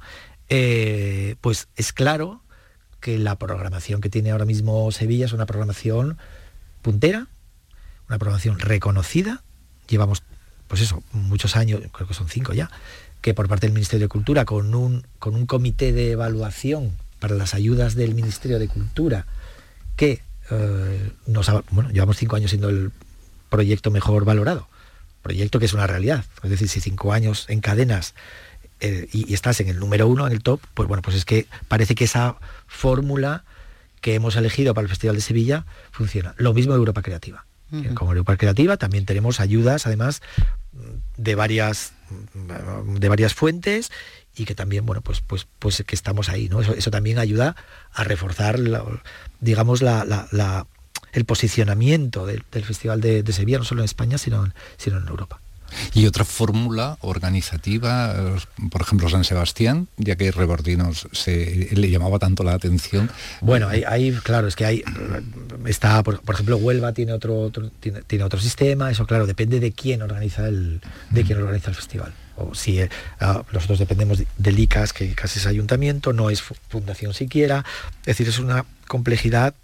eh, 0.49 1.37
pues 1.41 1.69
es 1.77 1.93
claro 1.93 2.43
que 3.01 3.19
la 3.19 3.39
programación 3.39 4.01
que 4.01 4.11
tiene 4.11 4.31
ahora 4.31 4.45
mismo 4.45 4.91
Sevilla 4.93 5.27
es 5.27 5.33
una 5.33 5.47
programación 5.47 6.19
puntera, 6.83 7.29
una 8.09 8.19
programación 8.19 8.59
reconocida. 8.59 9.43
Llevamos, 9.89 10.23
pues 10.67 10.83
eso, 10.83 11.03
muchos 11.13 11.57
años, 11.57 11.81
creo 11.93 12.09
que 12.09 12.15
son 12.15 12.29
cinco 12.29 12.53
ya, 12.53 12.71
que 13.21 13.35
por 13.35 13.49
parte 13.49 13.67
del 13.67 13.75
Ministerio 13.75 14.05
de 14.05 14.09
Cultura, 14.09 14.45
con 14.45 14.75
un, 14.75 15.07
con 15.19 15.35
un 15.35 15.47
comité 15.47 15.93
de 15.93 16.13
evaluación 16.13 16.93
para 17.19 17.35
las 17.35 17.55
ayudas 17.55 17.95
del 17.95 18.15
Ministerio 18.15 18.59
de 18.59 18.69
Cultura, 18.69 19.27
que 19.97 20.23
eh, 20.51 21.13
nos 21.27 21.51
bueno, 21.71 21.91
llevamos 21.91 22.17
cinco 22.17 22.37
años 22.37 22.51
siendo 22.51 22.69
el 22.69 22.93
proyecto 23.49 23.91
mejor 23.91 24.25
valorado. 24.25 24.69
Proyecto 25.23 25.59
que 25.59 25.67
es 25.67 25.73
una 25.73 25.87
realidad. 25.87 26.25
Es 26.43 26.51
decir, 26.51 26.69
si 26.69 26.81
cinco 26.81 27.13
años 27.13 27.47
en 27.49 27.61
cadenas 27.61 28.15
eh, 28.81 29.09
y, 29.13 29.35
estás 29.35 29.61
en 29.61 29.69
el 29.69 29.79
número 29.79 30.07
uno, 30.07 30.27
en 30.27 30.33
el 30.33 30.43
top, 30.43 30.61
pues 30.75 30.89
bueno, 30.89 31.03
pues 31.03 31.17
es 31.17 31.25
que 31.25 31.47
parece 31.67 31.95
que 31.95 32.05
esa 32.05 32.37
fórmula 32.67 33.45
que 34.01 34.15
hemos 34.15 34.37
elegido 34.37 34.75
para 34.75 34.85
el 34.85 34.89
Festival 34.89 35.17
de 35.17 35.23
Sevilla 35.23 35.67
funciona. 35.91 36.35
Lo 36.39 36.55
mismo 36.55 36.75
Europa 36.75 37.03
Creativa. 37.03 37.45
Como 37.95 38.13
Europa 38.13 38.37
Creativa 38.39 38.79
también 38.79 39.05
tenemos 39.05 39.41
ayudas, 39.41 39.87
además, 39.87 40.23
de 41.19 41.35
varias, 41.35 41.93
de 42.35 43.09
varias 43.09 43.35
fuentes 43.35 43.91
y 44.37 44.45
que 44.45 44.55
también, 44.55 44.87
bueno, 44.87 45.03
pues, 45.03 45.21
pues, 45.21 45.47
pues 45.59 45.83
que 45.87 45.95
estamos 45.95 46.29
ahí, 46.29 46.49
¿no? 46.49 46.61
Eso, 46.61 46.91
también 46.91 47.19
ayuda 47.19 47.57
a 47.93 48.05
reforzar, 48.05 48.59
digamos, 49.41 49.83
la, 49.83 50.67
el 51.13 51.25
posicionamiento 51.25 52.27
del, 52.27 52.43
Festival 52.51 53.01
de, 53.01 53.33
Sevilla, 53.33 53.59
no 53.59 53.65
solo 53.65 53.81
en 53.83 53.87
España, 53.87 54.19
sino, 54.19 54.51
sino 54.77 54.99
en 54.99 55.09
Europa. 55.09 55.41
Y 55.95 56.07
otra 56.07 56.25
fórmula 56.25 56.99
organizativa, 57.01 58.15
por 58.71 58.83
ejemplo 58.83 59.09
San 59.09 59.25
Sebastián, 59.25 59.89
ya 59.97 60.17
que 60.17 60.31
Rebordinos 60.31 61.09
se 61.13 61.69
le 61.73 61.91
llamaba 61.91 62.19
tanto 62.19 62.43
la 62.43 62.53
atención. 62.53 63.11
Bueno, 63.41 63.69
hay, 63.69 64.13
claro, 64.23 64.49
es 64.49 64.57
que 64.57 64.65
hay 64.65 64.85
está, 65.67 66.03
por, 66.03 66.21
ejemplo, 66.33 66.57
Huelva 66.57 66.93
tiene 66.93 67.13
otro, 67.13 67.51
tiene, 67.81 68.25
otro 68.25 68.41
sistema, 68.41 68.91
eso 68.91 69.07
claro, 69.07 69.27
depende 69.27 69.61
de 69.61 69.73
quién 69.73 70.03
organiza 70.03 70.47
el, 70.47 70.81
de 71.11 71.25
quién 71.25 71.39
organiza 71.39 71.71
el 71.71 71.77
festival. 71.77 72.13
O 72.37 72.55
si 72.55 72.81
eh, 72.81 72.89
ah, 73.21 73.43
nosotros 73.53 73.79
dependemos 73.79 74.23
del 74.37 74.59
ICAS, 74.59 74.93
que 74.93 75.13
casi 75.15 75.41
es 75.41 75.47
ayuntamiento, 75.47 76.13
no 76.13 76.31
es 76.31 76.43
fundación 76.43 77.15
siquiera. 77.15 77.65
Es 78.01 78.19
decir, 78.19 78.29
es 78.29 78.39
una 78.39 78.65
complejidad 78.87 79.55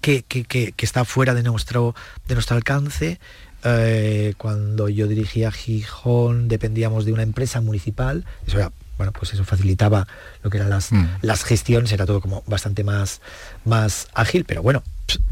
que, 0.00 0.74
está 0.78 1.04
fuera 1.04 1.34
de 1.34 1.42
nuestro, 1.42 1.94
de 2.28 2.34
nuestro 2.34 2.56
alcance. 2.56 3.18
Eh, 3.64 4.34
cuando 4.36 4.88
yo 4.88 5.06
dirigía 5.06 5.50
Gijón 5.50 6.48
dependíamos 6.48 7.04
de 7.04 7.12
una 7.12 7.22
empresa 7.22 7.60
municipal, 7.60 8.24
eso 8.46 8.58
era, 8.58 8.72
bueno, 8.98 9.12
pues 9.12 9.32
eso 9.32 9.44
facilitaba 9.44 10.06
lo 10.42 10.50
que 10.50 10.58
eran 10.58 10.70
las, 10.70 10.92
mm. 10.92 11.06
las 11.22 11.44
gestiones, 11.44 11.90
era 11.92 12.04
todo 12.04 12.20
como 12.20 12.42
bastante 12.46 12.84
más, 12.84 13.22
más 13.64 14.08
ágil, 14.12 14.44
pero 14.44 14.62
bueno, 14.62 14.82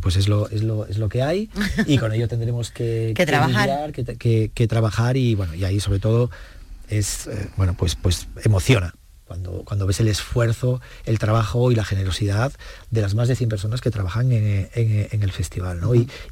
pues 0.00 0.16
es 0.16 0.28
lo, 0.28 0.48
es 0.48 0.62
lo, 0.62 0.86
es 0.86 0.98
lo 0.98 1.08
que 1.08 1.22
hay 1.22 1.50
y 1.86 1.98
con 1.98 2.12
ello 2.12 2.26
tendremos 2.26 2.70
que, 2.70 3.12
que, 3.16 3.26
trabajar. 3.26 3.92
que, 3.92 4.66
trabajar 4.68 5.16
y 5.16 5.34
bueno, 5.34 5.54
y 5.54 5.64
ahí 5.64 5.78
sobre 5.78 5.98
todo 5.98 6.30
es, 6.88 7.26
eh, 7.26 7.50
bueno, 7.56 7.74
pues, 7.74 7.96
pues 7.96 8.28
emociona 8.44 8.94
cuando, 9.64 9.86
ves 9.86 10.00
el 10.00 10.08
esfuerzo, 10.08 10.80
el 11.04 11.18
trabajo 11.18 11.70
y 11.72 11.74
la 11.74 11.84
generosidad 11.84 12.52
de 12.90 13.00
las 13.00 13.14
más 13.14 13.28
de 13.28 13.36
100 13.36 13.48
personas 13.48 13.80
que 13.80 13.90
trabajan 13.90 14.32
en, 14.32 14.68
el 14.74 15.32
festival 15.32 15.80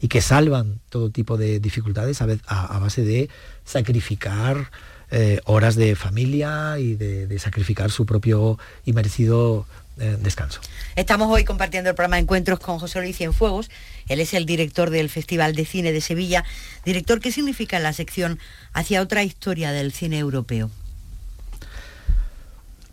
y, 0.00 0.08
que 0.08 0.20
salvan 0.20 0.80
todo 0.88 1.10
tipo 1.10 1.36
de 1.36 1.60
dificultades 1.60 2.20
a, 2.22 2.78
base 2.78 3.02
de 3.02 3.28
sacrificar 3.64 4.70
eh, 5.10 5.40
horas 5.44 5.74
de 5.76 5.96
familia 5.96 6.78
y 6.78 6.94
de, 6.94 7.38
sacrificar 7.38 7.90
su 7.90 8.06
propio 8.06 8.58
y 8.84 8.92
merecido 8.92 9.66
eh, 9.98 10.16
descanso. 10.20 10.60
Estamos 10.96 11.30
hoy 11.30 11.44
compartiendo 11.44 11.90
el 11.90 11.96
programa 11.96 12.18
Encuentros 12.18 12.60
con 12.60 12.78
José 12.78 13.00
Luis 13.00 13.16
Cienfuegos. 13.16 13.70
Él 14.08 14.20
es 14.20 14.34
el 14.34 14.46
director 14.46 14.90
del 14.90 15.08
Festival 15.08 15.54
de 15.54 15.64
Cine 15.64 15.92
de 15.92 16.00
Sevilla. 16.00 16.44
Director, 16.84 17.20
¿qué 17.20 17.32
significa 17.32 17.78
la 17.78 17.92
sección 17.92 18.38
hacia 18.72 19.02
otra 19.02 19.22
historia 19.24 19.72
del 19.72 19.92
cine 19.92 20.18
europeo? 20.18 20.70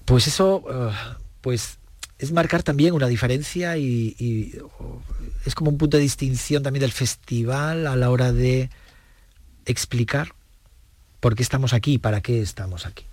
Pues 0.07 0.25
eso, 0.25 0.63
eh, 0.71 0.93
pues 1.41 1.79
es 2.17 2.31
marcar 2.31 2.63
también 2.63 2.93
una 2.93 3.07
diferencia 3.07 3.75
y, 3.75 4.55
es 5.45 5.53
como 5.53 5.69
un 5.69 5.77
punto 5.77 5.97
de 5.97 6.03
distinción 6.03 6.63
también 6.63 6.79
del 6.79 6.93
festival 6.93 7.85
a 7.85 7.97
la 7.97 8.09
hora 8.09 8.31
de 8.31 8.69
explicar 9.65 10.29
por 11.19 11.35
qué 11.35 11.43
estamos 11.43 11.73
aquí 11.73 11.95
y 11.95 11.97
para 11.97 12.21
qué 12.21 12.41
estamos 12.41 12.85
aquí. 12.85 13.03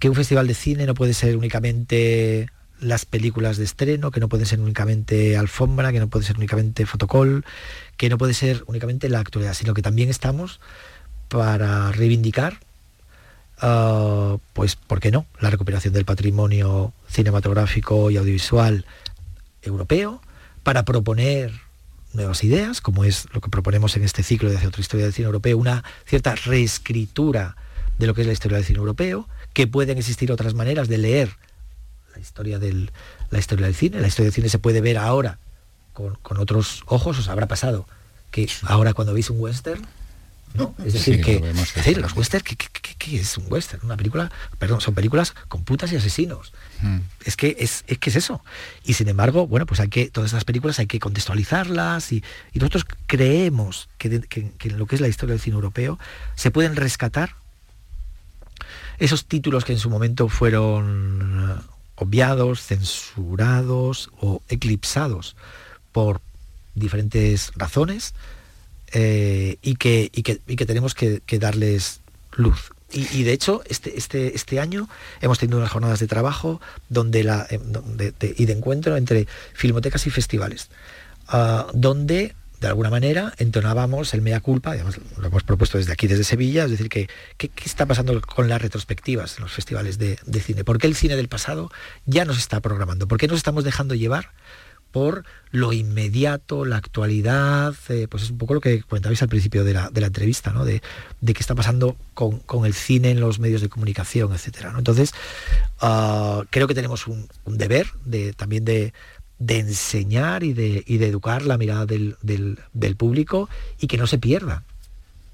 Que 0.00 0.08
un 0.08 0.16
festival 0.16 0.48
de 0.48 0.54
cine 0.54 0.86
no 0.86 0.94
puede 0.94 1.14
ser 1.14 1.36
únicamente 1.36 2.50
las 2.80 3.04
películas 3.04 3.56
de 3.56 3.62
estreno, 3.62 4.10
que 4.10 4.18
no 4.18 4.28
puede 4.28 4.46
ser 4.46 4.58
únicamente 4.58 5.36
alfombra, 5.36 5.92
que 5.92 6.00
no 6.00 6.08
puede 6.08 6.24
ser 6.24 6.36
únicamente 6.36 6.84
fotocall, 6.84 7.44
que 7.96 8.08
no 8.08 8.18
puede 8.18 8.34
ser 8.34 8.64
únicamente 8.66 9.08
la 9.08 9.20
actualidad, 9.20 9.54
sino 9.54 9.72
que 9.72 9.82
también 9.82 10.08
estamos 10.08 10.58
para 11.28 11.92
reivindicar 11.92 12.58
Ah, 13.60 14.38
pues, 14.54 14.76
¿por 14.76 15.00
qué 15.00 15.10
no? 15.10 15.26
La 15.40 15.50
recuperación 15.50 15.92
del 15.92 16.04
patrimonio 16.04 16.94
cinematográfico 17.08 18.10
y 18.10 18.16
audiovisual 18.16 18.86
europeo 19.62 20.22
para 20.62 20.84
proponer 20.84 21.52
nuevas 22.12 22.42
ideas, 22.42 22.80
como 22.80 23.04
es 23.04 23.26
lo 23.32 23.40
que 23.40 23.50
proponemos 23.50 23.96
en 23.96 24.02
este 24.02 24.22
ciclo 24.22 24.50
de 24.50 24.56
hacia 24.56 24.68
otra 24.68 24.80
historia 24.80 25.04
del 25.04 25.14
cine 25.14 25.26
europeo, 25.26 25.58
una 25.58 25.84
cierta 26.06 26.34
reescritura 26.34 27.56
de 27.98 28.06
lo 28.06 28.14
que 28.14 28.22
es 28.22 28.26
la 28.26 28.32
historia 28.32 28.56
del 28.56 28.66
cine 28.66 28.78
europeo, 28.78 29.28
que 29.52 29.66
pueden 29.66 29.98
existir 29.98 30.32
otras 30.32 30.54
maneras 30.54 30.88
de 30.88 30.98
leer 30.98 31.36
la 32.14 32.20
historia 32.20 32.58
del, 32.58 32.90
la 33.30 33.38
historia 33.38 33.66
del 33.66 33.74
cine. 33.74 34.00
La 34.00 34.08
historia 34.08 34.26
del 34.26 34.34
cine 34.34 34.48
se 34.48 34.58
puede 34.58 34.80
ver 34.80 34.96
ahora 34.96 35.38
con, 35.92 36.16
con 36.22 36.38
otros 36.38 36.82
ojos, 36.86 37.18
os 37.18 37.28
habrá 37.28 37.46
pasado 37.46 37.86
que 38.30 38.48
ahora 38.62 38.94
cuando 38.94 39.12
veis 39.12 39.28
un 39.28 39.40
western, 39.40 39.86
¿no? 40.54 40.74
Es 40.84 40.94
decir, 40.94 41.16
Sí, 41.16 41.20
que 41.22 41.38
lo 41.40 41.46
es 41.46 41.74
decir, 41.74 41.98
los 41.98 42.14
western, 42.16 42.42
¿qué, 42.44 42.56
qué- 42.56 42.66
qué- 42.72 42.94
qué 42.98 43.16
es 43.20 43.38
un 43.38 43.46
western? 43.48 43.84
Una 43.84 43.96
película, 43.96 44.30
perdón, 44.58 44.80
son 44.80 44.94
películas 44.94 45.32
con 45.48 45.62
putas 45.64 45.92
y 45.92 45.96
asesinos. 45.96 46.52
Mm. 46.82 46.98
Es 47.24 47.36
que 47.36 47.56
es, 47.60 47.84
es 47.86 47.98
que 47.98 48.10
es 48.10 48.16
eso. 48.16 48.42
Y 48.84 48.94
sin 48.94 49.08
embargo, 49.08 49.46
bueno, 49.46 49.64
pues 49.66 49.80
hay 49.80 49.88
que, 49.88 50.10
todas 50.10 50.30
estas 50.30 50.44
películas 50.44 50.78
hay 50.78 50.86
que 50.86 50.98
contextualizarlas 50.98 52.12
y, 52.12 52.22
y 52.52 52.58
nosotros 52.58 52.84
creemos 53.06 53.88
que, 53.98 54.08
de- 54.08 54.20
que- 54.22 54.50
que 54.58 54.68
en 54.68 54.78
lo 54.78 54.86
que 54.86 54.96
es 54.96 55.00
la 55.00 55.08
historia 55.08 55.34
del 55.34 55.40
cine 55.40 55.54
europeo 55.54 55.98
se 56.34 56.50
pueden 56.50 56.74
rescatar 56.76 57.34
esos 58.98 59.24
títulos 59.26 59.64
que 59.64 59.72
en 59.72 59.78
su 59.78 59.88
momento 59.88 60.28
fueron 60.28 61.56
eh, 61.58 61.62
obviados, 61.96 62.60
censurados 62.62 64.10
o 64.20 64.42
eclipsados 64.48 65.36
por 65.92 66.20
diferentes 66.74 67.52
razones 67.56 68.14
eh, 68.92 69.56
y, 69.62 69.76
que, 69.76 70.10
y, 70.12 70.22
que, 70.22 70.40
y 70.46 70.56
que 70.56 70.66
tenemos 70.66 70.94
que, 70.94 71.22
darles 71.38 72.00
luz. 72.36 72.70
Y, 72.92 73.22
de 73.22 73.32
hecho, 73.32 73.62
este, 73.66 73.96
este, 73.96 74.34
este 74.34 74.58
año 74.58 74.88
hemos 75.20 75.38
tenido 75.38 75.58
unas 75.58 75.70
jornadas 75.70 76.00
de 76.00 76.08
trabajo 76.08 76.60
donde 76.88 77.22
la, 77.22 77.46
eh, 77.48 77.60
de- 77.62 78.34
y 78.36 78.46
de 78.46 78.52
encuentro 78.52 78.96
entre 78.96 79.28
filmotecas 79.54 80.08
y 80.08 80.10
festivales, 80.10 80.70
ah, 81.28 81.68
donde 81.72 82.34
de 82.60 82.66
alguna 82.66 82.90
manera 82.90 83.32
entonábamos 83.38 84.12
el 84.12 84.22
mea 84.22 84.40
culpa, 84.40 84.72
además 84.72 84.98
lo 85.16 85.24
hemos 85.26 85.44
propuesto 85.44 85.78
desde 85.78 85.92
aquí, 85.92 86.08
desde 86.08 86.24
Sevilla, 86.24 86.64
es 86.64 86.72
decir, 86.72 86.88
que- 86.88 87.08
¿qué 87.38 87.48
está 87.64 87.86
pasando 87.86 88.20
con 88.20 88.48
las 88.48 88.60
retrospectivas 88.60 89.36
en 89.36 89.44
los 89.44 89.52
festivales 89.52 89.96
de, 89.98 90.18
de 90.26 90.40
cine? 90.40 90.64
¿Por 90.64 90.78
qué 90.78 90.88
el 90.88 90.96
cine 90.96 91.14
del 91.14 91.28
pasado 91.28 91.70
ya 92.06 92.24
nos 92.24 92.38
está 92.38 92.58
programando? 92.58 93.06
¿Por 93.06 93.18
qué 93.18 93.28
nos 93.28 93.36
estamos 93.36 93.62
dejando 93.62 93.94
llevar 93.94 94.32
por 94.92 95.24
lo 95.52 95.72
inmediato, 95.72 96.64
la 96.64 96.76
actualidad, 96.76 97.74
eh, 97.88 98.06
pues 98.08 98.24
es 98.24 98.30
un 98.30 98.38
poco 98.38 98.54
lo 98.54 98.60
que 98.60 98.82
comentabais 98.82 99.20
al 99.22 99.28
principio 99.28 99.64
de 99.64 99.74
la, 99.74 99.90
entrevista, 99.94 100.52
¿no? 100.52 100.64
de, 100.64 100.80
qué 100.80 101.32
está 101.38 101.54
pasando 101.54 101.96
con, 102.14 102.40
el 102.64 102.74
cine 102.74 103.10
en 103.10 103.20
los 103.20 103.38
medios 103.38 103.60
de 103.60 103.68
comunicación. 103.68 104.30
¿no? 104.30 104.78
Entonces, 104.78 105.12
ah, 105.80 106.42
creo 106.50 106.68
que 106.68 106.74
tenemos 106.74 107.06
un, 107.06 107.28
deber 107.46 107.88
de, 108.04 108.32
también 108.32 108.64
de, 108.64 108.92
enseñar 109.48 110.44
y 110.44 110.52
de, 110.52 110.84
educar 110.86 111.42
la 111.42 111.58
mirada 111.58 111.84
del, 111.86 112.96
público 112.96 113.48
y 113.80 113.88
que 113.88 113.96
no 113.96 114.06
se 114.06 114.18
pierda. 114.18 114.62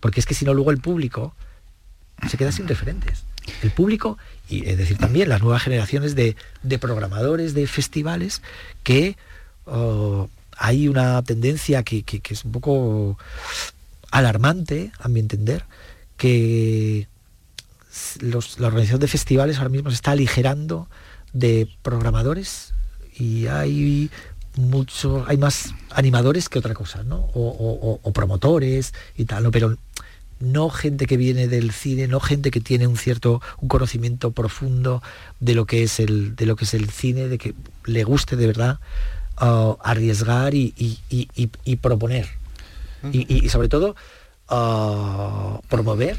Porque 0.01 0.21
es 0.21 0.27
que 0.27 0.35
si 0.35 0.45
no, 0.45 0.55
luego 0.55 0.71
el 0.71 0.79
público 0.79 1.35
se 2.29 2.39
queda 2.39 2.53
sin 2.53 2.69
referentes. 2.69 3.25
El 3.63 3.71
público, 3.71 4.19
y 4.49 4.67
es 4.67 4.79
decir, 4.79 4.97
también 4.97 5.29
las 5.29 5.43
nuevas 5.43 5.63
generaciones 5.63 6.15
de 6.15 6.37
programadores 6.81 7.53
de 7.53 7.67
festivales 7.67 8.41
que 8.83 9.17
oh, 9.67 10.29
hay 10.57 10.89
una 10.89 11.23
tendencia 11.23 11.83
que, 11.83 12.03
que- 12.03 12.23
es 12.33 12.45
un 12.45 12.53
poco 12.53 13.19
alarmante, 14.11 14.93
a 14.99 15.09
mi 15.09 15.21
entender, 15.21 15.65
que 16.17 17.09
los- 18.21 18.59
la 18.59 18.69
organización 18.69 19.01
de 19.01 19.09
festivales 19.09 19.59
ahora 19.59 19.69
mismo 19.71 19.91
se 19.91 19.97
está 19.97 20.13
aligerando 20.13 20.89
de 21.33 21.69
programadores 21.83 22.73
y 23.19 23.47
hay 23.47 24.11
mucho, 24.57 25.25
hay 25.29 25.37
más 25.37 25.75
animadores 25.91 26.49
que 26.49 26.59
otra 26.59 26.75
cosa, 26.75 27.03
¿no? 27.03 27.17
O- 27.35 28.01
o 28.03 28.13
promotores 28.13 28.95
y 29.17 29.27
tal, 29.27 29.43
¿no? 29.45 29.51
Pero 29.51 29.77
no 30.41 30.69
gente 30.71 31.07
que 31.07 31.17
viene 31.17 31.49
del 31.49 31.73
cine, 31.73 32.09
no 32.09 32.21
gente 32.21 32.51
que 32.51 32.61
tiene 32.61 32.87
un 32.87 32.97
cierto 32.99 33.41
un 33.61 33.69
conocimiento 33.69 34.33
profundo 34.33 35.03
de 35.41 35.55
lo 35.55 35.65
que 35.67 35.83
es 35.83 35.99
el 35.99 36.37
de 36.37 36.45
lo 36.47 36.57
que 36.57 36.65
es 36.65 36.75
el 36.75 36.91
cine, 36.91 37.29
de 37.29 37.39
que 37.39 37.55
le 37.87 38.05
guste 38.05 38.37
de 38.37 38.47
verdad 38.47 38.79
ah, 39.37 39.77
arriesgar 39.83 40.55
y, 40.55 40.75
y- 40.77 40.99
y- 41.11 41.51
y- 41.65 41.77
proponer. 41.77 42.27
Y, 43.13 43.49
sobre 43.51 43.69
todo 43.69 43.95
ah, 44.49 45.61
promover 45.69 46.17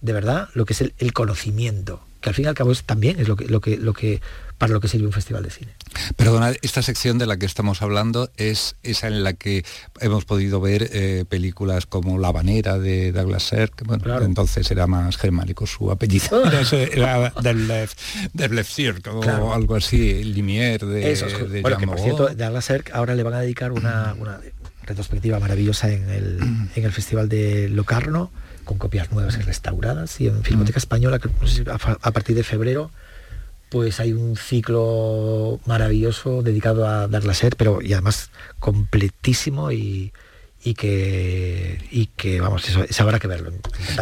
de 0.00 0.12
verdad 0.12 0.48
lo 0.54 0.64
que 0.66 0.72
es 0.74 0.80
el, 0.80 0.94
el 0.98 1.12
conocimiento 1.12 2.00
que 2.24 2.30
al 2.30 2.34
fin 2.34 2.46
y 2.46 2.48
al 2.48 2.54
cabo 2.54 2.72
es 2.72 2.82
también 2.84 3.20
es 3.20 3.28
lo 3.28 3.36
que 3.36 3.44
lo 3.46 3.60
que 3.60 3.76
lo 3.76 3.92
que 3.92 4.22
para 4.56 4.72
lo 4.72 4.80
que 4.80 4.88
sirve 4.88 5.06
un 5.06 5.12
festival 5.12 5.42
de 5.42 5.50
cine 5.50 5.72
Perdona, 6.16 6.52
esta 6.62 6.80
sección 6.80 7.18
de 7.18 7.26
la 7.26 7.36
que 7.36 7.44
estamos 7.44 7.82
hablando 7.82 8.30
es 8.38 8.76
esa 8.82 9.08
en 9.08 9.22
la 9.22 9.34
que 9.34 9.62
hemos 10.00 10.24
podido 10.24 10.58
ver 10.60 10.88
eh, 10.92 11.24
películas 11.28 11.84
como 11.86 12.18
La 12.18 12.32
Banera 12.32 12.78
de 12.78 13.12
Douglas 13.12 13.42
Sirk, 13.42 13.84
bueno, 13.84 14.02
Claro. 14.02 14.24
entonces 14.24 14.70
era 14.70 14.86
más 14.86 15.16
germánico 15.18 15.66
su 15.66 15.90
apellido, 15.90 16.44
era, 16.46 16.60
ese- 16.62 16.90
era 16.96 17.32
Derlev 18.32 18.64
Sirk 18.66 19.06
o 19.12 19.20
Claro. 19.20 19.52
algo 19.52 19.76
así, 19.76 20.24
Limier 20.24 20.84
de, 20.86 21.12
Eso 21.12 21.26
es, 21.26 21.50
de 21.50 21.60
bueno, 21.60 21.76
que 21.78 21.86
por 21.86 22.00
cierto, 22.00 22.28
Douglas 22.34 22.64
Sirk 22.64 22.90
ahora 22.94 23.14
le 23.14 23.22
van 23.22 23.34
a 23.34 23.40
dedicar 23.40 23.70
una, 23.72 24.14
una 24.18 24.40
retrospectiva 24.84 25.38
maravillosa 25.40 25.90
en 25.90 26.08
el, 26.10 26.38
en 26.74 26.84
el 26.84 26.92
Festival 26.92 27.28
de 27.28 27.68
Locarno, 27.68 28.30
con 28.64 28.78
copias 28.78 29.12
nuevas 29.12 29.36
y 29.38 29.42
restauradas, 29.42 30.20
y 30.20 30.28
en 30.28 30.42
Filmoteca 30.42 30.78
Española, 30.78 31.18
que 31.18 31.28
a, 31.70 32.10
partir 32.10 32.36
de 32.36 32.42
febrero, 32.42 32.90
pues 33.70 34.00
hay 34.00 34.12
un 34.12 34.36
ciclo 34.36 35.60
maravilloso 35.66 36.42
dedicado 36.42 36.86
a 36.86 37.06
Douglas 37.08 37.38
Sirk, 37.38 37.56
pero 37.56 37.82
y 37.82 37.92
además 37.92 38.30
completísimo 38.58 39.72
y 39.72 40.12
y 40.66 40.72
que 40.74 41.78
y 41.90 42.06
que 42.16 42.40
vamos 42.40 42.66
eso, 42.68 42.82
eso 42.84 43.02
habrá 43.02 43.18
que 43.18 43.28
verlo 43.28 43.50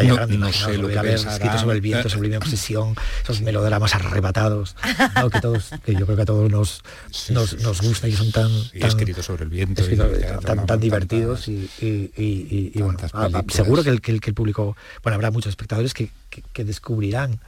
No- 0.06 0.14
grande, 0.14 0.38
no 0.38 0.52
sé 0.52 0.78
lo 0.78 0.86
que 0.88 0.94
pensará. 1.00 1.58
sobre 1.58 1.74
el 1.76 1.80
viento 1.80 2.08
sublime 2.08 2.36
obsesión 2.36 2.94
esos 3.24 3.40
melodramas 3.40 3.94
arrebatados 3.96 4.76
¿no? 5.16 5.28
que 5.28 5.40
todos 5.40 5.70
que 5.84 5.94
yo 5.94 6.04
creo 6.06 6.16
que 6.16 6.22
a 6.22 6.26
todos 6.26 6.50
nos 6.50 6.82
Sí, 7.10 7.32
nos, 7.32 7.50
sí, 7.50 7.56
nos 7.62 7.80
gusta 7.82 8.06
y 8.08 8.12
son 8.12 8.30
tan, 8.30 8.48
Sí, 8.48 8.78
tan 8.78 8.88
escrito 8.90 9.22
sobre 9.22 9.42
el 9.44 9.50
viento. 9.50 9.82
y 9.82 9.84
escrito- 9.84 10.06
el 10.06 10.38
tan, 10.44 10.64
tan, 10.66 10.78
divertidos 10.80 11.48
y, 11.48 11.68
y- 11.80 12.10
y- 12.16 12.46
y- 12.50 12.72
y 12.74 12.82
bueno, 12.82 12.98
ah, 13.12 13.22
películas. 13.28 13.56
seguro 13.56 13.82
que 13.82 13.90
el, 13.90 14.00
que, 14.00 14.12
el, 14.12 14.20
que 14.20 14.30
el 14.30 14.34
público 14.34 14.76
bueno 15.02 15.16
habrá 15.16 15.30
muchos 15.32 15.50
espectadores 15.50 15.94
que, 15.94 16.10
que- 16.30 16.42
que 16.52 16.64
descubrirán 16.64 17.40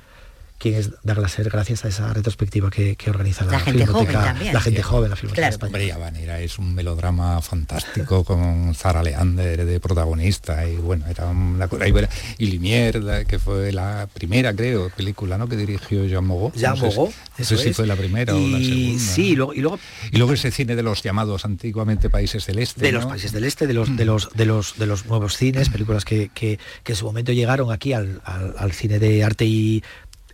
quién 0.59 0.75
es 0.77 0.91
Douglas 1.03 1.33
Sirk 1.33 1.53
gracias 1.53 1.85
a 1.85 1.89
esa 1.89 2.13
retrospectiva 2.15 2.71
que, 2.71 2.97
que 2.97 3.11
organiza 3.11 3.45
la, 3.45 3.53
La 3.53 3.61
gente 3.61 3.87
joven 3.87 4.07
Filmoteca- 4.07 4.25
también. 4.25 4.55
la 4.55 4.61
gente 4.61 4.81
Sí. 4.81 4.83
joven 4.83 5.11
la 5.11 5.17
Filmoteca 5.17 5.41
Claro. 5.43 5.53
Española. 5.55 5.77
Hombre, 5.79 5.87
y 5.87 5.91
Habanera 5.91 6.41
es 6.41 6.59
un 6.59 6.75
melodrama 6.75 7.41
fantástico 7.43 8.25
con 8.25 8.75
Zara 8.75 9.03
Leander 9.03 9.65
de 9.67 9.81
protagonista 9.81 10.67
y 10.67 10.77
bueno, 10.77 11.07
era 11.07 11.27
una 11.27 11.69
cosa 11.69 11.87
y 11.89 11.95
y 12.39 12.47
Limier, 12.47 13.25
que 13.27 13.39
fue 13.39 13.73
la 13.73 14.09
primera, 14.13 14.55
creo, 14.55 14.91
película 14.91 15.39
¿no? 15.39 15.49
que 15.49 15.57
dirigió 15.57 16.05
Jean 16.07 16.25
Moreau. 16.25 16.53
Jean 16.55 16.79
No 16.79 16.91
sé 16.91 16.97
no 16.97 17.09
eso 17.39 17.57
sé 17.57 17.63
si 17.63 17.69
es. 17.71 17.77
fue 17.77 17.87
la 17.87 17.97
primera 17.97 18.35
o 18.35 18.39
la 18.39 18.59
Y 18.59 18.65
segunda. 18.99 19.13
sí, 19.15 19.23
y 19.31 19.37
luego, 19.37 19.55
y 19.55 19.61
luego 19.61 19.79
Y 20.13 20.17
luego 20.19 20.33
ese 20.33 20.51
cine 20.51 20.77
de 20.77 20.83
los 20.83 21.03
llamados 21.03 21.45
antiguamente 21.45 22.11
países 22.11 22.47
del 22.47 22.59
este. 22.61 22.81
de 22.81 22.93
los 22.93 23.07
países 23.07 23.33
del 23.33 23.45
este, 23.45 23.67
de 23.67 23.75
los 23.75 23.97
de 23.97 24.05
los 24.05 24.31
de 24.35 24.47
los 24.47 24.79
de 24.79 24.87
los 24.87 25.07
nuevos 25.07 25.37
cines, 25.37 25.69
películas 25.69 26.05
que, 26.05 26.31
que, 26.35 26.59
que 26.83 26.93
en 26.93 26.97
su 26.97 27.05
momento 27.07 27.33
llegaron 27.33 27.73
aquí 27.73 27.93
al, 27.93 28.21
al- 28.25 28.55
al 28.59 28.73
cine 28.73 28.99
de 28.99 29.25
arte 29.25 29.45
y, 29.45 29.83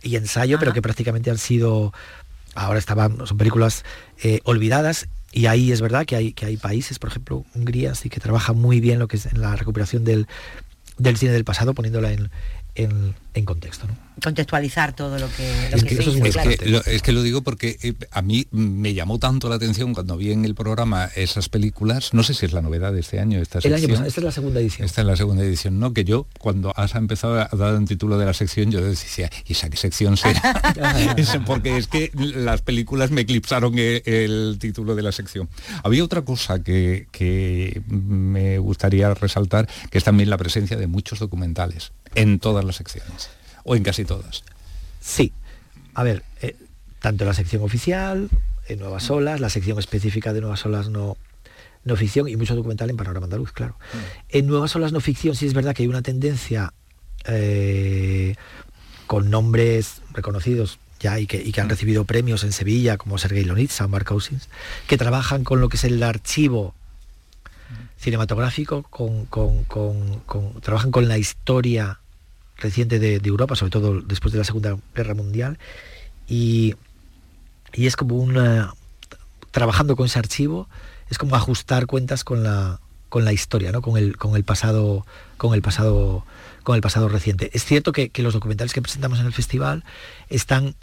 y 0.01 0.15
ensayo, 0.15 0.59
pero 0.59 0.73
que 0.73 0.81
prácticamente 0.81 1.31
han 1.31 1.37
sido 1.37 1.93
ahora 2.55 2.79
estaban 2.79 3.25
son 3.25 3.37
películas 3.37 3.83
eh, 4.23 4.39
olvidadas. 4.43 5.07
Y 5.33 5.45
ahí 5.45 5.71
es 5.71 5.81
verdad 5.81 6.05
que 6.05 6.15
hay 6.15 6.33
que 6.33 6.45
hay 6.45 6.57
países, 6.57 6.99
por 6.99 7.09
ejemplo 7.09 7.45
Hungría, 7.55 7.95
sí 7.95 8.09
que 8.09 8.19
trabaja 8.19 8.53
muy 8.53 8.81
bien 8.81 8.99
lo 8.99 9.07
que 9.07 9.17
es 9.17 9.25
en 9.27 9.39
la 9.39 9.55
recuperación 9.55 10.03
del, 10.03 10.27
del 10.97 11.17
cine 11.17 11.31
del 11.31 11.45
pasado, 11.45 11.73
poniéndola 11.73 12.11
en, 12.11 12.29
en, 12.75 13.15
en 13.33 13.45
contexto. 13.45 13.87
¿no? 13.87 13.95
Contextualizar 14.21 14.93
todo 14.93 15.17
lo 15.17 15.27
que, 15.31 15.69
lo 15.71 15.77
Es 15.77 15.83
que 15.83 15.89
que 15.89 15.95
se 15.95 16.01
eso 16.01 16.11
es 16.11 16.57
que, 16.57 16.69
lo, 16.69 16.83
es 16.83 17.01
que 17.01 17.11
lo 17.11 17.23
digo 17.23 17.41
porque 17.41 17.77
eh, 17.81 17.93
a 18.11 18.21
mí 18.21 18.45
me 18.51 18.93
llamó 18.93 19.19
tanto 19.19 19.47
la 19.49 19.55
atención 19.55 19.93
cuando 19.93 20.17
vi 20.17 20.31
en 20.31 20.43
el 20.45 20.53
programa 20.53 21.09
esas 21.15 21.49
películas, 21.49 22.13
no 22.13 22.23
sé 22.23 22.33
si 22.33 22.45
es 22.45 22.53
la 22.53 22.61
novedad 22.61 22.91
de 22.91 22.99
este 22.99 23.19
año, 23.19 23.39
esta 23.39 23.59
El 23.59 23.73
año 23.73 23.79
sección. 23.79 23.91
pasado, 23.91 24.07
esta 24.07 24.19
es 24.19 24.25
la 24.25 24.31
segunda 24.31 24.59
edición. 24.59 24.85
Esta 24.85 25.01
es 25.01 25.07
la 25.07 25.15
segunda 25.15 25.43
edición, 25.43 25.79
¿no? 25.79 25.93
Que 25.93 26.03
yo, 26.03 26.27
cuando 26.39 26.73
has 26.75 26.93
empezado 26.95 27.39
a 27.39 27.49
dar 27.55 27.75
un 27.75 27.87
título 27.87 28.17
de 28.17 28.25
la 28.25 28.33
sección, 28.33 28.69
yo 28.69 28.81
decía, 28.81 29.29
¿y 29.45 29.53
esa 29.53 29.69
qué 29.69 29.77
sección 29.77 30.17
será? 30.17 30.41
Es 31.17 31.37
Porque 31.45 31.77
es 31.77 31.87
que 31.87 32.11
las 32.15 32.61
películas 32.61 33.11
me 33.11 33.21
eclipsaron 33.21 33.73
e- 33.77 34.03
el, 34.05 34.57
título 34.59 34.95
de 34.95 35.03
la 35.03 35.11
sección. 35.11 35.49
Había 35.83 36.03
otra 36.03 36.23
cosa 36.23 36.61
que, 36.61 37.07
que 37.11 37.81
me 37.87 38.59
gustaría 38.59 39.13
resaltar, 39.13 39.67
que 39.89 39.97
es 39.97 40.03
también 40.03 40.29
la 40.29 40.37
presencia 40.37 40.77
de 40.77 40.87
muchos 40.87 41.19
documentales 41.19 41.91
en 42.15 42.39
todas 42.39 42.65
las 42.65 42.75
secciones, 42.75 43.20
o 43.63 43.75
en 43.75 43.83
casi 43.83 44.05
todas. 44.05 44.43
Sí. 44.99 45.31
A 45.93 46.03
ver, 46.03 46.23
eh, 46.41 46.55
tanto 46.99 47.25
la 47.25 47.33
sección 47.33 47.61
oficial, 47.63 48.29
en 48.67 48.79
Nuevas 48.79 49.09
Olas, 49.09 49.39
la 49.39 49.49
sección 49.49 49.77
específica 49.79 50.31
de 50.33 50.41
Nuevas 50.41 50.65
Olas 50.65 50.89
no, 50.89 51.17
no 51.83 51.95
ficción 51.95 52.27
y 52.29 52.35
mucho 52.37 52.55
documental 52.55 52.89
en 52.89 52.97
Panorama 52.97 53.25
Andaluz, 53.25 53.51
claro. 53.51 53.75
En 54.29 54.47
Nuevas 54.47 54.75
Olas 54.75 54.91
no 54.93 54.99
ficción 55.01 55.35
sí 55.35 55.45
es 55.47 55.53
verdad 55.53 55.73
que 55.75 55.83
hay 55.83 55.87
una 55.87 56.01
tendencia 56.01 56.73
eh, 57.25 58.35
con 59.07 59.29
nombres 59.29 60.01
reconocidos 60.13 60.79
ya 60.99 61.19
y 61.19 61.25
que, 61.25 61.41
y 61.41 61.51
que 61.51 61.59
han 61.61 61.69
recibido 61.69 62.05
premios 62.05 62.43
en 62.43 62.51
Sevilla, 62.53 62.97
como 62.97 63.17
Sergei 63.17 63.43
Lonitza, 63.43 63.87
Mark 63.87 64.05
Cousins, 64.05 64.47
que 64.87 64.97
trabajan 64.97 65.43
con 65.43 65.59
lo 65.59 65.67
que 65.67 65.77
es 65.77 65.83
el 65.83 66.01
archivo 66.03 66.75
cinematográfico, 67.99 68.83
con, 68.83 69.25
con- 69.25 69.63
con- 69.65 70.19
con- 70.21 70.61
trabajan 70.61 70.91
con 70.91 71.07
la 71.07 71.17
historia 71.17 71.99
reciente 72.61 72.99
de, 72.99 73.19
Europa, 73.23 73.55
sobre 73.55 73.71
todo 73.71 74.01
después 74.01 74.31
de 74.31 74.39
la 74.39 74.45
Segunda 74.45 74.77
Guerra 74.95 75.13
Mundial, 75.13 75.59
y, 76.27 76.75
y 77.73 77.87
es 77.87 77.95
como 77.95 78.15
una 78.15 78.73
trabajando 79.51 79.97
con 79.97 80.05
ese 80.05 80.17
archivo 80.17 80.69
es 81.09 81.17
como 81.17 81.35
ajustar 81.35 81.87
cuentas 81.87 82.23
con 82.23 82.41
la 82.41 82.79
con 83.09 83.25
la 83.25 83.33
historia, 83.33 83.73
¿no? 83.73 83.81
con 83.81 83.97
el 83.97 84.15
con 84.15 84.37
el 84.37 84.45
pasado 84.45 85.05
con 85.37 85.53
el 85.53 85.61
pasado 85.61 86.25
con 86.63 86.75
el 86.75 86.81
pasado 86.81 87.09
reciente. 87.09 87.49
Es 87.53 87.65
cierto 87.65 87.91
que, 87.91 88.11
los 88.17 88.33
documentales 88.33 88.73
que 88.73 88.81
presentamos 88.81 89.19
en 89.19 89.25
el 89.25 89.33
festival 89.33 89.83
están, 90.29 90.75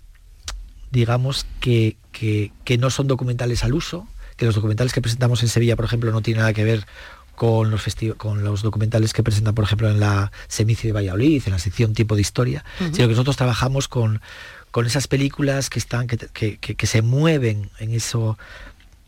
digamos, 0.90 1.46
que, 1.60 1.96
que, 2.12 2.78
no 2.78 2.90
son 2.90 3.06
documentales 3.06 3.64
al 3.64 3.74
uso, 3.74 4.06
que 4.36 4.44
los 4.44 4.54
documentales 4.54 4.92
que 4.92 5.00
presentamos 5.00 5.42
en 5.42 5.48
Sevilla, 5.48 5.76
por 5.76 5.84
ejemplo, 5.84 6.10
no 6.10 6.20
tienen 6.20 6.40
nada 6.40 6.52
que 6.52 6.64
ver 6.64 6.84
con 7.38 7.70
los, 7.70 7.84
con 8.16 8.42
los 8.42 8.62
documentales 8.62 9.12
que 9.12 9.22
presentan, 9.22 9.54
por 9.54 9.62
ejemplo, 9.62 9.88
en 9.88 10.00
la 10.00 10.32
Semicio 10.48 10.88
de 10.88 10.92
Valladolid, 10.92 11.40
en 11.46 11.52
la 11.52 11.60
sección 11.60 11.94
tipo 11.94 12.16
de 12.16 12.20
historia, 12.20 12.64
sino 12.78 13.06
que 13.06 13.12
nosotros 13.14 13.36
trabajamos 13.36 13.86
con, 13.86 14.20
con 14.72 14.86
esas 14.86 15.06
películas 15.06 15.70
que 15.70 15.78
están, 15.78 16.08
que, 16.08 16.58
que, 16.58 16.86
se 16.88 17.00
mueven 17.00 17.70
en 17.78 17.92
eso, 17.92 18.36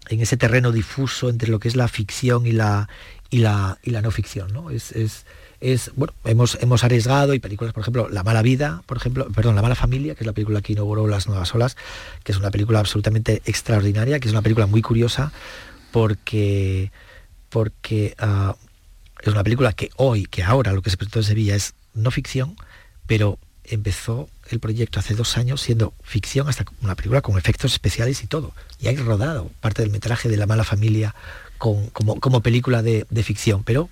en 0.08 0.20
ese 0.20 0.36
terreno 0.36 0.70
difuso 0.70 1.28
entre 1.28 1.50
lo 1.50 1.58
que 1.58 1.66
es 1.66 1.74
la 1.74 1.88
ficción 1.88 2.46
y 2.46 2.52
la 2.52 2.88
y 3.30 3.38
la, 3.38 3.78
y 3.82 3.90
la 3.90 4.00
no 4.00 4.12
ficción, 4.12 4.52
¿no? 4.52 4.70
Es, 4.70 4.92
es, 4.92 5.26
es, 5.60 5.90
bueno, 5.96 6.14
hemos, 6.24 6.56
hemos 6.60 6.84
arriesgado 6.84 7.34
y 7.34 7.40
películas, 7.40 7.72
por 7.72 7.80
ejemplo, 7.80 8.08
La 8.08 8.22
mala 8.22 8.42
vida, 8.42 8.84
por 8.86 8.96
ejemplo, 8.96 9.26
perdón, 9.34 9.56
La 9.56 9.62
mala 9.62 9.74
familia, 9.74 10.14
que 10.14 10.22
es 10.22 10.26
la 10.26 10.32
película 10.32 10.62
que 10.62 10.74
inauguró 10.74 11.08
Las 11.08 11.26
Nuevas 11.26 11.52
Olas, 11.52 11.76
que 12.22 12.30
es 12.30 12.38
una 12.38 12.52
película 12.52 12.78
absolutamente 12.78 13.42
extraordinaria, 13.44 14.20
que 14.20 14.28
es 14.28 14.32
una 14.32 14.42
película 14.42 14.66
muy 14.66 14.82
curiosa 14.82 15.32
porque, 15.90 16.92
porque 17.50 18.14
ah, 18.18 18.56
es 19.20 19.28
una 19.28 19.44
película 19.44 19.72
que 19.72 19.90
hoy, 19.96 20.24
que 20.24 20.42
ahora 20.42 20.72
lo 20.72 20.82
que 20.82 20.90
se 20.90 20.96
presentó 20.96 21.18
en 21.18 21.24
Sevilla 21.24 21.54
es 21.54 21.74
no 21.92 22.10
ficción, 22.10 22.56
pero 23.06 23.38
empezó 23.64 24.28
el 24.48 24.60
proyecto 24.60 24.98
hace 24.98 25.14
dos 25.14 25.36
años 25.36 25.60
siendo 25.60 25.92
ficción 26.02 26.48
hasta 26.48 26.64
una 26.82 26.94
película 26.94 27.20
con 27.20 27.36
efectos 27.38 27.72
especiales 27.72 28.22
y 28.22 28.26
todo. 28.26 28.52
Y 28.78 28.88
hay 28.88 28.96
rodado 28.96 29.50
parte 29.60 29.82
del 29.82 29.90
metraje 29.90 30.28
de 30.28 30.36
La 30.36 30.46
mala 30.46 30.64
familia 30.64 31.14
como, 31.58 31.90
como, 31.90 32.40
película 32.40 32.82
de, 32.82 33.06
de 33.10 33.22
ficción, 33.22 33.64
pero 33.64 33.90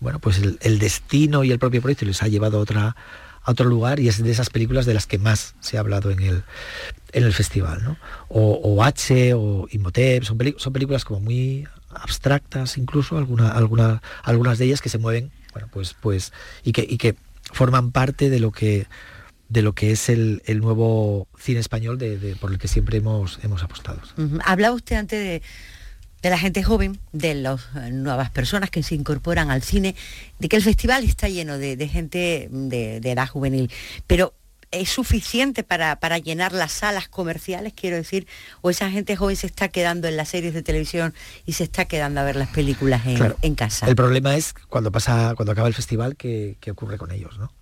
bueno, 0.00 0.20
pues 0.20 0.38
el, 0.38 0.78
destino 0.78 1.42
y 1.42 1.50
el 1.50 1.58
propio 1.58 1.82
proyecto 1.82 2.04
les 2.04 2.22
ha 2.22 2.28
llevado 2.28 2.58
a, 2.58 2.60
otra, 2.60 2.96
a 3.42 3.50
otro 3.50 3.68
lugar 3.68 3.98
y 3.98 4.08
es 4.08 4.22
de 4.22 4.30
esas 4.30 4.50
películas 4.50 4.86
de 4.86 4.94
las 4.94 5.06
que 5.06 5.18
más 5.18 5.54
se 5.60 5.76
ha 5.76 5.80
hablado 5.80 6.10
en 6.10 6.20
el, 6.20 6.44
en 7.12 7.24
el 7.24 7.32
festival, 7.32 7.82
¿no? 7.82 7.96
O, 8.28 8.84
H 8.84 9.34
o 9.34 9.66
Imhotep, 9.70 10.22
son, 10.22 10.38
son 10.56 10.72
películas 10.72 11.04
como 11.04 11.20
muy 11.20 11.66
abstractas 11.96 12.78
incluso, 12.78 13.18
alguna, 13.18 13.50
alguna, 13.50 14.02
algunas 14.22 14.58
de 14.58 14.66
ellas 14.66 14.80
que 14.80 14.88
se 14.88 14.98
mueven, 14.98 15.30
bueno, 15.52 15.68
pues, 15.72 15.94
pues, 16.00 16.32
y 16.62 16.72
que, 16.72 16.86
y 16.88 16.98
que 16.98 17.16
forman 17.52 17.92
parte 17.92 18.30
de 18.30 18.40
lo 18.40 18.50
que 18.52 18.86
de 19.48 19.62
lo 19.62 19.74
que 19.74 19.92
es 19.92 20.08
el, 20.08 20.42
nuevo 20.60 21.28
cine 21.38 21.60
español 21.60 21.98
de, 21.98 22.36
por 22.40 22.50
el 22.50 22.58
que 22.58 22.66
siempre 22.66 22.96
hemos, 22.96 23.38
hemos 23.44 23.62
apostado. 23.62 24.00
Hablaba 24.44 24.74
usted 24.74 24.96
antes 24.96 25.20
de, 25.20 25.42
de 26.24 26.30
la 26.30 26.38
gente 26.38 26.62
joven, 26.62 26.98
de 27.12 27.34
las 27.34 27.60
eh, 27.76 27.90
nuevas 27.92 28.30
personas 28.30 28.70
que 28.70 28.82
se 28.82 28.94
incorporan 28.94 29.50
al 29.50 29.62
cine, 29.62 29.94
de 30.38 30.48
que 30.48 30.56
el 30.56 30.62
festival 30.62 31.04
está 31.04 31.28
lleno 31.28 31.58
de, 31.58 31.76
gente 31.86 32.48
de, 32.50 32.96
edad 32.96 33.28
juvenil, 33.28 33.70
pero 34.06 34.32
¿es 34.74 34.90
suficiente 34.90 35.62
para, 35.62 36.18
llenar 36.18 36.52
las 36.52 36.72
salas 36.72 37.08
comerciales, 37.08 37.72
quiero 37.74 37.96
decir? 37.96 38.26
¿O 38.60 38.70
esa 38.70 38.90
gente 38.90 39.16
joven 39.16 39.36
se 39.36 39.46
está 39.46 39.68
quedando 39.68 40.08
en 40.08 40.16
las 40.16 40.28
series 40.28 40.54
de 40.54 40.62
televisión 40.62 41.14
y 41.46 41.52
se 41.52 41.64
está 41.64 41.86
quedando 41.86 42.20
a 42.20 42.24
ver 42.24 42.36
las 42.36 42.48
películas 42.48 43.02
en, 43.06 43.54
casa? 43.54 43.86
El 43.86 43.96
problema 43.96 44.36
es 44.36 44.54
cuando 44.68 44.90
pasa, 44.90 45.34
cuando 45.36 45.52
acaba 45.52 45.68
el 45.68 45.74
festival, 45.74 46.16
¿qué, 46.16 46.56
ocurre 46.70 46.98
con 46.98 47.10
ellos? 47.10 47.38
¿no? 47.38 47.52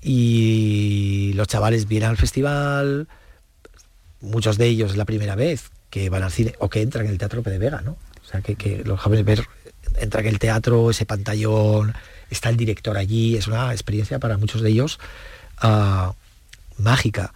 Y 0.00 1.32
los 1.34 1.48
chavales 1.48 1.88
vienen 1.88 2.10
al 2.10 2.16
festival, 2.16 3.08
muchos 4.20 4.58
de 4.58 4.66
ellos 4.66 4.92
es 4.92 4.96
la 4.96 5.04
primera 5.04 5.34
vez, 5.34 5.70
que 5.90 6.10
van 6.10 6.22
al 6.22 6.32
cine 6.32 6.54
o 6.58 6.68
que 6.68 6.82
entran 6.82 7.06
en 7.06 7.12
el 7.12 7.18
Teatro 7.18 7.42
de 7.42 7.58
Vega, 7.58 7.80
¿no? 7.80 7.92
O 8.22 8.26
sea, 8.26 8.40
que, 8.40 8.82
los 8.84 9.00
jóvenes 9.00 9.24
ver, 9.24 9.46
entran 9.96 10.26
en 10.26 10.32
el 10.32 10.38
teatro, 10.38 10.90
ese 10.90 11.06
pantallón, 11.06 11.94
está 12.30 12.48
el 12.48 12.56
director 12.56 12.96
allí, 12.96 13.36
es 13.36 13.46
una 13.46 13.72
experiencia 13.72 14.18
para 14.18 14.38
muchos 14.38 14.62
de 14.62 14.70
ellos 14.70 14.98
ah, 15.58 16.14
mágica. 16.78 17.32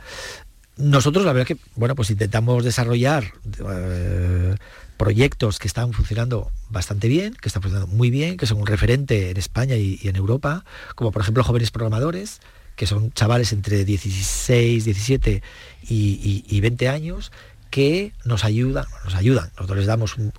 Nosotros 0.76 1.24
la 1.24 1.32
verdad 1.32 1.46
que, 1.46 1.56
bueno, 1.74 1.94
pues 1.94 2.10
intentamos 2.10 2.64
desarrollar 2.64 3.32
eh, 3.68 4.54
proyectos 4.96 5.58
que 5.58 5.66
están 5.66 5.92
funcionando 5.92 6.50
bastante 6.70 7.08
bien, 7.08 7.34
que 7.34 7.48
están 7.48 7.62
funcionando 7.62 7.92
muy 7.94 8.10
bien, 8.10 8.36
que 8.36 8.46
son 8.46 8.60
un 8.60 8.66
referente 8.66 9.30
en 9.30 9.36
España 9.36 9.76
y, 9.76 9.98
en 10.04 10.16
Europa, 10.16 10.64
como 10.94 11.10
por 11.10 11.22
ejemplo 11.22 11.42
Jóvenes 11.42 11.70
Programadores, 11.70 12.40
que 12.76 12.86
son 12.86 13.10
chavales 13.12 13.52
entre 13.52 13.84
16, 13.84 14.84
17 14.84 15.42
y, 15.88 16.44
y 16.46 16.60
20 16.60 16.88
años, 16.88 17.32
que 17.70 18.12
nos 18.24 18.44
ayudan, 18.44 18.86
nos 19.04 19.14
ayudan. 19.14 19.50
Nosotros 19.56 19.78
les 19.78 19.86
damos 19.86 20.16
un, 20.16 20.32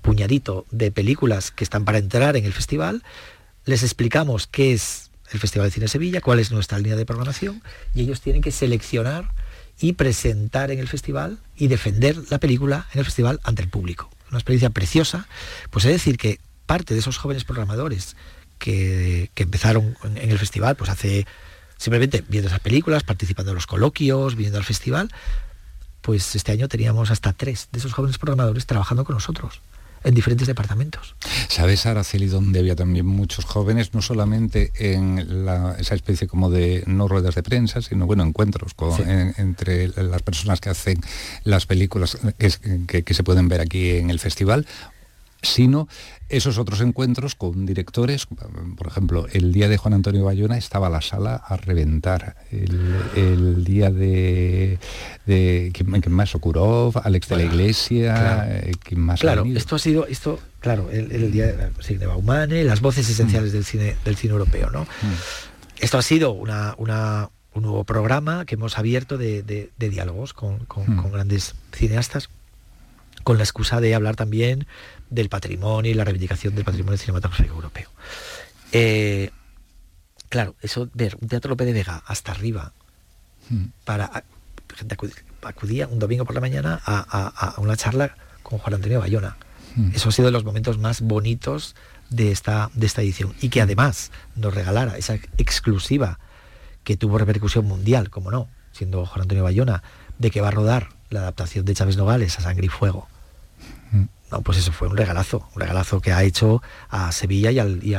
puñadito 0.00 0.66
de 0.70 0.90
películas 0.90 1.50
que 1.50 1.64
están 1.64 1.84
para 1.84 1.98
entrar 1.98 2.36
en 2.36 2.44
el 2.44 2.52
festival, 2.52 3.02
les 3.64 3.82
explicamos 3.82 4.46
qué 4.46 4.72
es 4.72 5.09
el 5.30 5.38
Festival 5.38 5.68
de 5.68 5.72
Cine 5.72 5.88
Sevilla, 5.88 6.20
cuál 6.20 6.38
es 6.38 6.50
nuestra 6.50 6.78
línea 6.78 6.96
de 6.96 7.06
programación, 7.06 7.62
y 7.94 8.02
ellos 8.02 8.20
tienen 8.20 8.42
que 8.42 8.50
seleccionar 8.50 9.32
y 9.80 9.94
presentar 9.94 10.70
en 10.70 10.78
el 10.78 10.88
festival 10.88 11.38
y 11.56 11.68
defender 11.68 12.16
la 12.30 12.38
película 12.38 12.86
en 12.92 12.98
el 12.98 13.04
festival 13.04 13.40
ante 13.44 13.62
el 13.62 13.68
público. 13.68 14.10
Una 14.28 14.38
experiencia 14.38 14.70
preciosa. 14.70 15.26
Pues 15.70 15.84
es 15.86 15.92
decir 15.92 16.18
que 16.18 16.38
parte 16.66 16.94
de 16.94 17.00
esos 17.00 17.16
jóvenes 17.16 17.44
programadores 17.44 18.16
que, 18.58 19.30
que 19.34 19.42
empezaron 19.42 19.96
en 20.04 20.30
el 20.30 20.38
festival, 20.38 20.76
pues 20.76 20.90
hace 20.90 21.26
simplemente 21.76 22.22
viendo 22.28 22.48
esas 22.48 22.60
películas, 22.60 23.04
participando 23.04 23.52
en 23.52 23.54
los 23.54 23.66
coloquios, 23.66 24.36
viendo 24.36 24.58
al 24.58 24.64
festival, 24.64 25.10
pues 26.02 26.36
este 26.36 26.52
año 26.52 26.68
teníamos 26.68 27.10
hasta 27.10 27.32
tres 27.32 27.68
de 27.72 27.78
esos 27.78 27.92
jóvenes 27.94 28.18
programadores 28.18 28.66
trabajando 28.66 29.04
con 29.04 29.14
nosotros 29.14 29.62
en 30.04 30.14
diferentes 30.14 30.46
departamentos. 30.46 31.14
¿Sabes, 31.48 31.86
Araceli, 31.86 32.26
donde 32.26 32.60
había 32.60 32.76
también 32.76 33.06
muchos 33.06 33.44
jóvenes, 33.44 33.92
no 33.94 34.02
solamente 34.02 34.72
en 34.74 35.18
esa 35.78 35.94
especie 35.94 36.26
como 36.26 36.50
de, 36.50 36.84
no 36.86 37.08
ruedas 37.08 37.34
de 37.34 37.42
prensa, 37.42 37.82
sino, 37.82 38.06
bueno, 38.06 38.22
encuentros 38.22 38.74
entre 39.36 39.88
las 39.88 40.22
personas 40.22 40.60
que 40.60 40.70
hacen 40.70 41.00
las 41.44 41.66
películas 41.66 42.18
que, 42.38 43.14
se 43.14 43.24
pueden 43.24 43.48
ver 43.48 43.60
aquí 43.60 43.90
en 43.90 44.10
el 44.10 44.18
festival, 44.18 44.66
sino 45.42 45.88
esos 46.28 46.58
otros 46.58 46.80
encuentros 46.80 47.34
con 47.34 47.66
directores, 47.66 48.26
por 48.26 48.86
ejemplo, 48.86 49.26
el 49.32 49.52
día 49.52 49.68
de 49.68 49.76
Juan 49.76 49.94
Antonio 49.94 50.24
Bayona 50.24 50.56
estaba 50.56 50.88
la 50.88 51.00
sala 51.00 51.34
a 51.34 51.56
reventar, 51.56 52.36
el, 52.52 53.64
día 53.64 53.90
de, 53.90 54.78
de 55.26 55.72
¿quién, 55.74 56.12
más? 56.12 56.34
Okurov, 56.34 57.00
Alex 57.02 57.28
de 57.28 57.36
la 57.36 57.42
Iglesia, 57.42 58.14
claro, 58.14 58.52
eh, 58.52 58.72
¿quién 58.82 59.00
más? 59.00 59.20
Claro, 59.20 59.44
esto 59.44 59.76
ha 59.76 59.78
sido, 59.78 60.06
esto, 60.06 60.38
claro, 60.60 60.88
el, 60.90 61.32
día 61.32 61.46
de 61.46 62.06
Baumane, 62.06 62.64
las 62.64 62.80
voces 62.80 63.08
esenciales 63.08 63.50
mm. 63.50 63.54
del 63.54 63.64
cine 63.64 63.96
del 64.04 64.16
cine 64.16 64.32
europeo, 64.32 64.70
¿no? 64.70 64.82
Mm. 64.82 65.80
Esto 65.80 65.98
ha 65.98 66.02
sido 66.02 66.32
una, 66.32 66.76
un 66.78 67.62
nuevo 67.62 67.84
programa 67.84 68.44
que 68.44 68.54
hemos 68.54 68.78
abierto 68.78 69.18
de, 69.18 69.70
diálogos 69.78 70.32
con, 70.34 70.56
mm. 70.56 70.96
con 70.96 71.10
grandes 71.10 71.54
cineastas 71.72 72.28
con 73.22 73.36
la 73.36 73.44
excusa 73.44 73.80
de 73.80 73.94
hablar 73.94 74.16
también 74.16 74.66
del 75.10 75.28
patrimonio 75.28 75.90
y 75.90 75.94
la 75.94 76.04
reivindicación 76.04 76.54
del 76.54 76.64
patrimonio 76.64 76.98
cinematográfico 76.98 77.54
europeo. 77.54 77.90
Eh, 78.72 79.30
claro, 80.28 80.54
eso, 80.62 80.88
ver 80.94 81.16
un 81.20 81.28
Teatro 81.28 81.50
López 81.50 81.66
de 81.66 81.72
Vega 81.72 82.02
hasta 82.06 82.32
arriba, 82.32 82.72
hmm. 83.48 83.64
para 83.84 84.24
gente 84.76 84.96
acudía 85.42 85.88
un 85.88 85.98
domingo 85.98 86.24
por 86.24 86.34
la 86.34 86.40
mañana 86.40 86.80
a, 86.84 87.54
una 87.58 87.76
charla 87.76 88.14
con 88.42 88.58
Juan 88.58 88.74
Antonio 88.74 89.00
Bayona. 89.00 89.36
Hmm. 89.76 89.90
Eso 89.94 90.08
ha 90.08 90.12
sido 90.12 90.26
de 90.26 90.32
los 90.32 90.44
momentos 90.44 90.78
más 90.78 91.00
bonitos 91.00 91.74
de 92.08 92.32
esta, 92.32 92.70
de 92.74 92.86
esta 92.86 93.02
edición. 93.02 93.34
Y 93.40 93.48
que 93.48 93.60
además 93.60 94.10
nos 94.36 94.54
regalara 94.54 94.96
esa 94.96 95.14
exclusiva 95.38 96.18
que 96.84 96.96
tuvo 96.96 97.18
repercusión 97.18 97.66
mundial, 97.66 98.10
como 98.10 98.30
no, 98.30 98.48
siendo 98.72 99.04
Juan 99.06 99.22
Antonio 99.22 99.44
Bayona, 99.44 99.82
de 100.18 100.30
que 100.30 100.40
va 100.40 100.48
a 100.48 100.52
rodar 100.52 100.88
la 101.10 101.20
adaptación 101.20 101.64
de 101.64 101.74
Chávez 101.74 101.96
Nogales 101.96 102.38
a 102.38 102.42
Sangre 102.42 102.66
y 102.66 102.70
Fuego 102.70 103.08
no, 104.30 104.42
pues 104.42 104.58
eso 104.58 104.72
fue 104.72 104.88
un 104.88 104.96
regalazo, 104.96 105.48
un 105.54 105.60
regalazo 105.60 106.00
que 106.00 106.12
ha 106.12 106.22
hecho 106.22 106.62
a 106.88 107.10
Sevilla 107.10 107.50
y 107.50 107.58
al, 107.58 107.80
y 107.82 107.94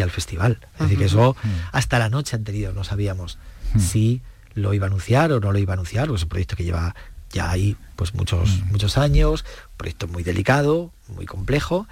al, 0.00 0.10
festival. 0.10 0.58
Es 0.74 0.80
decir, 0.80 0.98
que 0.98 1.04
eso 1.04 1.36
mm. 1.40 1.48
hasta 1.72 1.98
la 1.98 2.08
noche 2.08 2.34
anterior 2.34 2.74
no 2.74 2.82
sabíamos 2.82 3.38
mm. 3.74 3.78
si 3.78 4.22
lo 4.54 4.74
iba 4.74 4.86
a 4.86 4.88
anunciar 4.88 5.32
o 5.32 5.40
no 5.40 5.52
lo 5.52 5.58
iba 5.58 5.72
a 5.72 5.74
anunciar, 5.74 6.08
pues 6.08 6.20
es 6.20 6.24
un 6.24 6.28
proyecto 6.30 6.56
que 6.56 6.64
lleva 6.64 6.94
ya 7.30 7.50
ahí 7.50 7.76
pues 7.96 8.14
muchos, 8.14 8.60
mm. 8.60 8.72
muchos 8.72 8.98
años, 8.98 9.44
un 9.70 9.76
proyecto 9.76 10.08
muy 10.08 10.24
delicado, 10.24 10.92
muy 11.08 11.26
complejo, 11.26 11.86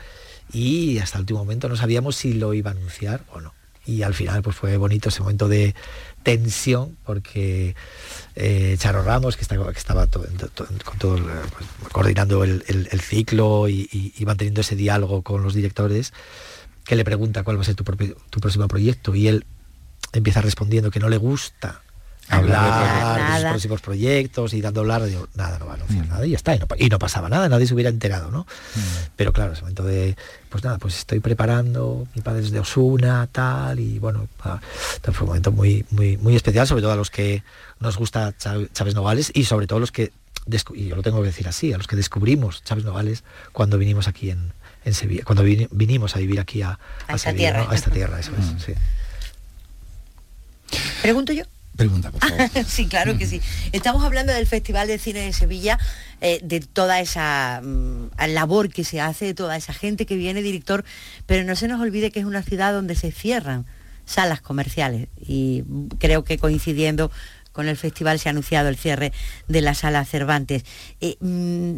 y 0.52 0.98
hasta 0.98 1.18
el 1.18 1.22
último 1.22 1.38
momento 1.38 1.68
no 1.68 1.76
sabíamos 1.76 2.16
si 2.16 2.32
lo 2.32 2.54
iba 2.54 2.70
a 2.70 2.74
anunciar 2.74 3.22
o 3.32 3.40
no. 3.40 3.54
Y 3.86 4.02
al 4.02 4.14
final 4.14 4.42
pues 4.42 4.56
fue 4.56 4.76
bonito 4.76 5.08
ese 5.08 5.20
momento 5.20 5.48
de 5.48 5.74
tensión 6.22 6.98
porque 7.04 7.74
eh, 8.42 8.76
Charo 8.78 9.02
Ramos, 9.02 9.36
que, 9.36 9.42
estaba 9.42 10.06
coordinando 11.92 12.42
el, 12.42 13.00
ciclo 13.02 13.68
y, 13.68 14.14
manteniendo 14.24 14.62
ese 14.62 14.76
diálogo 14.76 15.22
con 15.22 15.42
los 15.42 15.52
directores, 15.52 16.14
que 16.84 16.96
le 16.96 17.04
pregunta 17.04 17.42
cuál 17.42 17.58
va 17.58 17.62
a 17.62 17.64
ser 17.64 17.74
tu, 17.74 17.84
próximo 17.84 18.66
proyecto 18.66 19.14
y 19.14 19.28
él 19.28 19.44
empieza 20.14 20.40
respondiendo 20.40 20.90
que 20.90 21.00
no 21.00 21.10
le 21.10 21.18
gusta 21.18 21.82
hablar 22.30 23.36
de 23.36 23.42
los 23.42 23.50
próximos 23.50 23.80
proyectos 23.80 24.54
y 24.54 24.60
dando 24.60 24.80
hablar, 24.80 25.02
nada, 25.34 25.58
no 25.58 25.66
va 25.66 25.72
a 25.72 25.74
anunciar 25.76 26.06
mm. 26.06 26.08
nada 26.08 26.26
y 26.26 26.30
ya 26.30 26.36
está, 26.36 26.54
y 26.54 26.88
no, 26.88 26.98
pasaba 26.98 27.28
nada, 27.28 27.48
nadie 27.48 27.66
se 27.66 27.74
hubiera 27.74 27.90
enterado, 27.90 28.30
¿no? 28.30 28.42
Mm. 28.42 28.80
Pero 29.16 29.32
claro, 29.32 29.52
ese 29.52 29.62
momento 29.62 29.84
de, 29.84 30.16
pues 30.48 30.64
nada, 30.64 30.78
pues 30.78 30.98
estoy 30.98 31.20
preparando, 31.20 32.06
mi 32.14 32.22
padre 32.22 32.42
es 32.42 32.50
de 32.50 32.60
Osuna, 32.60 33.28
tal, 33.30 33.80
y 33.80 33.98
bueno, 33.98 34.28
fue 35.02 35.20
un 35.20 35.26
momento 35.26 35.52
muy, 35.52 35.84
muy, 35.90 36.16
muy 36.16 36.36
especial, 36.36 36.66
sobre 36.66 36.82
todo 36.82 36.92
a 36.92 36.96
los 36.96 37.10
que 37.10 37.42
nos 37.80 37.96
gusta 37.96 38.34
Chávez 38.38 38.94
Nogales 38.94 39.30
y 39.34 39.44
sobre 39.44 39.66
todo 39.66 39.80
los 39.80 39.92
que, 39.92 40.12
y 40.74 40.88
yo 40.88 40.96
lo 40.96 41.02
tengo 41.02 41.20
que 41.20 41.26
decir 41.26 41.48
así, 41.48 41.72
a 41.72 41.78
los 41.78 41.86
que 41.86 41.96
descubrimos 41.96 42.62
Chávez 42.64 42.84
Nogales 42.84 43.24
cuando 43.52 43.78
vinimos 43.78 44.08
aquí 44.08 44.30
en, 44.30 44.52
Sevilla, 44.92 45.22
cuando 45.24 45.44
vinimos 45.44 46.16
a 46.16 46.18
vivir 46.18 46.40
aquí 46.40 46.62
a, 46.62 46.78
esta 47.08 47.32
tierra. 47.32 47.66
a 47.68 47.74
esta 47.74 47.90
tierra, 47.90 48.18
eso 48.18 48.32
es, 48.38 48.46
mm. 48.46 48.58
sí. 48.58 48.72
¿Pregunto 51.02 51.32
yo? 51.32 51.44
Pregunta, 51.76 52.10
por 52.10 52.20
favor. 52.20 52.50
sí, 52.66 52.86
claro 52.86 53.16
que 53.16 53.26
sí. 53.26 53.40
Estamos 53.72 54.04
hablando 54.04 54.32
del 54.32 54.46
Festival 54.46 54.88
de 54.88 54.98
Cine 54.98 55.20
de 55.20 55.32
Sevilla, 55.32 55.78
eh, 56.20 56.40
de 56.42 56.60
toda 56.60 57.00
esa 57.00 57.60
mm, 57.62 58.10
labor 58.28 58.68
que 58.70 58.84
se 58.84 59.00
hace, 59.00 59.26
de 59.26 59.34
toda 59.34 59.56
esa 59.56 59.72
gente 59.72 60.04
que 60.06 60.16
viene, 60.16 60.42
director, 60.42 60.84
pero 61.26 61.44
no 61.44 61.56
se 61.56 61.68
nos 61.68 61.80
olvide 61.80 62.10
que 62.10 62.20
es 62.20 62.26
una 62.26 62.42
ciudad 62.42 62.72
donde 62.72 62.94
se 62.94 63.12
cierran 63.12 63.66
salas 64.04 64.40
comerciales 64.40 65.08
y 65.20 65.62
creo 65.98 66.24
que 66.24 66.36
coincidiendo 66.36 67.12
con 67.52 67.68
el 67.68 67.76
festival 67.76 68.18
se 68.18 68.28
ha 68.28 68.30
anunciado 68.30 68.68
el 68.68 68.76
cierre 68.76 69.12
de 69.48 69.60
la 69.60 69.74
sala 69.74 70.04
Cervantes. 70.04 70.64
Eh, 71.00 71.16
mm, 71.20 71.76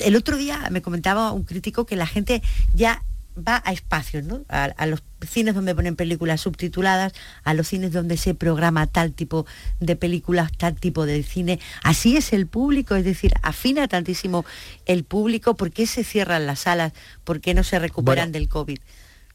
el 0.00 0.16
otro 0.16 0.36
día 0.36 0.68
me 0.70 0.82
comentaba 0.82 1.32
un 1.32 1.44
crítico 1.44 1.86
que 1.86 1.96
la 1.96 2.06
gente 2.06 2.42
ya 2.74 3.02
va 3.36 3.62
a 3.64 3.72
espacios, 3.72 4.24
¿no? 4.24 4.44
A, 4.48 4.86
los 4.86 5.02
cines 5.26 5.54
donde 5.54 5.74
ponen 5.74 5.96
películas 5.96 6.42
subtituladas, 6.42 7.12
a 7.42 7.54
los 7.54 7.68
cines 7.68 7.92
donde 7.92 8.16
se 8.16 8.34
programa 8.34 8.86
tal 8.86 9.12
tipo 9.12 9.46
de 9.80 9.96
películas, 9.96 10.52
tal 10.56 10.78
tipo 10.78 11.06
de 11.06 11.22
cine. 11.22 11.58
Así 11.82 12.16
es 12.16 12.32
el 12.32 12.46
público, 12.46 12.94
es 12.94 13.04
decir, 13.04 13.34
afina 13.42 13.88
tantísimo 13.88 14.44
el 14.86 15.04
público. 15.04 15.56
¿Por 15.56 15.70
qué 15.70 15.86
se 15.86 16.04
cierran 16.04 16.46
las 16.46 16.60
salas? 16.60 16.92
¿Por 17.24 17.40
qué 17.40 17.54
no 17.54 17.64
se 17.64 17.78
recuperan 17.78 18.32
del 18.32 18.48
COVID? 18.48 18.78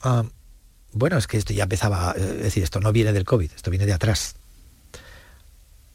Ah, 0.02 0.24
bueno, 0.93 1.18
es 1.18 1.28
que 1.28 1.38
esto 1.38 1.54
ya 1.54 1.64
empezaba, 1.64 2.14
es 2.18 2.43
decir, 2.43 2.64
esto 2.64 2.80
no 2.80 2.91
viene 2.91 3.14
del 3.14 3.26
COVID, 3.26 3.52
esto 3.56 3.70
viene 3.70 3.86
de 3.86 3.93
atrás. 3.93 4.36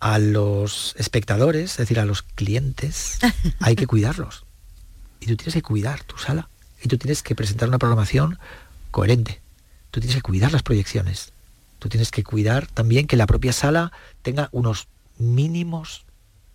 A 0.01 0.19
los 0.19 0.95
espectadores, 0.99 1.73
es 1.73 1.77
decir, 1.79 1.99
a 1.99 2.05
los 2.05 2.23
clientes, 2.23 3.19
hay 3.61 3.77
que 3.77 3.87
cuidarlos. 3.87 4.45
Y 5.21 5.27
tú 5.27 5.37
tienes 5.37 5.55
que 5.55 5.63
cuidar 5.63 6.03
tu 6.03 6.19
sala 6.19 6.51
y 6.85 6.89
tú 6.89 6.99
tienes 6.99 7.23
que 7.23 7.35
presentar 7.35 7.69
una 7.69 7.79
programación 7.79 8.39
coherente. 8.91 9.41
Tú 9.91 10.01
tienes 10.01 10.17
que 10.17 10.23
cuidar 10.23 10.53
las 10.53 10.63
proyecciones. 10.63 11.33
Tú 11.79 11.89
tienes 11.89 12.11
que 12.11 12.23
cuidar 12.23 12.67
también 12.67 13.07
que 13.07 13.17
la 13.17 13.27
propia 13.27 13.55
sala 13.55 13.91
tenga 14.23 14.51
unos 14.53 14.87
mínimos 15.19 16.05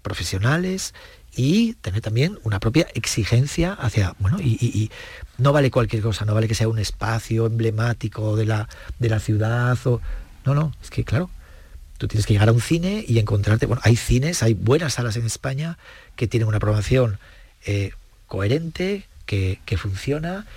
profesionales 0.03 0.93
y 1.36 1.73
tener 1.73 2.01
también 2.01 2.38
una 2.43 2.59
propia 2.59 2.88
exigencia 2.93 3.73
hacia, 3.73 4.15
bueno, 4.19 4.39
y, 4.39 4.91
no 5.38 5.51
vale 5.51 5.71
cualquier 5.71 6.03
cosa, 6.03 6.25
no 6.25 6.34
vale 6.34 6.47
que 6.47 6.55
sea 6.55 6.67
un 6.67 6.80
espacio 6.80 7.47
emblemático 7.47 8.36
de 8.36 8.45
la, 8.45 8.69
de 8.99 9.09
la 9.09 9.19
ciudad 9.19 9.77
o... 9.86 9.99
No, 10.45 10.53
no, 10.53 10.73
es 10.82 10.89
que 10.89 11.03
claro, 11.03 11.30
tú 11.97 12.07
tienes 12.07 12.25
que 12.25 12.34
llegar 12.34 12.49
a 12.49 12.53
un 12.53 12.61
cine 12.61 13.03
y 13.07 13.19
encontrarte, 13.19 13.65
bueno, 13.65 13.82
hay 13.84 13.95
cines, 13.95 14.43
hay 14.43 14.53
buenas 14.53 14.93
salas 14.93 15.15
en 15.15 15.25
España 15.25 15.77
que 16.15 16.27
tienen 16.27 16.47
una 16.47 16.59
programación 16.59 17.19
eh, 17.65 17.91
coherente, 18.27 19.09
que, 19.30 19.77
funciona 19.77 20.47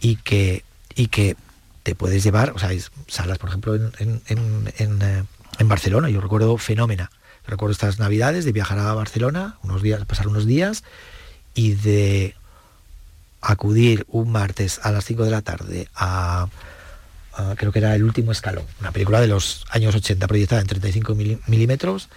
y 0.00 0.16
que, 0.16 0.64
y 0.94 1.08
que 1.08 1.36
te 1.82 1.94
puedes 1.94 2.24
llevar, 2.24 2.52
o 2.52 2.58
sea, 2.58 2.70
hay 2.70 2.82
salas, 3.06 3.38
por 3.38 3.50
ejemplo, 3.50 3.74
en, 3.74 3.92
eh, 3.98 5.24
en, 5.58 5.68
Barcelona, 5.68 6.08
yo 6.08 6.20
recuerdo 6.20 6.56
Fenómena, 6.56 7.10
recuerdo 7.46 7.72
estas 7.72 7.98
navidades 7.98 8.46
de 8.46 8.52
viajar 8.52 8.78
a 8.78 8.94
Barcelona, 8.94 9.58
unos 9.62 9.82
días, 9.82 10.04
pasar 10.06 10.28
unos 10.28 10.46
días 10.46 10.82
y 11.54 11.74
de 11.74 12.34
acudir 13.42 14.06
un 14.08 14.32
martes 14.32 14.80
a 14.82 14.92
las 14.92 15.04
5 15.04 15.24
de 15.24 15.30
la 15.30 15.42
tarde 15.42 15.88
a, 15.94 16.48
creo 17.56 17.72
que 17.72 17.80
era 17.80 17.94
El 17.94 18.04
último 18.04 18.32
escalón, 18.32 18.64
una 18.80 18.92
película 18.92 19.20
de 19.20 19.26
los 19.26 19.66
años 19.70 19.94
80 19.94 20.26
proyectada 20.26 20.62
en 20.62 20.68
35 20.68 21.14
milímetros 21.46 22.08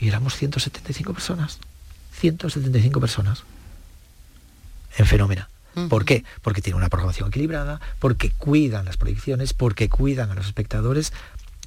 y 0.00 0.08
éramos 0.08 0.34
175 0.36 1.12
personas, 1.12 1.58
175 2.18 3.00
personas 3.00 3.44
en 4.96 5.06
Fenómena. 5.06 5.48
¿Por 5.88 6.04
qué? 6.04 6.24
Porque 6.42 6.60
tiene 6.60 6.76
una 6.76 6.90
programación 6.90 7.28
equilibrada, 7.28 7.80
porque 7.98 8.30
cuidan 8.30 8.84
las 8.84 8.98
proyecciones, 8.98 9.54
porque 9.54 9.88
cuidan 9.88 10.30
a 10.30 10.34
los 10.34 10.46
espectadores, 10.46 11.14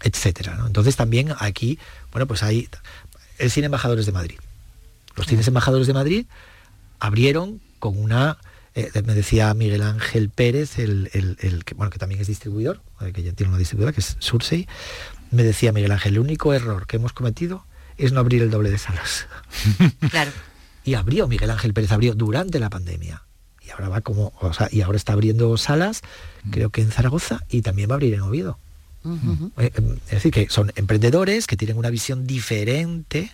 etcétera. 0.03 0.59
Entonces 0.65 0.95
también 0.95 1.33
aquí, 1.39 1.79
bueno, 2.11 2.27
pues 2.27 2.43
hay 2.43 2.69
el 3.39 3.49
cine 3.49 3.65
Embajadores 3.65 4.05
de 4.05 4.11
Madrid. 4.11 4.37
Los 5.15 5.27
cines 5.27 5.47
Embajadores 5.47 5.87
de 5.87 5.93
Madrid 5.93 6.25
abrieron 6.99 7.61
con 7.79 7.97
una, 7.97 8.37
eh, 8.75 8.91
me 9.05 9.15
decía 9.15 9.53
Miguel 9.53 9.81
Ángel 9.81 10.29
Pérez, 10.29 10.77
el, 10.77 11.09
que, 11.65 11.73
bueno, 11.73 11.89
que 11.89 11.99
también 11.99 12.21
es 12.21 12.27
distribuidor, 12.27 12.81
eh, 13.01 13.11
que 13.11 13.23
ya 13.23 13.33
tiene 13.33 13.49
una 13.49 13.57
distribuidora, 13.57 13.93
que 13.93 14.01
es 14.01 14.17
Sursey, 14.19 14.67
me 15.31 15.43
decía 15.43 15.71
Miguel 15.71 15.91
Ángel, 15.91 16.13
el 16.13 16.19
único 16.19 16.53
error 16.53 16.85
que 16.85 16.97
hemos 16.97 17.13
cometido 17.13 17.65
es 17.97 18.11
no 18.11 18.19
abrir 18.19 18.43
el 18.43 18.51
doble 18.51 18.69
de 18.69 18.77
salas. 18.77 19.27
Claro. 20.11 20.31
Y 20.85 20.93
abrió, 20.93 21.27
Miguel 21.27 21.49
Ángel 21.49 21.73
Pérez 21.73 21.91
abrió 21.91 22.13
durante 22.13 22.59
la 22.59 22.69
pandemia. 22.69 23.23
Y 23.65 23.71
ahora 23.71 23.89
va 23.89 24.01
como, 24.01 24.31
o 24.39 24.53
sea, 24.53 24.69
y 24.71 24.81
ahora 24.81 24.97
está 24.97 25.13
abriendo 25.13 25.57
salas, 25.57 26.03
mm. 26.43 26.51
creo 26.51 26.69
que 26.69 26.81
en 26.81 26.91
Zaragoza, 26.91 27.43
y 27.49 27.63
también 27.63 27.89
va 27.89 27.93
a 27.93 27.95
abrir 27.95 28.13
en 28.13 28.21
Oviedo. 28.21 28.59
Eh, 29.57 29.71
em, 29.75 29.97
es 30.05 30.11
decir, 30.11 30.31
que 30.31 30.49
son 30.49 30.71
emprendedores 30.75 31.45
que 31.45 31.57
tienen 31.57 31.77
una 31.77 31.89
visión 31.89 32.25
diferente 32.25 33.31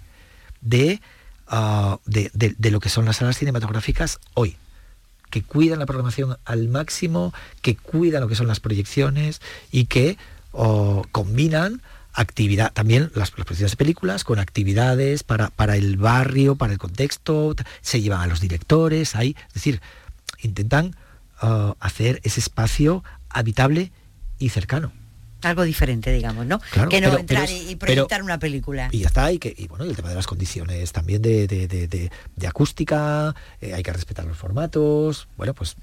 ah, 1.47 1.99
de, 2.05 2.31
de, 2.33 2.71
lo 2.71 2.79
que 2.79 2.89
son 2.89 3.05
las 3.05 3.17
salas 3.17 3.37
cinematográficas 3.37 4.19
hoy 4.33 4.57
que 5.29 5.43
cuidan 5.43 5.79
la 5.79 5.85
programación 5.85 6.37
al 6.43 6.67
máximo, 6.67 7.33
que 7.61 7.77
cuidan 7.77 8.21
lo 8.21 8.27
que 8.27 8.35
son 8.35 8.47
las 8.47 8.59
proyecciones 8.59 9.41
y 9.71 9.85
que 9.85 10.17
oh, 10.51 11.05
combinan 11.13 11.81
actividad, 12.13 12.73
también 12.73 13.11
las, 13.15 13.33
las 13.37 13.57
de 13.59 13.75
películas 13.75 14.23
con 14.23 14.39
actividades 14.39 15.23
para, 15.23 15.49
para 15.49 15.75
el 15.75 15.97
barrio, 15.97 16.55
para 16.55 16.73
el 16.73 16.79
contexto, 16.79 17.55
se 17.81 18.01
llevan 18.01 18.21
a 18.21 18.27
los 18.27 18.41
directores, 18.41 19.15
ahí, 19.15 19.35
es 19.47 19.53
decir, 19.53 19.81
intentan 20.41 20.95
uh, 21.41 21.73
hacer 21.79 22.19
ese 22.23 22.39
espacio 22.39 23.03
habitable 23.29 23.91
y 24.39 24.49
cercano 24.49 24.91
algo 25.43 25.63
diferente, 25.63 26.11
digamos, 26.11 26.45
¿no? 26.45 26.61
que 26.89 27.01
no 27.01 27.17
entrar 27.17 27.49
y 27.49 27.75
proyectar 27.75 28.23
una 28.23 28.39
película. 28.39 28.89
Y 28.91 28.99
ya 28.99 29.07
está, 29.07 29.31
y, 29.31 29.39
que, 29.39 29.53
y 29.57 29.67
bueno, 29.67 29.85
el 29.85 29.95
tema 29.95 30.09
de 30.09 30.15
las 30.15 30.27
condiciones 30.27 30.91
también 30.91 31.21
de, 31.21 31.47
de, 31.47 32.47
acústica, 32.47 33.35
eh, 33.59 33.73
hay 33.73 33.83
que 33.83 33.93
respetar 33.93 34.25
los 34.25 34.37
formatos, 34.37 35.27
bueno, 35.37 35.53
pues 35.53 35.75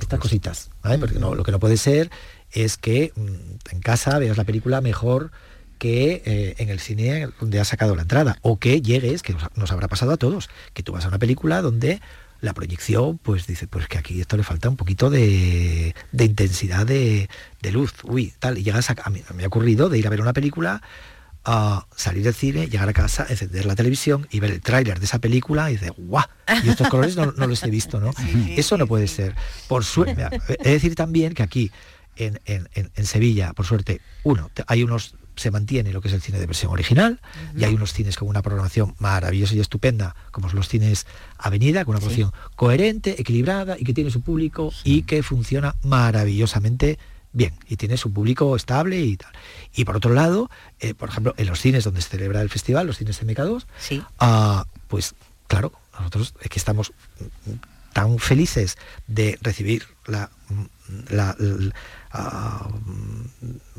estas 0.00 0.18
cositas, 0.18 0.70
Porque 0.82 1.18
no, 1.18 1.34
lo 1.34 1.44
que 1.44 1.52
no 1.52 1.60
puede 1.60 1.76
ser 1.76 2.10
es 2.52 2.76
que 2.76 3.12
mm, 3.14 3.74
en 3.74 3.80
casa 3.80 4.18
veas 4.18 4.36
la 4.36 4.44
película 4.44 4.80
mejor 4.80 5.30
que 5.78 6.22
eh, 6.24 6.54
en 6.58 6.68
el 6.68 6.80
cine 6.80 7.28
donde 7.40 7.60
has 7.60 7.68
sacado 7.68 7.94
la 7.94 8.02
entrada 8.02 8.38
o 8.42 8.58
que 8.58 8.82
llegues, 8.82 9.22
que 9.22 9.34
nos 9.54 9.72
habrá 9.72 9.88
pasado 9.88 10.12
a 10.12 10.16
todos, 10.16 10.48
que 10.74 10.82
tú 10.82 10.92
vas 10.92 11.04
a 11.04 11.08
una 11.08 11.18
película 11.18 11.62
donde 11.62 12.00
la 12.40 12.54
proyección, 12.54 13.18
pues 13.18 13.46
dice, 13.46 13.66
pues 13.66 13.88
que 13.88 13.98
aquí 13.98 14.20
esto 14.20 14.36
le 14.36 14.42
falta 14.42 14.68
un 14.68 14.76
poquito 14.76 15.10
de, 15.10 15.94
intensidad 16.18 16.86
de, 16.86 17.28
luz, 17.72 17.92
uy, 18.04 18.32
tal, 18.38 18.58
y 18.58 18.62
llegas 18.62 18.90
a, 18.90 19.10
mí 19.10 19.22
me 19.34 19.44
ha 19.44 19.46
ocurrido 19.46 19.88
de 19.88 19.98
ir 19.98 20.06
a 20.06 20.10
ver 20.10 20.20
una 20.20 20.32
película, 20.32 20.82
a 21.44 21.86
salir 21.94 22.24
del 22.24 22.34
cine, 22.34 22.66
llegar 22.66 22.88
a 22.88 22.92
casa, 22.92 23.24
encender 23.28 23.66
la 23.66 23.76
televisión 23.76 24.26
y 24.30 24.40
ver 24.40 24.50
el 24.50 24.60
tráiler 24.60 24.98
de 24.98 25.04
esa 25.04 25.20
película 25.20 25.70
y 25.70 25.74
decir, 25.74 25.92
guau, 25.96 26.24
y 26.64 26.68
estos 26.68 26.88
colores 26.88 27.16
no, 27.16 27.26
los 27.26 27.62
he 27.62 27.70
visto, 27.70 28.00
¿no? 28.00 28.10
Eso 28.56 28.76
no 28.76 28.86
puede 28.86 29.06
ser. 29.06 29.34
Por 29.68 29.84
suerte, 29.84 30.28
de 30.62 30.70
decir 30.70 30.96
también 30.96 31.34
que 31.34 31.44
aquí 31.44 31.70
en, 32.16 32.40
en 32.44 33.06
Sevilla, 33.06 33.52
por 33.52 33.64
suerte, 33.64 34.00
uno, 34.24 34.50
hay 34.66 34.82
unos 34.82 35.14
se 35.36 35.50
mantiene 35.50 35.92
lo 35.92 36.00
que 36.00 36.08
es 36.08 36.14
el 36.14 36.22
cine 36.22 36.38
de 36.38 36.46
versión 36.46 36.72
original 36.72 37.20
y 37.56 37.64
hay 37.64 37.74
unos 37.74 37.92
cines 37.92 38.16
con 38.16 38.28
una 38.28 38.42
programación 38.42 38.94
maravillosa 38.98 39.54
y 39.54 39.60
estupenda, 39.60 40.16
como 40.30 40.48
los 40.48 40.68
cines 40.68 41.06
Avenida, 41.38 41.84
con 41.84 41.92
una 41.92 42.00
programación 42.00 42.32
coherente, 42.56 43.20
equilibrada 43.20 43.76
y 43.78 43.84
que 43.84 43.92
tiene 43.92 44.10
su 44.10 44.22
público 44.22 44.72
y 44.84 45.02
que 45.02 45.22
funciona 45.22 45.76
maravillosamente 45.82 46.98
bien 47.32 47.52
y 47.68 47.76
tiene 47.76 47.98
su 47.98 48.12
público 48.12 48.56
estable 48.56 49.00
y 49.00 49.16
tal. 49.16 49.32
Y 49.74 49.84
por 49.84 49.96
otro 49.96 50.14
lado, 50.14 50.50
eh, 50.80 50.94
por 50.94 51.10
ejemplo, 51.10 51.34
en 51.36 51.46
los 51.46 51.60
cines 51.60 51.84
donde 51.84 52.00
se 52.00 52.08
celebra 52.08 52.40
el 52.40 52.48
festival, 52.48 52.86
los 52.86 52.96
cines 52.96 53.22
MK2, 53.22 53.66
ah, 54.18 54.66
pues 54.88 55.14
claro, 55.46 55.72
nosotros 55.98 56.34
es 56.40 56.48
que 56.48 56.58
estamos 56.58 56.92
tan 57.92 58.18
felices 58.18 58.76
de 59.06 59.38
recibir 59.40 59.86
la, 60.06 60.30
la 61.08 61.36
ah, 62.16 62.68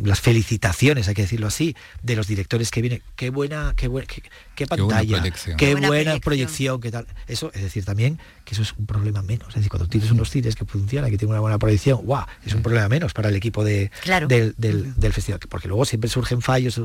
las 0.03 0.21
felicitaciones, 0.21 1.07
hay 1.07 1.13
que 1.13 1.23
decirlo 1.23 1.47
así, 1.47 1.75
de 2.03 2.15
los 2.15 2.27
directores 2.27 2.71
que 2.71 2.81
vienen. 2.81 3.01
Qué 3.15 3.29
buena, 3.29 3.73
qué, 3.75 3.87
buena, 3.87 4.07
qué, 4.55 4.67
pantalla, 4.67 5.23
qué 5.57 5.75
buena, 5.75 6.19
proyección. 6.19 6.79
qué 6.79 6.91
tal. 6.91 7.07
Eso, 7.27 7.51
es 7.53 7.61
decir, 7.61 7.83
también 7.85 8.19
que 8.45 8.53
eso 8.53 8.61
es 8.61 8.73
un 8.77 8.85
problema 8.85 9.21
menos. 9.21 9.49
Es 9.49 9.55
decir, 9.55 9.69
cuando 9.69 9.87
tienes 9.87 10.11
unos 10.11 10.29
cines 10.29 10.55
que 10.55 10.65
funcionan, 10.65 11.09
que 11.09 11.17
tienen 11.17 11.31
una 11.31 11.41
buena 11.41 11.57
proyección, 11.57 11.99
¡guau! 12.03 12.25
Es 12.45 12.53
un 12.53 12.61
problema 12.61 12.87
menos 12.87 13.13
para 13.13 13.29
el 13.29 13.35
equipo 13.35 13.63
de, 13.63 13.91
del, 14.27 15.13
festival. 15.13 15.39
Porque 15.49 15.67
luego 15.67 15.85
siempre 15.85 16.09
surgen 16.09 16.41
fallos, 16.41 16.79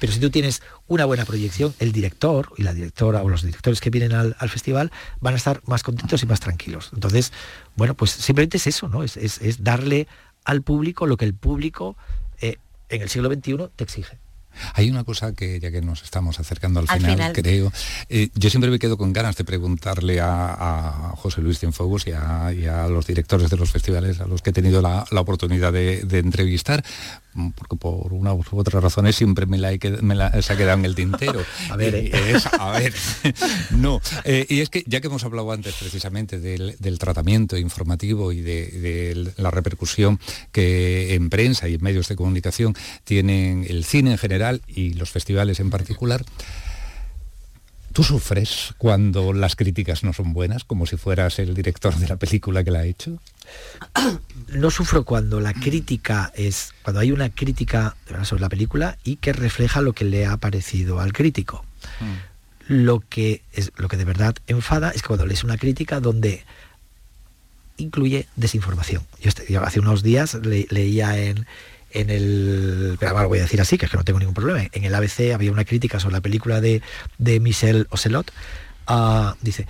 pero 0.00 0.12
si 0.12 0.20
tú 0.20 0.30
tienes 0.30 0.62
una 0.86 1.04
buena 1.04 1.24
proyección, 1.24 1.74
el 1.78 1.92
director 1.92 2.52
y 2.56 2.62
la 2.62 2.72
directora 2.72 3.22
o 3.22 3.28
los 3.28 3.42
directores 3.42 3.80
que 3.80 3.90
vienen 3.90 4.12
al, 4.12 4.34
festival 4.48 4.90
van 5.20 5.34
a 5.34 5.36
estar 5.36 5.60
más 5.66 5.82
contentos 5.82 6.22
y 6.22 6.26
más 6.26 6.40
tranquilos. 6.40 6.90
Entonces, 6.94 7.32
bueno, 7.76 7.94
pues 7.94 8.10
simplemente 8.10 8.56
es 8.56 8.66
eso, 8.66 8.88
¿no? 8.88 9.04
es, 9.04 9.16
es 9.16 9.62
darle 9.62 10.08
al 10.48 10.62
público 10.62 11.06
lo 11.06 11.18
que 11.18 11.26
el 11.26 11.34
público 11.34 11.94
eh, 12.40 12.56
en 12.88 13.02
el 13.02 13.10
siglo 13.10 13.28
XXI 13.28 13.68
te 13.76 13.84
exige. 13.84 14.18
Hay 14.74 14.90
una 14.90 15.04
cosa 15.04 15.34
que, 15.34 15.60
ya 15.60 15.70
que 15.70 15.80
nos 15.80 16.02
estamos 16.02 16.40
acercando 16.40 16.80
al, 16.80 16.88
final, 16.88 17.32
creo, 17.32 17.72
eh, 18.08 18.28
yo 18.34 18.50
siempre 18.50 18.70
me 18.70 18.78
quedo 18.78 18.96
con 18.96 19.12
ganas 19.12 19.36
de 19.36 19.44
preguntarle 19.44 20.20
a, 20.20 21.12
José 21.16 21.40
Luis 21.40 21.58
Cienfuegos 21.58 22.06
y 22.06 22.12
a, 22.12 22.86
los 22.88 23.06
directores 23.06 23.50
de 23.50 23.56
los 23.56 23.70
festivales 23.70 24.20
a 24.20 24.26
los 24.26 24.42
que 24.42 24.50
he 24.50 24.52
tenido 24.52 24.82
la, 24.82 25.06
oportunidad 25.10 25.72
de, 25.72 26.00
entrevistar, 26.18 26.84
porque 27.54 27.76
por 27.76 28.12
una 28.12 28.34
u 28.34 28.42
otra 28.52 28.80
razones 28.80 29.16
siempre 29.16 29.46
me 29.46 29.58
la, 29.58 30.42
se 30.42 30.52
ha 30.52 30.56
quedado 30.56 30.78
en 30.78 30.84
el 30.84 30.94
tintero. 30.94 31.40
a 31.70 31.76
ver, 31.76 31.94
eh. 31.94 32.12
a 32.58 32.78
ver, 32.78 32.94
no. 33.70 34.00
Eh, 34.24 34.46
y 34.48 34.60
es 34.60 34.70
que 34.70 34.84
ya 34.86 35.00
que 35.00 35.08
hemos 35.08 35.24
hablado 35.24 35.52
antes 35.52 35.74
precisamente 35.74 36.38
del, 36.38 36.98
tratamiento 36.98 37.56
informativo 37.56 38.32
y 38.32 38.40
de, 38.40 39.32
la 39.36 39.50
repercusión 39.50 40.18
que 40.52 41.14
en 41.14 41.30
prensa 41.30 41.68
y 41.68 41.74
en 41.74 41.82
medios 41.82 42.08
de 42.08 42.16
comunicación 42.16 42.74
tienen 43.04 43.66
el 43.68 43.84
cine 43.84 44.12
en 44.12 44.18
general 44.18 44.47
y 44.66 44.94
los 44.94 45.10
festivales 45.10 45.60
en 45.60 45.70
particular, 45.70 46.24
¿Tú 47.98 48.04
sufres 48.04 48.74
cuando 48.78 49.32
las 49.32 49.56
críticas 49.56 50.04
no 50.04 50.12
son 50.12 50.32
buenas, 50.32 50.62
como 50.62 50.86
si 50.86 50.96
fueras 50.96 51.40
el 51.40 51.52
director 51.52 51.96
de 51.96 52.06
la 52.06 52.14
película 52.14 52.62
que 52.62 52.70
la 52.70 52.80
ha 52.80 52.84
hecho? 52.84 53.18
No 54.52 54.70
sufro 54.70 55.04
cuando 55.04 55.40
la 55.40 55.52
crítica 55.52 56.32
es, 56.36 56.72
cuando 56.82 57.00
hay 57.00 57.10
una 57.10 57.28
crítica 57.28 57.96
sobre 58.22 58.40
la 58.40 58.48
película 58.48 58.96
y 59.02 59.16
que 59.16 59.32
refleja 59.32 59.82
lo 59.82 59.92
que 59.92 60.04
le 60.04 60.26
ha 60.26 60.36
parecido 60.36 61.00
al 61.00 61.12
crítico. 61.12 61.64
Mm. 62.00 62.74
Lo 62.84 63.00
que 63.00 63.42
es 63.52 63.72
lo 63.76 63.88
que 63.88 63.96
de 63.96 64.04
verdad 64.04 64.36
enfada 64.46 64.90
es 64.90 65.02
cuando 65.02 65.26
lees 65.26 65.42
una 65.42 65.58
crítica 65.58 65.98
donde 66.00 66.44
incluye 67.78 68.26
desinformación. 68.36 69.02
Yo, 69.20 69.28
este, 69.28 69.56
hace 69.58 69.80
unos 69.80 70.02
días 70.04 70.34
leía 70.34 71.18
en, 71.18 71.46
en 71.90 72.10
el, 72.10 72.96
pero 73.00 73.28
voy 73.28 73.38
a 73.38 73.42
decir 73.42 73.60
así, 73.60 73.78
que 73.78 73.86
es 73.86 73.90
que 73.90 73.96
no 73.96 74.04
tengo 74.04 74.18
ningún 74.18 74.34
problema, 74.34 74.68
en 74.72 74.84
el 74.84 74.94
ABC 74.94 75.32
había 75.34 75.52
una 75.52 75.64
crítica 75.64 76.00
sobre 76.00 76.14
la 76.14 76.20
película 76.20 76.60
de, 76.60 76.82
de 77.18 77.40
Michel 77.40 77.86
Ocelot, 77.90 78.30
uh, 78.88 79.32
dice, 79.40 79.66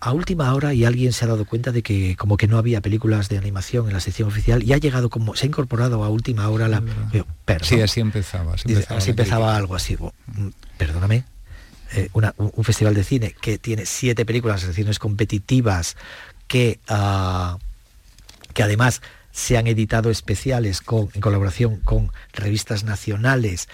a 0.00 0.12
última 0.12 0.52
hora 0.54 0.72
y 0.72 0.84
alguien 0.84 1.12
se 1.12 1.26
ha 1.26 1.28
dado 1.28 1.44
cuenta 1.44 1.72
de 1.72 1.82
que 1.82 2.16
como 2.16 2.38
que 2.38 2.48
no 2.48 2.56
había 2.56 2.80
películas 2.80 3.28
de 3.28 3.36
animación 3.36 3.86
en 3.86 3.92
la 3.92 4.00
sección 4.00 4.28
oficial 4.28 4.62
y 4.62 4.72
ha 4.72 4.78
llegado 4.78 5.10
como, 5.10 5.36
se 5.36 5.44
ha 5.44 5.48
incorporado 5.48 6.02
a 6.02 6.08
última 6.08 6.48
hora 6.48 6.68
la... 6.68 6.82
sí, 7.62 7.80
así 7.82 8.00
empezaba. 8.00 8.54
Así 8.54 9.10
empezaba, 9.10 9.56
algo 9.56 9.74
así. 9.74 9.96
Mm, 9.96 10.48
perdóname, 10.78 11.24
eh, 11.92 12.08
un, 12.12 12.64
festival 12.64 12.94
de 12.94 13.04
cine 13.04 13.34
que 13.40 13.58
tiene 13.58 13.84
siete 13.84 14.24
películas, 14.24 14.62
secciones 14.62 14.98
competitivas, 14.98 15.96
que, 16.48 16.80
uh, 16.88 17.58
que 18.54 18.62
además 18.62 19.02
se 19.32 19.56
han 19.56 19.66
editado 19.66 20.10
especiales 20.10 20.80
con, 20.80 21.08
en 21.14 21.20
colaboración 21.20 21.76
con 21.76 22.12
revistas 22.32 22.84
nacionales. 22.84 23.68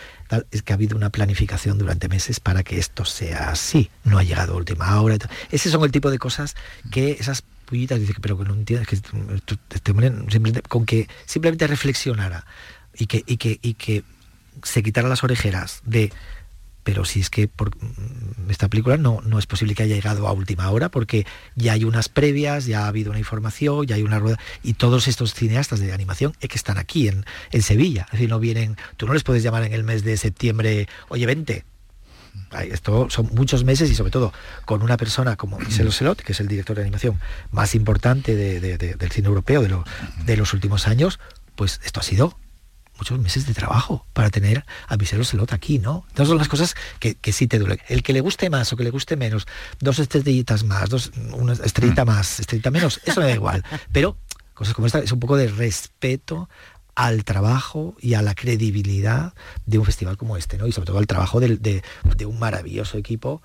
es 0.50 0.62
que 0.62 0.72
ha 0.72 0.76
habido 0.76 0.96
una 0.96 1.10
planificación 1.10 1.78
durante 1.78 2.08
meses 2.08 2.40
para 2.40 2.62
que 2.62 2.78
esto 2.78 3.04
sea 3.04 3.50
así. 3.50 3.90
No 4.04 4.18
ha 4.18 4.22
llegado 4.22 4.54
a 4.54 4.56
última 4.56 5.00
hora. 5.00 5.16
Ese 5.50 5.70
son 5.70 5.84
el 5.84 5.92
tipo 5.92 6.10
de 6.10 6.18
cosas 6.18 6.56
que 6.90 7.12
esas 7.12 7.42
pullitas 7.64 8.00
dicen, 8.00 8.16
pero 8.20 8.38
que 8.38 8.44
no 8.44 8.54
entiendes, 8.54 8.88
que 8.88 8.96
simplemente, 9.84 10.62
con 10.62 10.86
que 10.86 11.08
simplemente 11.24 11.66
reflexionara 11.66 12.44
y 12.94 13.06
que, 13.06 13.24
y 13.26 13.36
que, 13.36 13.58
y 13.62 13.74
que 13.74 14.04
se 14.62 14.82
quitara 14.82 15.08
las 15.08 15.24
orejeras 15.24 15.82
de 15.84 16.12
pero 16.86 17.04
si 17.04 17.18
es 17.18 17.30
que 17.30 17.48
mm, 17.48 18.48
esta 18.48 18.68
película 18.68 18.96
no, 18.96 19.20
no 19.26 19.40
es 19.40 19.46
posible 19.46 19.74
que 19.74 19.82
haya 19.82 19.96
llegado 19.96 20.28
a 20.28 20.32
última 20.32 20.70
hora 20.70 20.88
porque 20.88 21.26
ya 21.56 21.72
hay 21.72 21.82
unas 21.82 22.08
previas, 22.08 22.66
ya 22.66 22.84
ha 22.84 22.86
habido 22.86 23.10
una 23.10 23.18
información, 23.18 23.84
ya 23.86 23.96
hay 23.96 24.04
una 24.04 24.20
rueda 24.20 24.38
y 24.62 24.74
todos 24.74 25.08
estos 25.08 25.34
cineastas 25.34 25.80
de 25.80 25.92
animación 25.92 26.32
es 26.40 26.48
que 26.48 26.54
están 26.54 26.78
aquí 26.78 27.08
en, 27.08 27.26
en 27.50 27.62
Sevilla, 27.62 28.02
es 28.06 28.12
decir, 28.12 28.30
no 28.30 28.38
vienen, 28.38 28.76
tú 28.96 29.08
no 29.08 29.14
les 29.14 29.24
puedes 29.24 29.42
llamar 29.42 29.64
en 29.64 29.72
el 29.72 29.82
mes 29.82 30.04
de 30.04 30.16
septiembre, 30.16 30.88
oye, 31.08 31.26
vente, 31.26 31.64
esto 32.70 33.10
son 33.10 33.30
muchos 33.32 33.64
meses 33.64 33.90
y 33.90 33.96
sobre 33.96 34.12
todo 34.12 34.32
con 34.64 34.80
una 34.80 34.96
persona 34.96 35.34
como 35.34 35.58
Michel 35.58 35.88
Ocelot, 35.88 36.22
que 36.22 36.32
es 36.32 36.40
el 36.40 36.46
director 36.46 36.76
de 36.76 36.82
animación 36.82 37.18
más 37.50 37.74
importante 37.74 38.36
del 38.36 39.10
cine 39.10 39.26
europeo 39.26 39.60
de, 39.60 39.76
de 40.24 40.36
los 40.36 40.54
últimos 40.54 40.86
años, 40.86 41.18
pues 41.56 41.80
esto 41.84 41.98
ha 41.98 42.04
sido 42.04 42.38
muchos 42.98 43.18
meses 43.18 43.46
de 43.46 43.54
trabajo 43.54 44.06
para 44.12 44.30
tener 44.30 44.64
a 44.88 44.96
Michel 44.96 45.20
Ocelot 45.20 45.52
aquí, 45.52 45.78
¿no? 45.78 46.04
Estas 46.08 46.28
son 46.28 46.38
las 46.38 46.48
cosas 46.48 46.74
que, 46.98 47.14
que, 47.14 47.32
sí 47.32 47.46
te 47.46 47.58
duelen. 47.58 47.78
El 47.88 48.02
que 48.02 48.12
le 48.12 48.20
guste 48.20 48.50
más 48.50 48.72
o 48.72 48.76
que 48.76 48.84
le 48.84 48.90
guste 48.90 49.16
menos, 49.16 49.46
dos 49.80 49.98
estrellitas 49.98 50.64
más, 50.64 50.88
dos, 50.88 51.12
una 51.32 51.52
estrellita 51.52 52.04
mm. 52.04 52.08
más, 52.08 52.40
estrellita 52.40 52.70
menos, 52.70 53.00
eso 53.04 53.20
me 53.20 53.26
da 53.26 53.34
igual. 53.34 53.64
Pero 53.92 54.16
cosas 54.54 54.74
como 54.74 54.86
esta 54.86 55.00
es 55.00 55.12
un 55.12 55.20
poco 55.20 55.36
de 55.36 55.48
respeto 55.48 56.48
al 56.94 57.24
trabajo 57.24 57.94
y 58.00 58.14
a 58.14 58.22
la 58.22 58.34
credibilidad 58.34 59.34
de 59.66 59.78
un 59.78 59.84
festival 59.84 60.16
como 60.16 60.36
este, 60.36 60.56
¿no? 60.56 60.66
Y 60.66 60.72
sobre 60.72 60.86
todo 60.86 60.98
al 60.98 61.06
trabajo 61.06 61.40
de, 61.40 61.82
un 62.26 62.38
maravilloso 62.38 62.96
equipo 62.96 63.42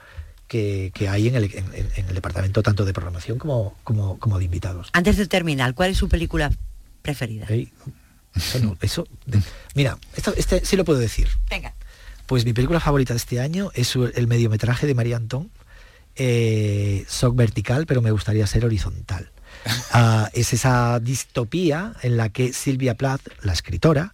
que, 0.47 0.91
hay 1.09 1.27
en 1.27 1.35
el, 1.35 1.43
en, 1.53 2.07
el, 2.07 2.15
departamento 2.15 2.63
tanto 2.63 2.85
de 2.85 2.93
programación 2.93 3.37
como, 3.37 3.75
como, 3.83 4.17
como, 4.19 4.39
de 4.39 4.45
invitados. 4.45 4.89
Antes 4.93 5.17
de 5.17 5.27
terminar, 5.27 5.73
¿cuál 5.73 5.91
es 5.91 5.97
su 5.97 6.07
película 6.07 6.51
preferida? 7.01 7.45
Eso 8.35 8.77
eso. 8.81 9.07
mira, 9.75 9.97
esto, 10.15 10.33
este 10.35 10.65
sí 10.65 10.75
lo 10.75 10.85
puedo 10.85 10.99
decir. 10.99 11.27
Venga. 11.49 11.73
Pues 12.25 12.45
mi 12.45 12.53
película 12.53 12.79
favorita 12.79 13.13
de 13.13 13.17
este 13.17 13.39
año 13.39 13.71
es 13.73 13.95
el 13.95 14.27
mediometraje 14.27 14.87
de 14.87 14.95
María 14.95 15.17
Antón. 15.17 15.51
Eh, 16.15 17.05
soc 17.07 17.35
vertical, 17.35 17.85
pero 17.85 18.01
me 18.01 18.11
gustaría 18.11 18.47
ser 18.47 18.65
horizontal. 18.65 19.31
Ah, 19.93 20.29
es 20.33 20.53
esa 20.53 20.99
distopía 21.01 21.93
en 22.01 22.15
la 22.15 22.29
que 22.29 22.53
Silvia 22.53 22.95
Plath, 22.95 23.21
la 23.41 23.51
escritora, 23.51 24.11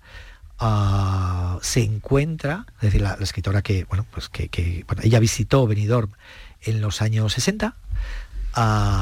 ah, 0.58 1.60
se 1.62 1.84
encuentra, 1.84 2.66
es 2.78 2.82
decir, 2.82 3.02
la, 3.02 3.14
escritora 3.22 3.62
que, 3.62 3.86
bueno, 3.86 4.06
pues 4.12 4.30
que, 4.30 4.84
ella 5.04 5.20
visitó 5.20 5.68
Benidorm 5.68 6.12
en 6.62 6.82
los 6.82 7.04
años 7.04 7.34
60, 7.34 7.76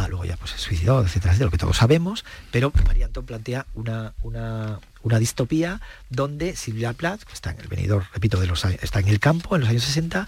luego 0.09 0.25
ya 0.25 0.37
pues 0.37 0.51
se 0.51 0.57
suicidó, 0.57 1.01
etcétera, 1.01 1.33
de 1.35 1.45
lo 1.45 1.51
que 1.51 1.57
todos 1.57 1.77
sabemos, 1.77 2.25
pero 2.51 2.71
María 2.85 3.05
Antón 3.05 3.25
plantea 3.25 3.65
una, 3.73 4.13
una, 4.21 4.79
una 5.01 5.19
distopía 5.19 5.81
donde 6.09 6.55
Silvia 6.55 6.93
Plath, 6.93 7.23
que 7.23 7.33
está 7.33 7.51
en 7.51 7.59
el 7.59 7.67
venidor, 7.67 8.05
repito, 8.13 8.39
de 8.39 8.47
los 8.47 8.65
está 8.65 8.99
en 8.99 9.07
el 9.07 9.19
campo 9.19 9.55
en 9.55 9.61
los 9.61 9.69
años 9.69 9.83
60 9.83 10.27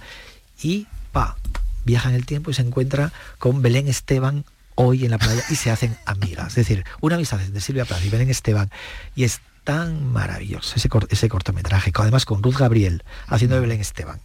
y 0.61 0.87
pa, 1.11 1.35
viaja 1.83 2.09
en 2.09 2.15
el 2.15 2.25
tiempo 2.25 2.51
y 2.51 2.53
se 2.53 2.61
encuentra 2.61 3.11
con 3.37 3.61
Belén 3.61 3.87
Esteban 3.87 4.45
hoy 4.75 5.05
en 5.05 5.11
la 5.11 5.17
playa 5.17 5.43
y 5.49 5.55
se 5.55 5.71
hacen 5.71 5.97
amigas. 6.05 6.49
Es 6.49 6.55
decir, 6.55 6.85
una 7.01 7.15
amistad 7.15 7.39
de 7.39 7.61
Silvia 7.61 7.85
Plath 7.85 8.05
y 8.05 8.09
Belén 8.09 8.29
Esteban 8.29 8.71
y 9.15 9.23
es 9.25 9.41
tan 9.63 10.05
maravilloso 10.13 10.75
ese, 10.77 10.87
ese 11.09 11.27
cortometraje, 11.27 11.91
además 11.95 12.23
con 12.23 12.41
Ruth 12.41 12.57
Gabriel 12.57 13.03
haciendo 13.27 13.55
de 13.55 13.61
Belén 13.61 13.81
Esteban. 13.81 14.21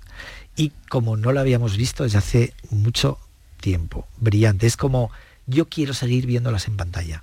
Y 0.54 0.70
como 0.88 1.16
no 1.16 1.32
lo 1.32 1.40
habíamos 1.40 1.76
visto 1.76 2.04
desde 2.04 2.18
hace 2.18 2.54
mucho 2.70 3.18
tiempo, 3.62 4.06
brillante, 4.18 4.66
es 4.66 4.76
como 4.76 5.10
yo 5.46 5.68
quiero 5.68 5.94
seguir 5.94 6.26
viéndolas 6.26 6.68
en 6.68 6.76
pantalla. 6.76 7.22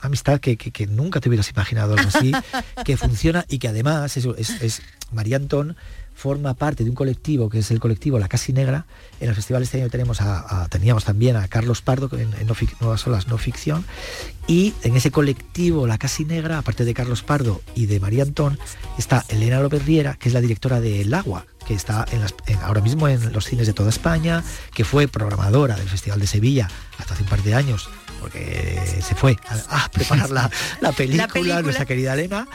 Amistad 0.00 0.38
que, 0.40 0.56
nunca 0.88 1.20
te 1.20 1.28
hubieras 1.28 1.50
imaginado 1.50 1.94
algo 1.94 2.08
así, 2.08 2.32
que 2.84 2.96
funciona 2.96 3.44
y 3.48 3.58
que 3.58 3.68
además 3.68 4.16
es, 4.16 4.26
es, 4.60 4.82
María 5.12 5.36
Antón 5.36 5.76
forma 6.20 6.52
parte 6.52 6.84
de 6.84 6.90
un 6.90 6.96
colectivo 6.96 7.48
que 7.48 7.60
es 7.60 7.70
el 7.70 7.80
colectivo 7.80 8.18
La 8.18 8.28
Casi 8.28 8.52
Negra. 8.52 8.84
En 9.20 9.30
el 9.30 9.34
festival 9.34 9.62
este 9.62 9.80
año 9.80 9.88
tenemos 9.88 10.20
a, 10.20 10.68
teníamos 10.68 11.04
también 11.04 11.34
a 11.36 11.48
Carlos 11.48 11.80
Pardo 11.80 12.10
en, 12.12 12.34
en 12.34 12.46
Nuevas 12.80 13.06
Olas 13.06 13.26
No 13.26 13.38
Ficción. 13.38 13.86
Y 14.46 14.74
en 14.82 14.96
ese 14.96 15.10
colectivo 15.10 15.86
La 15.86 15.96
Casi 15.96 16.26
Negra, 16.26 16.58
aparte 16.58 16.84
de 16.84 16.92
Carlos 16.92 17.22
Pardo 17.22 17.62
y 17.74 17.86
de 17.86 18.00
María 18.00 18.24
Antón, 18.24 18.58
está 18.98 19.24
Elena 19.30 19.60
López 19.60 19.86
Riera, 19.86 20.16
que 20.16 20.28
es 20.28 20.34
la 20.34 20.42
directora 20.42 20.78
de 20.80 21.00
El 21.00 21.14
Agua, 21.14 21.46
que 21.66 21.72
está 21.72 22.04
ahora 22.62 22.82
mismo 22.82 23.08
en 23.08 23.32
los 23.32 23.46
cines 23.46 23.66
de 23.66 23.72
toda 23.72 23.88
España, 23.88 24.44
que 24.74 24.84
fue 24.84 25.08
programadora 25.08 25.76
del 25.76 25.88
Festival 25.88 26.20
de 26.20 26.26
Sevilla 26.26 26.68
hasta 26.98 27.14
hace 27.14 27.22
un 27.22 27.30
par 27.30 27.42
de 27.42 27.54
años 27.54 27.88
porque 28.20 28.78
se 29.00 29.14
fue 29.14 29.36
a, 29.68 29.88
preparar 29.90 30.30
la, 30.80 30.92
película, 30.92 31.62
nuestra 31.62 31.86
querida 31.86 32.14
Elena, 32.14 32.46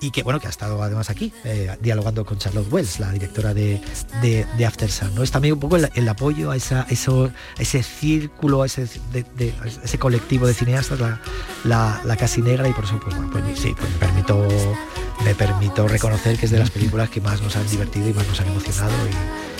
y 0.00 0.10
que 0.10 0.22
bueno, 0.22 0.40
que 0.40 0.46
ha 0.46 0.50
estado 0.50 0.82
además 0.82 1.10
aquí, 1.10 1.32
eh, 1.44 1.76
dialogando 1.80 2.24
con 2.24 2.38
Charlotte 2.38 2.72
Wells, 2.72 2.98
la 3.00 3.12
directora 3.12 3.54
de, 3.54 3.80
de, 4.22 4.66
After 4.66 4.90
Sun. 4.90 5.14
¿no? 5.14 5.22
Es 5.22 5.30
también 5.30 5.54
un 5.54 5.60
poco 5.60 5.76
el, 5.76 6.08
apoyo 6.08 6.50
a, 6.50 6.56
esa, 6.56 6.86
eso, 6.88 7.30
ese 7.58 7.82
círculo, 7.82 8.62
a 8.62 8.66
ese, 8.66 8.88
ese 9.84 9.98
colectivo 9.98 10.46
de 10.46 10.54
cineastas, 10.54 10.98
la, 11.64 12.00
la, 12.04 12.16
casi 12.16 12.42
negra, 12.42 12.68
y 12.68 12.72
por 12.72 12.84
eso 12.84 12.98
pues, 13.00 13.14
bueno, 13.14 13.30
pues 13.30 13.58
sí, 13.58 13.74
pues 13.76 13.90
me 13.90 13.98
permito 13.98 14.48
me 15.24 15.34
permito 15.34 15.86
reconocer 15.86 16.38
que 16.38 16.46
es 16.46 16.50
de 16.50 16.58
las 16.58 16.70
películas 16.70 17.10
que 17.10 17.20
más 17.20 17.42
nos 17.42 17.54
han 17.54 17.68
divertido 17.68 18.08
y 18.08 18.14
más 18.14 18.26
nos 18.26 18.40
han 18.40 18.46
emocionado 18.46 18.94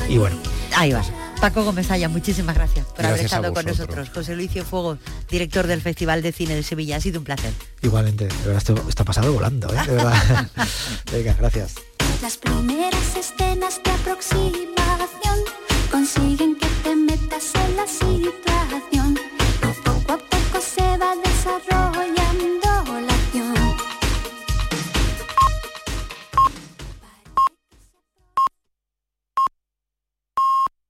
y, 0.08 0.14
y 0.14 0.18
bueno. 0.18 0.36
Ahí 0.74 0.92
vas. 0.92 1.12
Paco 1.40 1.64
Gómez 1.64 1.88
muchísimas 2.10 2.54
gracias 2.54 2.84
por 2.84 2.96
gracias 2.96 3.12
haber 3.12 3.24
estado 3.24 3.54
con 3.54 3.64
nosotros. 3.64 4.10
José 4.10 4.36
Luis 4.36 4.50
Fuego, 4.62 4.98
director 5.30 5.66
del 5.66 5.80
Festival 5.80 6.20
de 6.20 6.32
Cine 6.32 6.54
de 6.54 6.62
Sevilla, 6.62 6.96
ha 6.96 7.00
sido 7.00 7.18
un 7.18 7.24
placer. 7.24 7.54
Igualmente, 7.80 8.26
de 8.26 8.34
verdad, 8.44 8.58
esto, 8.58 8.74
esto 8.86 9.04
pasado 9.06 9.32
volando, 9.32 9.72
¿eh? 9.72 9.78
de 9.86 9.92
verdad. 9.92 10.48
Venga, 11.12 11.34
gracias. 11.38 11.76
Las 12.20 12.36
primeras 12.36 13.16
escenas 13.16 13.80
de 13.82 13.90
aproximación 13.90 15.38
consiguen 15.90 16.56
que 16.56 16.66
te 16.84 16.94
metas 16.94 17.54
en 17.54 17.76
la 17.76 17.86
situación. 17.86 19.18
Poco 19.82 20.12
a 20.12 20.18
poco 20.18 20.60
se 20.60 20.82
va 20.98 21.14
desarrollando. 21.24 21.89